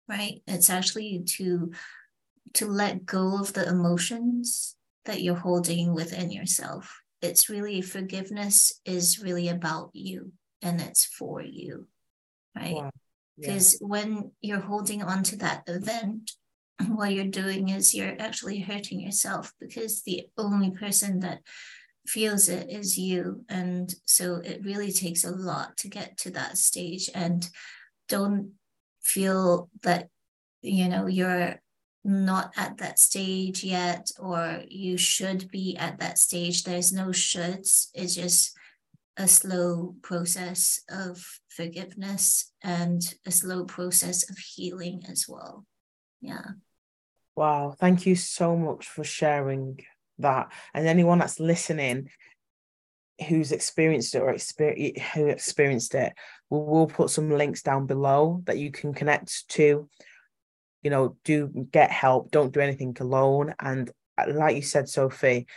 right? 0.09 0.41
It's 0.47 0.69
actually 0.69 1.23
to 1.37 1.71
to 2.55 2.65
let 2.65 3.05
go 3.05 3.39
of 3.39 3.53
the 3.53 3.67
emotions 3.67 4.75
that 5.05 5.21
you're 5.21 5.35
holding 5.35 5.93
within 5.93 6.31
yourself. 6.31 7.01
It's 7.21 7.49
really 7.49 7.81
forgiveness 7.81 8.81
is 8.85 9.21
really 9.21 9.49
about 9.49 9.91
you 9.93 10.31
and 10.63 10.81
it's 10.81 11.05
for 11.05 11.41
you 11.41 11.87
right? 12.55 12.89
Because 13.37 13.77
yeah. 13.79 13.87
when 13.87 14.31
you're 14.41 14.59
holding 14.59 15.03
on 15.03 15.23
to 15.23 15.37
that 15.37 15.63
event 15.67 16.31
what 16.87 17.13
you're 17.13 17.25
doing 17.25 17.69
is 17.69 17.93
you're 17.93 18.15
actually 18.19 18.59
hurting 18.59 18.99
yourself 18.99 19.53
because 19.59 20.03
the 20.03 20.27
only 20.37 20.71
person 20.71 21.19
that 21.21 21.39
feels 22.07 22.49
it 22.49 22.69
is 22.69 22.97
you. 22.97 23.45
And 23.49 23.93
so 24.05 24.37
it 24.37 24.63
really 24.63 24.91
takes 24.91 25.23
a 25.23 25.31
lot 25.31 25.77
to 25.77 25.89
get 25.89 26.17
to 26.19 26.31
that 26.31 26.57
stage. 26.57 27.09
And 27.13 27.47
don't 28.07 28.53
feel 29.03 29.69
that, 29.83 30.09
you 30.61 30.89
know, 30.89 31.07
you're 31.07 31.61
not 32.03 32.53
at 32.57 32.77
that 32.77 32.97
stage 32.97 33.63
yet 33.63 34.09
or 34.19 34.63
you 34.67 34.97
should 34.97 35.51
be 35.51 35.75
at 35.77 35.99
that 35.99 36.17
stage. 36.17 36.63
There's 36.63 36.93
no 36.93 37.07
shoulds. 37.07 37.89
It's 37.93 38.15
just 38.15 38.57
a 39.17 39.27
slow 39.27 39.95
process 40.01 40.79
of 40.89 41.23
forgiveness 41.49 42.53
and 42.63 43.01
a 43.25 43.31
slow 43.31 43.65
process 43.65 44.29
of 44.29 44.37
healing 44.37 45.03
as 45.09 45.25
well. 45.27 45.65
Yeah. 46.21 46.51
Wow. 47.39 47.73
Thank 47.79 48.05
you 48.05 48.17
so 48.17 48.57
much 48.57 48.85
for 48.85 49.05
sharing 49.05 49.79
that. 50.17 50.51
And 50.73 50.85
anyone 50.85 51.19
that's 51.19 51.39
listening 51.39 52.09
who's 53.29 53.53
experienced 53.53 54.13
it 54.13 54.19
or 54.19 54.31
experience 54.31 55.01
who 55.13 55.27
experienced 55.27 55.95
it, 55.95 56.11
we'll, 56.49 56.87
put 56.87 57.09
some 57.09 57.31
links 57.31 57.61
down 57.61 57.85
below 57.85 58.41
that 58.43 58.57
you 58.57 58.71
can 58.71 58.93
connect 58.93 59.47
to. 59.51 59.87
You 60.81 60.89
know, 60.89 61.15
do 61.23 61.47
get 61.71 61.91
help. 61.91 62.29
Don't 62.29 62.51
do 62.51 62.59
anything 62.59 62.97
alone. 62.99 63.55
And 63.57 63.89
uh, 64.17 64.25
like 64.33 64.57
you 64.57 64.61
said, 64.61 64.89
Sophie, 64.89 65.47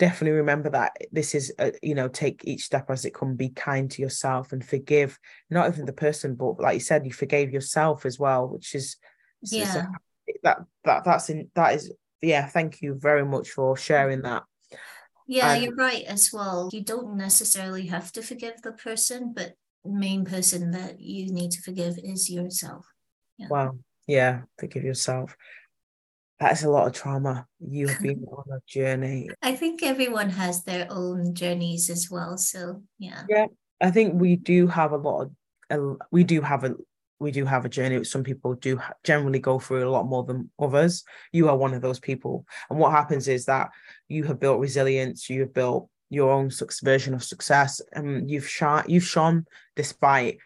definitely 0.00 0.38
remember 0.38 0.70
that 0.70 0.96
this 1.12 1.36
is 1.36 1.54
a, 1.60 1.72
you 1.80 1.94
know 1.94 2.08
take 2.08 2.40
each 2.42 2.64
step 2.64 2.90
as 2.90 3.04
it 3.04 3.14
can 3.14 3.36
be 3.36 3.50
kind 3.50 3.88
to 3.92 4.02
yourself 4.02 4.50
and 4.50 4.64
forgive 4.64 5.16
not 5.50 5.70
even 5.70 5.84
the 5.84 5.92
person 5.92 6.34
but 6.34 6.58
like 6.58 6.72
you 6.72 6.80
said 6.80 7.04
you 7.04 7.12
forgave 7.12 7.52
yourself 7.52 8.06
as 8.06 8.18
well 8.18 8.48
which 8.48 8.74
is 8.74 8.96
yeah 9.42 9.84
that 10.42 10.58
that 10.84 11.04
that's 11.04 11.30
in 11.30 11.50
that 11.54 11.74
is 11.74 11.92
yeah 12.22 12.46
thank 12.46 12.82
you 12.82 12.94
very 12.94 13.24
much 13.24 13.50
for 13.50 13.76
sharing 13.76 14.22
that 14.22 14.42
yeah 15.26 15.52
um, 15.52 15.62
you're 15.62 15.74
right 15.74 16.04
as 16.04 16.30
well 16.32 16.68
you 16.72 16.82
don't 16.82 17.16
necessarily 17.16 17.86
have 17.86 18.12
to 18.12 18.22
forgive 18.22 18.60
the 18.62 18.72
person 18.72 19.32
but 19.34 19.54
main 19.84 20.24
person 20.24 20.70
that 20.72 21.00
you 21.00 21.32
need 21.32 21.50
to 21.50 21.62
forgive 21.62 21.98
is 22.02 22.30
yourself 22.30 22.86
yeah. 23.38 23.48
wow 23.48 23.72
yeah 24.06 24.42
forgive 24.58 24.84
yourself 24.84 25.36
that's 26.40 26.64
a 26.64 26.70
lot 26.70 26.86
of 26.86 26.94
trauma. 26.94 27.46
You 27.60 27.86
have 27.88 28.00
been 28.00 28.24
on 28.24 28.44
a 28.50 28.60
journey. 28.66 29.28
I 29.42 29.54
think 29.54 29.82
everyone 29.82 30.30
has 30.30 30.64
their 30.64 30.86
own 30.88 31.34
journeys 31.34 31.90
as 31.90 32.08
well. 32.10 32.38
So 32.38 32.82
yeah. 32.98 33.24
Yeah, 33.28 33.46
I 33.80 33.90
think 33.90 34.18
we 34.18 34.36
do 34.36 34.66
have 34.66 34.92
a 34.92 34.96
lot 34.96 35.30
of. 35.70 35.98
we 36.10 36.24
do 36.24 36.40
have 36.40 36.64
a 36.64 36.74
we 37.20 37.30
do 37.30 37.44
have 37.44 37.64
a 37.64 37.68
journey. 37.68 38.02
Some 38.04 38.24
people 38.24 38.54
do 38.54 38.80
generally 39.04 39.38
go 39.38 39.58
through 39.58 39.86
a 39.86 39.90
lot 39.90 40.06
more 40.06 40.24
than 40.24 40.50
others. 40.58 41.04
You 41.32 41.48
are 41.48 41.56
one 41.56 41.74
of 41.74 41.82
those 41.82 42.00
people, 42.00 42.46
and 42.68 42.78
what 42.78 42.92
happens 42.92 43.28
is 43.28 43.44
that 43.44 43.68
you 44.08 44.24
have 44.24 44.40
built 44.40 44.58
resilience. 44.58 45.28
You 45.30 45.40
have 45.40 45.54
built 45.54 45.88
your 46.08 46.32
own 46.32 46.50
version 46.82 47.14
of 47.14 47.22
success, 47.22 47.80
and 47.92 48.30
you've 48.30 48.48
shone. 48.48 48.84
You've 48.88 49.04
shone 49.04 49.46
despite 49.76 50.38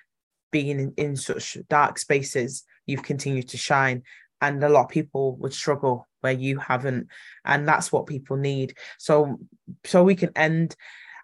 being 0.51 0.81
in, 0.81 0.95
in 0.97 1.16
such 1.16 1.57
dark 1.70 1.99
spaces. 1.99 2.64
You've 2.87 3.03
continued 3.03 3.49
to 3.51 3.57
shine, 3.57 4.03
and 4.41 4.62
a 4.62 4.68
lot 4.68 4.85
of 4.85 4.91
people 4.91 5.37
would 5.37 5.55
struggle 5.55 6.09
where 6.20 6.33
you 6.33 6.59
haven't 6.59 7.07
and 7.45 7.68
that's 7.68 7.93
what 7.93 8.07
people 8.07 8.39
need 8.39 8.75
so 8.99 9.39
so 9.85 10.03
we 10.03 10.14
can 10.14 10.31
end 10.35 10.75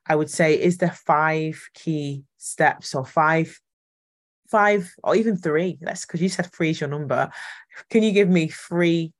i 0.06 0.14
would 0.14 0.28
say 0.28 0.60
is 0.60 0.76
there 0.76 0.90
five 0.90 1.58
key 1.72 2.22
steps 2.36 2.94
or 2.94 3.02
five 3.02 3.58
five 4.50 4.92
or 5.02 5.16
even 5.16 5.36
three. 5.36 5.78
That's 5.80 6.06
because 6.06 6.20
you 6.20 6.28
said 6.28 6.52
three 6.52 6.70
is 6.70 6.80
your 6.80 6.90
number. 6.90 7.30
Can 7.88 8.02
you 8.02 8.12
give 8.12 8.28
me 8.28 8.48
three 8.48 9.12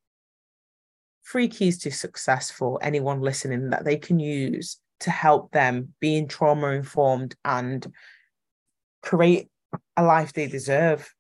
three 1.31 1.49
keys 1.49 1.79
to 1.79 1.91
success 1.93 2.51
for 2.51 2.79
anyone 2.83 3.21
listening 3.21 3.71
that 3.71 3.85
they 3.85 3.97
can 3.97 4.19
use 4.19 4.79
to 4.99 5.11
help 5.11 5.53
them 5.53 5.95
being 6.01 6.27
trauma 6.27 6.69
informed 6.69 7.37
and 7.45 7.93
create 9.03 9.49
a 9.97 10.03
life 10.03 10.33
they 10.33 10.49
deserve? 10.49 11.13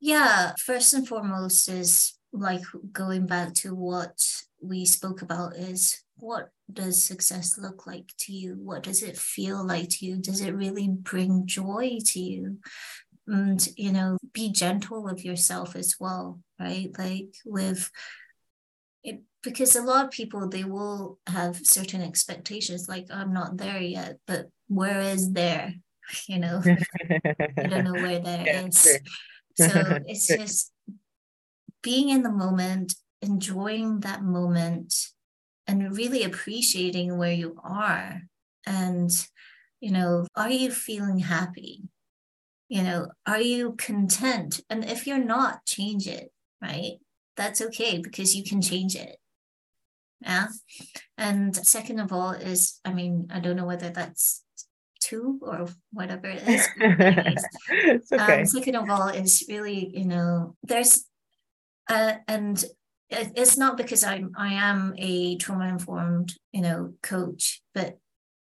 Yeah, 0.00 0.52
first 0.58 0.92
and 0.92 1.06
foremost 1.06 1.68
is 1.68 2.18
like 2.32 2.62
going 2.92 3.26
back 3.26 3.54
to 3.54 3.74
what 3.74 4.20
we 4.64 4.84
spoke 4.84 5.22
about 5.22 5.56
is 5.56 6.02
what 6.16 6.50
does 6.72 7.04
success 7.04 7.58
look 7.58 7.86
like 7.86 8.12
to 8.18 8.32
you? 8.32 8.56
What 8.58 8.82
does 8.82 9.02
it 9.02 9.16
feel 9.16 9.66
like 9.66 9.88
to 9.90 10.06
you? 10.06 10.16
Does 10.16 10.40
it 10.40 10.54
really 10.54 10.88
bring 10.88 11.46
joy 11.46 11.98
to 12.06 12.20
you? 12.20 12.58
And, 13.26 13.66
you 13.76 13.92
know, 13.92 14.18
be 14.32 14.52
gentle 14.52 15.02
with 15.02 15.24
yourself 15.24 15.76
as 15.76 15.96
well, 15.98 16.40
right? 16.60 16.90
Like 16.98 17.34
with 17.44 17.90
it, 19.02 19.22
because 19.42 19.76
a 19.76 19.82
lot 19.82 20.06
of 20.06 20.10
people, 20.10 20.48
they 20.48 20.64
will 20.64 21.18
have 21.26 21.56
certain 21.64 22.02
expectations, 22.02 22.88
like, 22.88 23.06
I'm 23.10 23.32
not 23.32 23.56
there 23.56 23.80
yet, 23.80 24.18
but 24.26 24.46
where 24.68 25.00
is 25.00 25.32
there? 25.32 25.74
You 26.28 26.38
know, 26.38 26.62
I 27.56 27.66
don't 27.66 27.84
know 27.84 27.94
where 27.94 28.18
there 28.18 28.44
yeah, 28.44 28.66
is. 28.66 28.82
Sure. 28.82 28.98
So 29.56 29.98
it's 30.06 30.26
just 30.26 30.70
being 31.82 32.08
in 32.08 32.22
the 32.22 32.30
moment, 32.30 32.94
enjoying 33.24 34.00
that 34.00 34.22
moment, 34.22 34.94
and 35.66 35.96
really 35.96 36.22
appreciating 36.24 37.16
where 37.16 37.32
you 37.32 37.56
are. 37.64 38.22
And, 38.66 39.10
you 39.80 39.90
know, 39.90 40.26
are 40.36 40.50
you 40.50 40.70
feeling 40.70 41.18
happy? 41.18 41.82
You 42.68 42.82
know, 42.82 43.08
are 43.26 43.40
you 43.40 43.74
content? 43.76 44.60
And 44.68 44.84
if 44.84 45.06
you're 45.06 45.18
not, 45.18 45.64
change 45.66 46.06
it, 46.06 46.30
right? 46.62 46.98
That's 47.36 47.60
okay 47.60 47.98
because 47.98 48.36
you 48.36 48.44
can 48.44 48.60
change 48.62 48.94
it. 48.94 49.16
Yeah. 50.20 50.48
And 51.18 51.54
second 51.54 52.00
of 52.00 52.12
all, 52.12 52.32
is 52.32 52.80
I 52.84 52.92
mean, 52.92 53.28
I 53.30 53.40
don't 53.40 53.56
know 53.56 53.66
whether 53.66 53.90
that's 53.90 54.42
two 55.00 55.38
or 55.42 55.66
whatever 55.92 56.28
it 56.28 56.42
is. 56.48 56.68
okay. 58.12 58.40
Um, 58.40 58.46
second 58.46 58.76
of 58.76 58.88
all, 58.88 59.08
is 59.08 59.44
really, 59.48 59.90
you 59.94 60.06
know, 60.06 60.56
there's, 60.62 61.04
uh, 61.90 62.14
and 62.26 62.64
it's 63.10 63.56
not 63.56 63.76
because 63.76 64.02
I'm 64.04 64.32
I 64.36 64.54
am 64.54 64.94
a 64.98 65.36
trauma 65.36 65.68
informed, 65.68 66.34
you 66.52 66.62
know, 66.62 66.94
coach, 67.02 67.62
but 67.74 67.98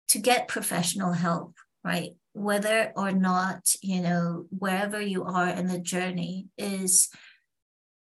to 0.09 0.19
get 0.19 0.49
professional 0.49 1.13
help, 1.13 1.55
right? 1.85 2.13
Whether 2.35 2.93
or 2.97 3.13
not, 3.13 3.75
you 3.83 4.01
know, 4.01 4.47
wherever 4.51 5.01
you 5.01 5.25
are 5.25 5.49
in 5.49 5.67
the 5.67 5.79
journey 5.79 6.47
is 6.57 7.09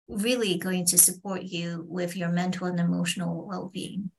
really 0.08 0.58
going 0.58 0.86
to 0.86 0.98
support 0.98 1.42
you 1.42 1.84
with 1.88 2.16
your 2.16 2.28
mental 2.28 2.66
and 2.66 2.78
emotional 2.78 3.46
well-being. 3.46 4.10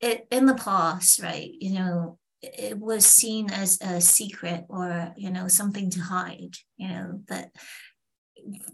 It 0.00 0.26
in 0.30 0.46
the 0.46 0.54
past, 0.54 1.22
right? 1.22 1.50
You 1.60 1.74
know, 1.74 2.18
it 2.42 2.78
was 2.78 3.04
seen 3.04 3.50
as 3.50 3.78
a 3.80 4.00
secret 4.00 4.64
or 4.68 5.12
you 5.16 5.30
know 5.30 5.48
something 5.48 5.90
to 5.90 6.00
hide 6.00 6.54
you 6.76 6.88
know 6.88 7.20
that 7.28 7.50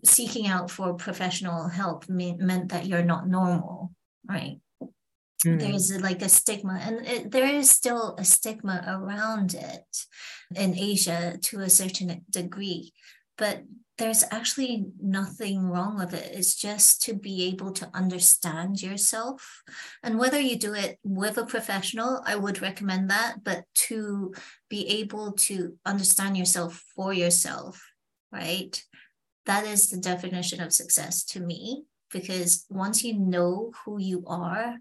seeking 0.04 0.46
out 0.46 0.70
for 0.70 0.94
professional 0.94 1.68
help 1.68 2.08
mean, 2.08 2.38
meant 2.40 2.70
that 2.70 2.86
you're 2.86 3.04
not 3.04 3.28
normal 3.28 3.92
right 4.28 4.60
mm. 5.44 5.60
there's 5.60 6.00
like 6.00 6.22
a 6.22 6.28
stigma 6.28 6.78
and 6.82 7.06
it, 7.06 7.30
there 7.30 7.46
is 7.46 7.70
still 7.70 8.14
a 8.18 8.24
stigma 8.24 8.84
around 8.86 9.54
it 9.54 9.84
in 10.54 10.76
asia 10.76 11.38
to 11.42 11.60
a 11.60 11.70
certain 11.70 12.24
degree 12.30 12.92
but 13.36 13.62
there's 13.96 14.24
actually 14.30 14.86
nothing 15.00 15.68
wrong 15.68 15.96
with 15.96 16.14
it. 16.14 16.32
It's 16.34 16.56
just 16.56 17.02
to 17.02 17.14
be 17.14 17.44
able 17.44 17.72
to 17.72 17.88
understand 17.94 18.82
yourself. 18.82 19.62
And 20.02 20.18
whether 20.18 20.40
you 20.40 20.56
do 20.56 20.74
it 20.74 20.98
with 21.04 21.38
a 21.38 21.46
professional, 21.46 22.20
I 22.26 22.34
would 22.34 22.60
recommend 22.60 23.10
that, 23.10 23.44
but 23.44 23.64
to 23.86 24.34
be 24.68 24.86
able 25.00 25.32
to 25.32 25.78
understand 25.86 26.36
yourself 26.36 26.82
for 26.96 27.12
yourself, 27.12 27.80
right? 28.32 28.82
That 29.46 29.66
is 29.66 29.90
the 29.90 29.98
definition 29.98 30.60
of 30.60 30.72
success 30.72 31.24
to 31.24 31.40
me, 31.40 31.84
because 32.10 32.64
once 32.70 33.04
you 33.04 33.18
know 33.18 33.72
who 33.84 34.00
you 34.00 34.24
are, 34.26 34.76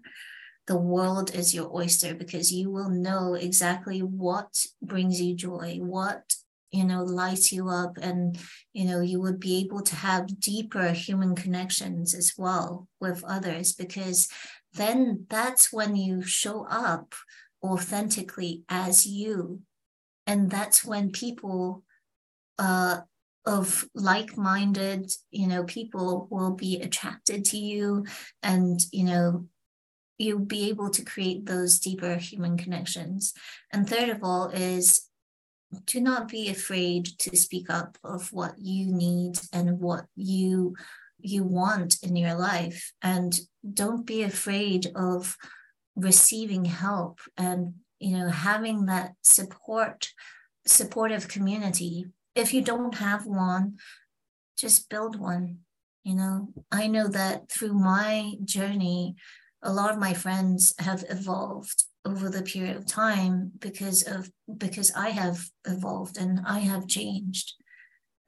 the 0.66 0.76
world 0.76 1.34
is 1.34 1.54
your 1.54 1.74
oyster 1.76 2.14
because 2.14 2.50
you 2.50 2.70
will 2.70 2.88
know 2.88 3.34
exactly 3.34 4.00
what 4.00 4.64
brings 4.80 5.20
you 5.20 5.34
joy, 5.34 5.78
what 5.80 6.34
you 6.70 6.84
know 6.84 7.04
lights 7.04 7.52
you 7.52 7.68
up 7.68 7.96
and 7.98 8.36
you 8.72 8.84
know 8.84 9.00
you 9.00 9.20
would 9.20 9.38
be 9.38 9.60
able 9.60 9.80
to 9.80 9.94
have 9.94 10.40
deeper 10.40 10.88
human 10.90 11.36
connections 11.36 12.14
as 12.14 12.32
well 12.36 12.88
with 13.00 13.22
others 13.24 13.72
because 13.74 14.28
then 14.72 15.24
that's 15.30 15.72
when 15.72 15.94
you 15.94 16.20
show 16.22 16.66
up 16.68 17.14
authentically 17.62 18.62
as 18.68 19.06
you. 19.06 19.60
And 20.26 20.50
that's 20.50 20.84
when 20.84 21.10
people 21.10 21.82
uh, 22.58 23.00
of 23.46 23.84
like-minded 23.94 25.12
you 25.30 25.46
know 25.46 25.64
people 25.64 26.26
will 26.30 26.52
be 26.52 26.80
attracted 26.80 27.44
to 27.44 27.58
you 27.58 28.04
and 28.42 28.80
you 28.90 29.04
know 29.04 29.46
you'll 30.18 30.38
be 30.38 30.68
able 30.68 30.90
to 30.90 31.04
create 31.04 31.46
those 31.46 31.78
deeper 31.78 32.16
human 32.16 32.56
connections. 32.56 33.34
And 33.72 33.88
third 33.88 34.08
of 34.08 34.22
all 34.22 34.48
is 34.48 35.08
do 35.86 36.00
not 36.00 36.28
be 36.28 36.48
afraid 36.50 37.06
to 37.18 37.36
speak 37.36 37.68
up 37.68 37.98
of 38.04 38.32
what 38.32 38.54
you 38.58 38.86
need 38.86 39.38
and 39.52 39.80
what 39.80 40.06
you 40.14 40.76
you 41.18 41.42
want 41.42 41.96
in 42.02 42.16
your 42.16 42.34
life. 42.34 42.92
And 43.02 43.38
don't 43.72 44.06
be 44.06 44.22
afraid 44.22 44.92
of 44.94 45.36
receiving 45.96 46.64
help 46.64 47.20
and 47.36 47.74
you 47.98 48.16
know 48.16 48.28
having 48.28 48.86
that 48.86 49.14
support 49.22 50.10
supportive 50.66 51.28
community 51.28 52.06
if 52.34 52.52
you 52.52 52.62
don't 52.62 52.96
have 52.96 53.26
one 53.26 53.76
just 54.56 54.88
build 54.88 55.18
one 55.18 55.58
you 56.04 56.14
know 56.14 56.48
i 56.70 56.86
know 56.86 57.08
that 57.08 57.50
through 57.50 57.74
my 57.74 58.32
journey 58.44 59.14
a 59.62 59.72
lot 59.72 59.90
of 59.90 59.98
my 59.98 60.12
friends 60.12 60.74
have 60.78 61.04
evolved 61.08 61.84
over 62.04 62.28
the 62.28 62.42
period 62.42 62.76
of 62.76 62.86
time 62.86 63.50
because 63.58 64.02
of 64.02 64.30
because 64.58 64.92
I 64.94 65.10
have 65.10 65.48
evolved 65.66 66.18
and 66.18 66.40
I 66.46 66.60
have 66.60 66.86
changed. 66.86 67.54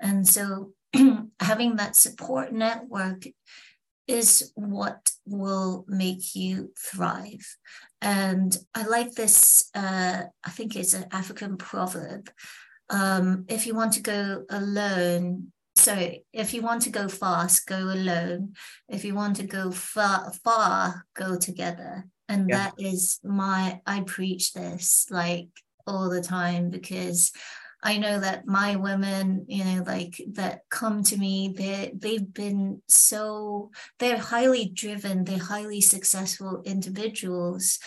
And 0.01 0.27
so 0.27 0.73
having 1.41 1.77
that 1.77 1.97
support 1.97 2.53
network 2.53 3.25
is 4.09 4.53
what 4.55 5.11
will 5.27 5.85
make 5.89 6.35
you 6.35 6.73
thrive. 6.79 7.57
And 8.01 8.57
I 8.75 8.87
like 8.87 9.13
this, 9.13 9.69
uh, 9.75 10.23
I 10.45 10.51
think 10.51 10.77
it's 10.77 10.95
an 10.95 11.07
African 11.11 11.57
proverb. 11.57 12.31
Um, 12.89 13.45
if 13.49 13.67
you 13.67 13.75
want 13.75 13.93
to 13.95 14.03
go 14.03 14.45
alone, 14.51 15.53
so 15.75 16.13
if 16.33 16.55
you 16.55 16.63
want 16.63 16.83
to 16.83 16.91
go 16.91 17.09
fast, 17.09 17.67
go 17.67 17.79
alone. 17.79 18.55
If 18.89 19.05
you 19.05 19.15
want 19.15 19.37
to 19.37 19.47
go 19.47 19.71
far, 19.71 20.33
far, 20.45 21.05
go 21.15 21.37
together. 21.37 22.07
And 22.29 22.49
yeah. 22.49 22.57
that 22.57 22.75
is 22.79 23.21
my, 23.23 23.81
I 23.87 24.01
preach 24.01 24.53
this 24.53 25.07
like 25.11 25.49
all 25.87 26.09
the 26.09 26.23
time 26.23 26.71
because 26.71 27.33
I 27.83 27.99
know 27.99 28.19
that 28.19 28.47
my 28.47 28.77
women, 28.77 29.45
you 29.49 29.65
know, 29.65 29.85
like 29.87 30.21
that 30.33 30.63
come 30.71 31.05
to 31.05 31.17
me, 31.17 31.55
they 31.57 31.93
they've 31.95 32.33
been 32.33 32.83
so 32.89 33.71
they're 33.99 34.19
highly 34.19 34.69
driven, 34.75 35.25
they're 35.25 35.39
highly 35.39 35.81
successful 35.81 36.63
individuals, 36.65 37.79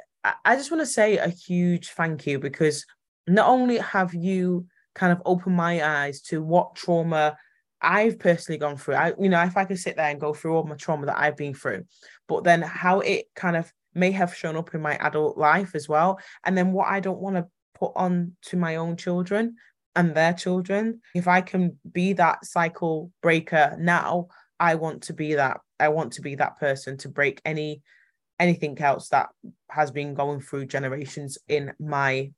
I 0.45 0.55
just 0.55 0.71
want 0.71 0.83
to 0.83 0.87
say 0.87 1.17
a 1.17 1.29
huge 1.29 1.89
thank 1.89 2.25
you 2.25 2.39
because 2.39 2.87
not 3.27 3.49
only 3.49 3.79
have 3.79 4.15
you 4.15 4.67
kind 4.95 5.13
of 5.13 5.21
opened 5.25 5.57
my 5.57 5.85
eyes 5.85 6.21
to 6.23 6.41
what 6.41 6.77
trauma 6.77 7.37
I've 7.83 8.21
personally 8.21 8.59
gone 8.59 8.77
through. 8.77 8.95
I, 8.95 9.13
you 9.19 9.29
know, 9.29 9.43
if 9.43 9.57
I 9.57 9.65
could 9.65 9.79
sit 9.79 9.97
there 9.97 10.09
and 10.09 10.21
go 10.21 10.33
through 10.33 10.55
all 10.55 10.65
my 10.65 10.77
trauma 10.77 11.07
that 11.07 11.19
I've 11.19 11.37
been 11.37 11.53
through, 11.53 11.85
but 12.29 12.45
then 12.45 12.63
how 12.63 13.01
it 13.01 13.27
kind 13.35 13.57
of 13.57 13.73
may 13.97 14.13
have 14.13 14.35
shown 14.35 14.57
up 14.57 14.75
in 14.75 14.81
my 14.81 14.97
adult 14.97 15.39
life 15.39 15.75
as 15.75 15.89
well. 15.89 16.21
And 16.45 16.57
then 16.57 16.73
what 16.73 16.89
I 16.89 17.01
don't 17.01 17.21
want 17.21 17.37
to 17.37 17.47
put 17.75 17.93
on 17.97 18.37
to 18.43 18.57
my 18.57 18.77
own 18.77 18.97
children 18.97 19.57
and 19.95 20.15
their 20.15 20.33
children. 20.33 21.01
If 21.15 21.27
I 21.27 21.41
can 21.41 21.79
be 21.91 22.13
that 22.15 22.45
cycle 22.45 23.11
breaker 23.23 23.77
now, 23.79 24.29
I 24.61 24.77
want 24.77 25.03
to 25.05 25.13
be 25.13 25.35
that. 25.35 25.61
I 25.79 25.89
want 25.89 26.13
to 26.15 26.23
be 26.23 26.37
that 26.37 26.59
person 26.59 26.97
to 26.99 27.09
break 27.09 27.41
any 27.45 27.83
anything 28.39 28.79
else 28.81 29.09
that 29.09 29.29
has 29.71 29.91
been 29.91 30.15
going 30.15 30.41
through 30.41 30.67
generations 30.67 31.39
in 31.49 31.73
my 31.81 32.31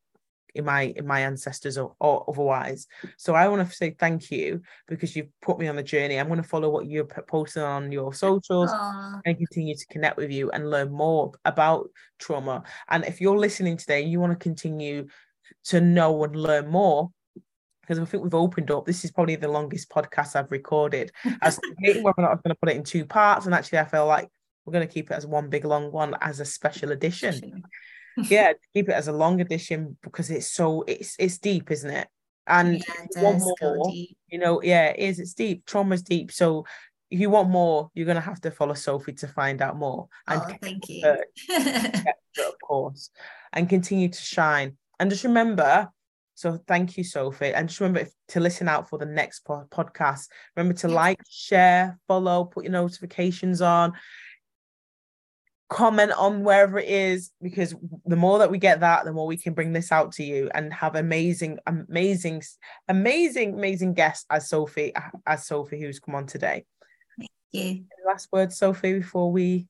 in 0.55 0.65
my 0.65 0.93
in 0.97 1.07
my 1.07 1.21
ancestors 1.21 1.79
or, 1.79 1.95
or 2.01 2.25
otherwise. 2.29 2.87
So 3.17 3.35
I 3.35 3.49
want 3.49 3.69
to 3.69 3.75
say 3.75 3.95
thank 3.99 4.31
you 4.31 4.63
because 4.87 5.15
you've 5.15 5.29
put 5.43 5.59
me 5.59 5.69
on 5.69 5.77
the 5.77 5.83
journey. 5.83 6.19
I'm 6.19 6.29
going 6.29 6.43
to 6.43 6.49
follow 6.49 6.71
what 6.71 6.87
you're 6.87 7.05
posting 7.05 7.63
on 7.63 7.93
your 7.93 8.13
socials 8.13 8.71
Aww. 8.71 9.21
and 9.25 9.37
continue 9.37 9.75
to 9.75 9.87
connect 9.87 10.17
with 10.17 10.31
you 10.31 10.51
and 10.51 10.71
learn 10.71 10.91
more 10.91 11.33
about 11.45 11.89
trauma. 12.19 12.63
And 12.89 13.05
if 13.05 13.21
you're 13.21 13.39
listening 13.39 13.77
today, 13.77 14.03
you 14.03 14.21
want 14.21 14.33
to 14.33 14.43
continue 14.43 15.07
to 15.67 15.81
know 15.81 16.25
and 16.25 16.37
learn 16.37 16.69
more. 16.69 17.11
Because 17.83 17.99
I 17.99 18.05
think 18.05 18.23
we've 18.23 18.35
opened 18.35 18.71
up. 18.71 18.85
This 18.85 19.07
is 19.07 19.11
probably 19.11 19.37
the 19.37 19.49
longest 19.49 19.89
podcast 19.89 20.37
I've 20.37 20.53
recorded. 20.53 21.11
I 21.25 21.47
was 21.47 21.59
whether 21.81 22.01
or 22.03 22.15
not 22.19 22.31
I 22.31 22.35
was 22.35 22.41
going 22.45 22.55
to 22.55 22.61
put 22.61 22.69
it 22.69 22.77
in 22.77 22.85
two 22.85 23.07
parts, 23.07 23.47
and 23.47 23.55
actually, 23.55 23.79
I 23.79 23.87
feel 23.87 24.07
like 24.07 24.29
we're 24.67 24.75
going 24.75 24.87
to 24.87 24.93
keep 24.93 25.11
it 25.11 25.15
as 25.15 25.27
one 25.27 25.49
big 25.49 25.65
long 25.65 25.91
one 25.91 26.15
as 26.21 26.39
a 26.41 26.45
special 26.45 26.93
edition 26.93 27.63
yeah, 28.25 28.53
keep 28.75 28.89
it 28.89 28.93
as 28.95 29.09
a 29.09 29.13
long 29.13 29.41
edition 29.41 29.97
because 30.03 30.31
it's 30.31 30.51
so 30.51 30.85
it's 30.87 31.17
it's 31.19 31.39
deep, 31.39 31.71
isn't 31.71 31.91
it? 31.91 32.09
And 32.47 32.79
yeah, 32.79 33.23
one 33.23 33.39
more, 33.39 33.93
you 34.29 34.39
know, 34.39 34.63
yeah, 34.63 34.87
it 34.87 34.99
is. 34.99 35.19
It's 35.19 35.35
deep. 35.35 35.67
Trauma's 35.67 36.03
deep. 36.03 36.33
So 36.33 36.65
if 37.11 37.21
you 37.21 37.31
want 37.31 37.51
more, 37.51 37.91
you're 37.95 38.07
gonna 38.07 38.21
have 38.21 38.41
to 38.43 38.51
follow 38.51 38.75
Sophie 38.75 39.13
to 39.15 39.29
find 39.29 39.63
out 39.63 39.77
more. 39.77 40.09
And 40.27 40.41
oh, 40.45 40.55
thank 40.63 40.89
you. 40.89 41.05
of 41.51 42.55
course, 42.63 43.11
and 43.53 43.69
continue 43.69 44.09
to 44.09 44.21
shine. 44.21 44.77
And 44.99 45.11
just 45.11 45.25
remember. 45.25 45.89
So 46.35 46.57
thank 46.69 46.97
you, 46.97 47.03
Sophie, 47.03 47.53
and 47.53 47.69
just 47.69 47.81
remember 47.81 48.09
to 48.29 48.39
listen 48.39 48.69
out 48.69 48.89
for 48.89 48.97
the 48.97 49.07
next 49.07 49.45
podcast. 49.45 50.29
Remember 50.55 50.79
to 50.79 50.87
yes. 50.87 50.95
like, 50.95 51.21
share, 51.29 51.99
follow, 52.07 52.45
put 52.45 52.63
your 52.63 52.71
notifications 52.71 53.61
on 53.61 53.93
comment 55.69 56.13
on 56.13 56.45
wherever 56.45 56.79
it 56.79 56.89
is 56.89 57.31
because 57.43 57.75
the 58.07 58.17
more 58.17 58.39
that 58.39 58.51
we 58.51 58.57
get 58.57 58.81
that 58.81 59.05
the 59.05 59.13
more 59.13 59.27
we 59.27 59.37
can 59.37 59.53
bring 59.53 59.73
this 59.73 59.93
out 59.93 60.13
to 60.13 60.25
you 60.25 60.49
and 60.55 60.73
have 60.73 60.95
amazing 60.95 61.59
amazing 61.67 62.43
amazing 62.89 63.53
amazing 63.53 63.93
guests 63.93 64.25
as 64.31 64.49
sophie 64.49 64.95
as 65.27 65.47
sophie 65.47 65.81
who's 65.81 66.01
come 66.01 66.15
on 66.15 66.27
today. 66.27 66.65
Thank 67.19 67.31
you. 67.53 67.85
Last 68.07 68.29
word 68.33 68.53
sophie 68.53 68.95
before 68.95 69.31
we 69.31 69.67